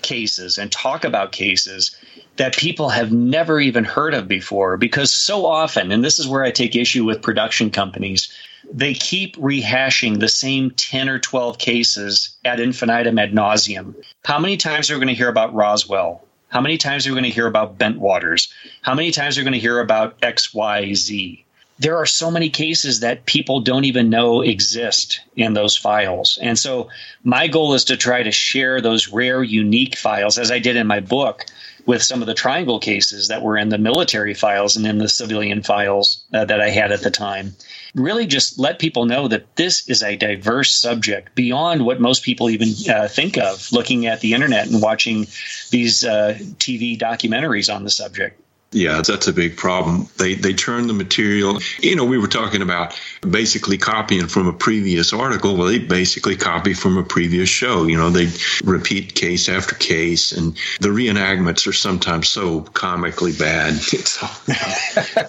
[0.02, 1.96] cases and talk about cases
[2.36, 6.44] that people have never even heard of before because so often, and this is where
[6.44, 8.32] I take issue with production companies,
[8.72, 13.94] they keep rehashing the same 10 or 12 cases ad infinitum ad nauseum.
[14.24, 16.22] How many times are we going to hear about Roswell?
[16.48, 18.48] How many times are we going to hear about Bentwaters?
[18.82, 21.44] How many times are we going to hear about XYZ?
[21.78, 26.38] There are so many cases that people don't even know exist in those files.
[26.40, 26.88] And so
[27.22, 30.86] my goal is to try to share those rare, unique files, as I did in
[30.86, 31.44] my book
[31.84, 35.08] with some of the triangle cases that were in the military files and in the
[35.08, 37.54] civilian files uh, that I had at the time.
[37.94, 42.50] Really just let people know that this is a diverse subject beyond what most people
[42.50, 45.26] even uh, think of looking at the internet and watching
[45.70, 48.40] these uh, TV documentaries on the subject.
[48.72, 50.08] Yeah, that's a big problem.
[50.18, 51.60] They they turn the material.
[51.78, 55.56] You know, we were talking about basically copying from a previous article.
[55.56, 57.86] Well, they basically copy from a previous show.
[57.86, 58.28] You know, they
[58.64, 63.74] repeat case after case, and the reenactments are sometimes so comically bad.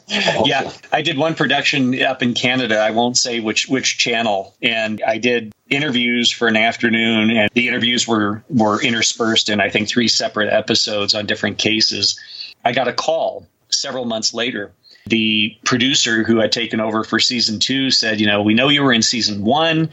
[0.45, 2.79] yeah, I did one production up in Canada.
[2.79, 7.67] I won't say which which channel, and I did interviews for an afternoon, and the
[7.67, 12.19] interviews were were interspersed in I think three separate episodes on different cases
[12.67, 14.73] I got a call several months later.
[15.05, 18.83] The producer who had taken over for season two said, You know, we know you
[18.83, 19.89] were in season one.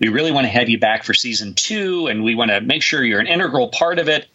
[0.00, 2.82] We really want to have you back for season two, and we want to make
[2.82, 4.26] sure you're an integral part of it.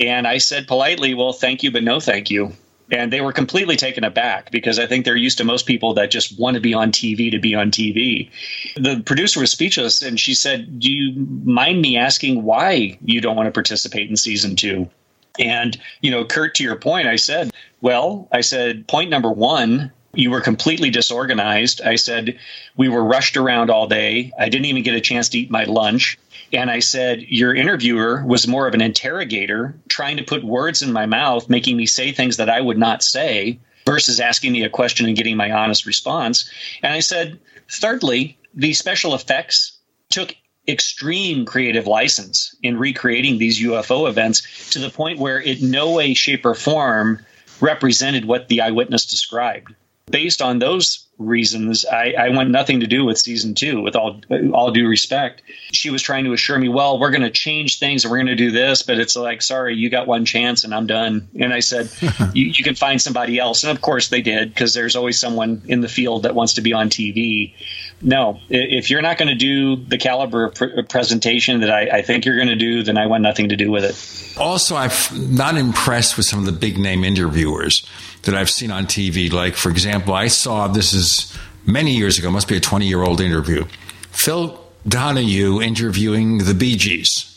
[0.00, 2.54] And I said politely, well, thank you, but no thank you.
[2.90, 6.10] And they were completely taken aback because I think they're used to most people that
[6.10, 8.30] just want to be on TV to be on TV.
[8.76, 13.36] The producer was speechless and she said, Do you mind me asking why you don't
[13.36, 14.88] want to participate in season two?
[15.38, 19.92] And, you know, Curt, to your point, I said, well, I said, point number one,
[20.14, 21.80] you were completely disorganized.
[21.82, 22.38] I said,
[22.76, 24.32] we were rushed around all day.
[24.38, 26.18] I didn't even get a chance to eat my lunch.
[26.52, 30.92] And I said, Your interviewer was more of an interrogator, trying to put words in
[30.92, 34.70] my mouth, making me say things that I would not say, versus asking me a
[34.70, 36.48] question and getting my honest response.
[36.82, 39.78] And I said, Thirdly, the special effects
[40.10, 40.36] took
[40.66, 46.14] extreme creative license in recreating these UFO events to the point where it no way,
[46.14, 47.24] shape, or form
[47.60, 49.74] represented what the eyewitness described.
[50.10, 53.80] Based on those reasons, I, I want nothing to do with season two.
[53.80, 54.20] With all
[54.52, 58.04] all due respect, she was trying to assure me, "Well, we're going to change things
[58.04, 60.74] and we're going to do this," but it's like, "Sorry, you got one chance and
[60.74, 61.90] I'm done." And I said,
[62.32, 65.62] you, "You can find somebody else," and of course they did because there's always someone
[65.66, 67.54] in the field that wants to be on TV.
[68.02, 72.02] No, if you're not going to do the caliber of pr- presentation that I, I
[72.02, 74.38] think you're going to do, then I want nothing to do with it.
[74.38, 74.90] Also, I'm
[75.34, 77.86] not impressed with some of the big name interviewers
[78.24, 79.32] that I've seen on TV.
[79.32, 81.36] Like, for example, I saw this is
[81.66, 83.64] many years ago, must be a 20 year old interview.
[84.10, 87.30] Phil Donahue interviewing the Bee Gees.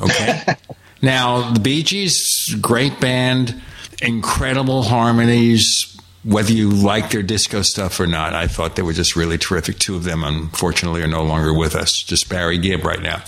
[0.00, 0.42] Okay.
[1.02, 3.60] now, the Bee Gees, great band,
[4.00, 5.88] incredible harmonies.
[6.24, 9.80] Whether you like their disco stuff or not, I thought they were just really terrific.
[9.80, 11.90] Two of them, unfortunately, are no longer with us.
[12.06, 13.24] Just Barry Gibb right now.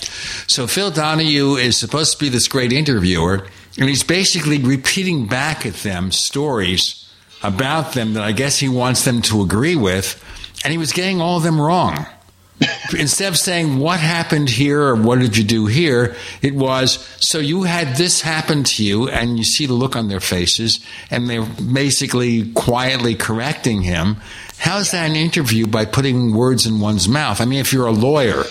[0.47, 3.47] So Phil Donahue is supposed to be this great interviewer,
[3.77, 7.01] and he's basically repeating back at them stories
[7.43, 10.23] about them that I guess he wants them to agree with,
[10.63, 12.05] and he was getting all of them wrong.
[12.97, 16.15] Instead of saying, What happened here or what did you do here?
[16.41, 20.07] It was, So you had this happen to you, and you see the look on
[20.07, 20.79] their faces,
[21.11, 24.17] and they're basically quietly correcting him.
[24.57, 27.41] How's that an interview by putting words in one's mouth?
[27.41, 28.45] I mean, if you're a lawyer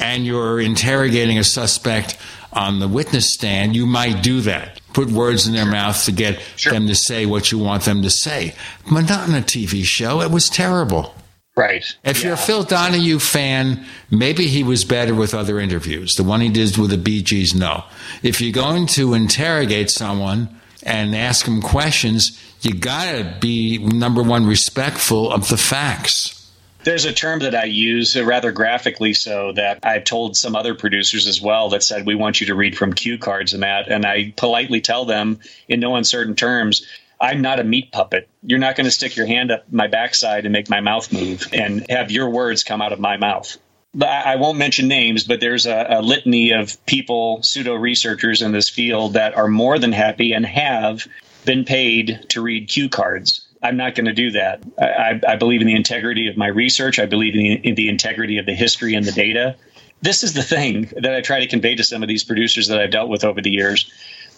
[0.00, 2.16] and you're interrogating a suspect
[2.52, 4.80] on the witness stand, you might do that.
[4.92, 6.72] Put words in their mouth to get sure.
[6.72, 8.54] them to say what you want them to say.
[8.90, 10.20] But not in a TV show.
[10.20, 11.14] It was terrible.
[11.56, 11.84] Right.
[12.04, 12.24] If yeah.
[12.24, 16.14] you're a Phil Donahue fan, maybe he was better with other interviews.
[16.14, 17.84] The one he did with the Bee Gees, no.
[18.22, 20.48] If you're going to interrogate someone
[20.82, 26.39] and ask them questions, you gotta be number one respectful of the facts.
[26.82, 30.74] There's a term that I use uh, rather graphically so that I've told some other
[30.74, 33.88] producers as well that said, we want you to read from cue cards and that.
[33.88, 36.86] And I politely tell them in no uncertain terms,
[37.20, 38.30] I'm not a meat puppet.
[38.42, 41.46] You're not going to stick your hand up my backside and make my mouth move
[41.52, 43.58] and have your words come out of my mouth.
[44.00, 48.68] I won't mention names, but there's a, a litany of people, pseudo researchers in this
[48.68, 51.06] field that are more than happy and have
[51.44, 53.49] been paid to read cue cards.
[53.62, 54.62] I'm not going to do that.
[54.78, 56.98] I, I, believe in the integrity of my research.
[56.98, 59.56] I believe in the, in the integrity of the history and the data.
[60.00, 62.80] This is the thing that I try to convey to some of these producers that
[62.80, 63.90] I've dealt with over the years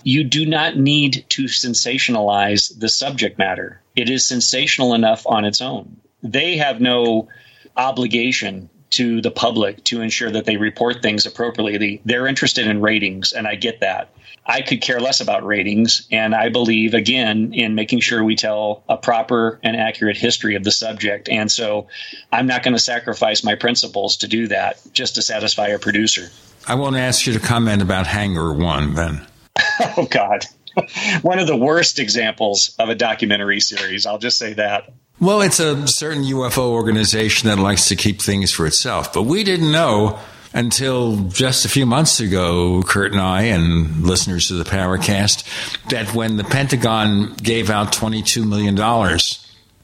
[0.04, 3.80] you do not need to sensationalize the subject matter.
[3.94, 6.00] It is sensational enough on its own.
[6.22, 7.28] They have no
[7.76, 12.02] obligation to the public to ensure that they report things appropriately.
[12.04, 14.10] They're interested in ratings, and I get that.
[14.44, 18.82] I could care less about ratings, and I believe, again, in making sure we tell
[18.88, 21.28] a proper and accurate history of the subject.
[21.28, 21.86] And so
[22.32, 26.30] I'm not going to sacrifice my principles to do that just to satisfy a producer.
[26.66, 29.26] I won't ask you to comment about Hangar One then.
[29.96, 30.44] oh God,
[31.22, 34.06] one of the worst examples of a documentary series.
[34.06, 34.92] I'll just say that.
[35.20, 39.44] Well, it's a certain UFO organization that likes to keep things for itself, but we
[39.44, 40.18] didn't know
[40.54, 45.44] until just a few months ago, Curt and I and listeners to the Paracast,
[45.88, 48.76] that when the Pentagon gave out $22 million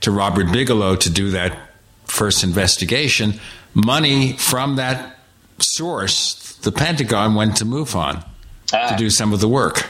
[0.01, 1.59] to Robert Bigelow to do that
[2.05, 3.41] first investigation,
[3.75, 5.17] money from that
[5.59, 8.25] source, the Pentagon went to MUFON
[8.73, 8.91] ah.
[8.91, 9.87] to do some of the work.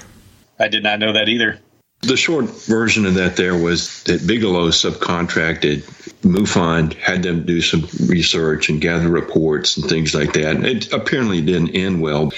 [0.58, 1.60] I did not know that either.
[2.00, 5.82] The short version of that there was that Bigelow subcontracted
[6.22, 10.56] MUFON, had them do some research and gather reports and things like that.
[10.56, 12.32] And it apparently didn't end well.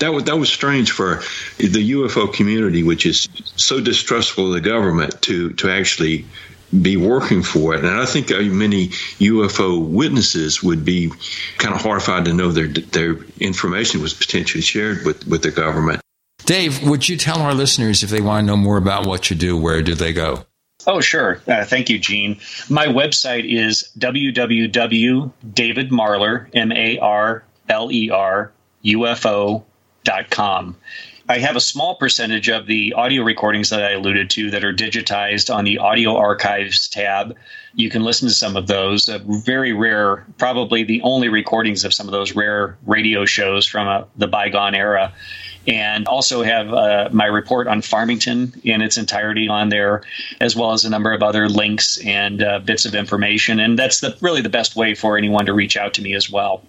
[0.00, 1.22] That was that was strange for
[1.58, 6.26] the UFO community, which is so distrustful of the government, to to actually
[6.80, 7.84] be working for it.
[7.84, 11.12] And I think uh, many UFO witnesses would be
[11.58, 16.00] kind of horrified to know their their information was potentially shared with, with the government.
[16.44, 19.36] Dave, would you tell our listeners if they want to know more about what you
[19.36, 20.44] do, where do they go?
[20.86, 21.40] Oh, sure.
[21.46, 22.38] Uh, thank you, Gene.
[22.68, 28.52] My website is www.davidmarler, M A R L E R,
[28.84, 30.76] UFO.com.
[31.28, 34.72] I have a small percentage of the audio recordings that I alluded to that are
[34.72, 37.36] digitized on the audio archives tab.
[37.74, 39.08] You can listen to some of those.
[39.08, 43.86] Uh, very rare, probably the only recordings of some of those rare radio shows from
[43.86, 45.14] uh, the bygone era
[45.66, 50.02] and also have uh, my report on Farmington in its entirety on there,
[50.40, 53.60] as well as a number of other links and uh, bits of information.
[53.60, 56.30] And that's the, really the best way for anyone to reach out to me as
[56.30, 56.62] well.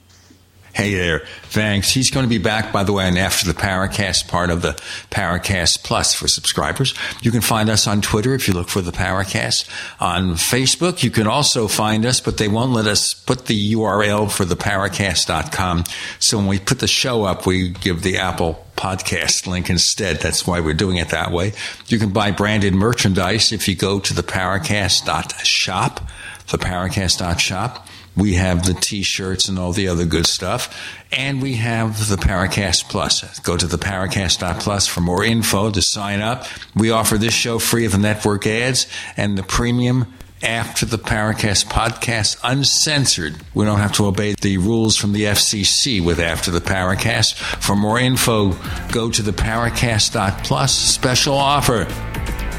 [0.74, 1.20] Hey there.
[1.44, 1.92] Thanks.
[1.92, 4.72] He's going to be back, by the way, and after the Paracast part of the
[5.12, 6.96] Paracast Plus for subscribers.
[7.22, 9.70] You can find us on Twitter if you look for the Paracast.
[10.00, 14.32] On Facebook, you can also find us, but they won't let us put the URL
[14.32, 15.84] for the Paracast.com.
[16.18, 20.22] So when we put the show up, we give the Apple podcast link instead.
[20.22, 21.54] That's why we're doing it that way.
[21.86, 26.02] You can buy branded merchandise if you go to the Paracast.shop,
[26.50, 27.88] the Paracast.shop.
[28.16, 30.76] We have the t-shirts and all the other good stuff.
[31.12, 33.40] And we have the Paracast Plus.
[33.40, 36.46] Go to the Paracast.plus for more info to sign up.
[36.76, 41.66] We offer this show free of the network ads and the premium after the Paracast
[41.68, 43.36] podcast uncensored.
[43.54, 47.36] We don't have to obey the rules from the FCC with After the Paracast.
[47.36, 48.52] For more info,
[48.92, 51.88] go to the Paracast.plus special offer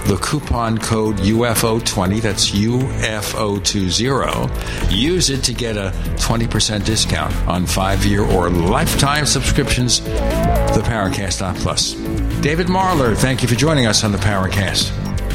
[0.06, 4.90] the coupon code UFO20, that's UFO20.
[4.90, 10.82] Use it to get a 20% discount on five year or lifetime subscriptions, to the
[10.84, 11.94] Paracast Plus.
[12.40, 14.90] David Marler, thank you for joining us on the Paracast.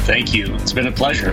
[0.06, 0.54] Thank you.
[0.56, 1.32] It's been a pleasure.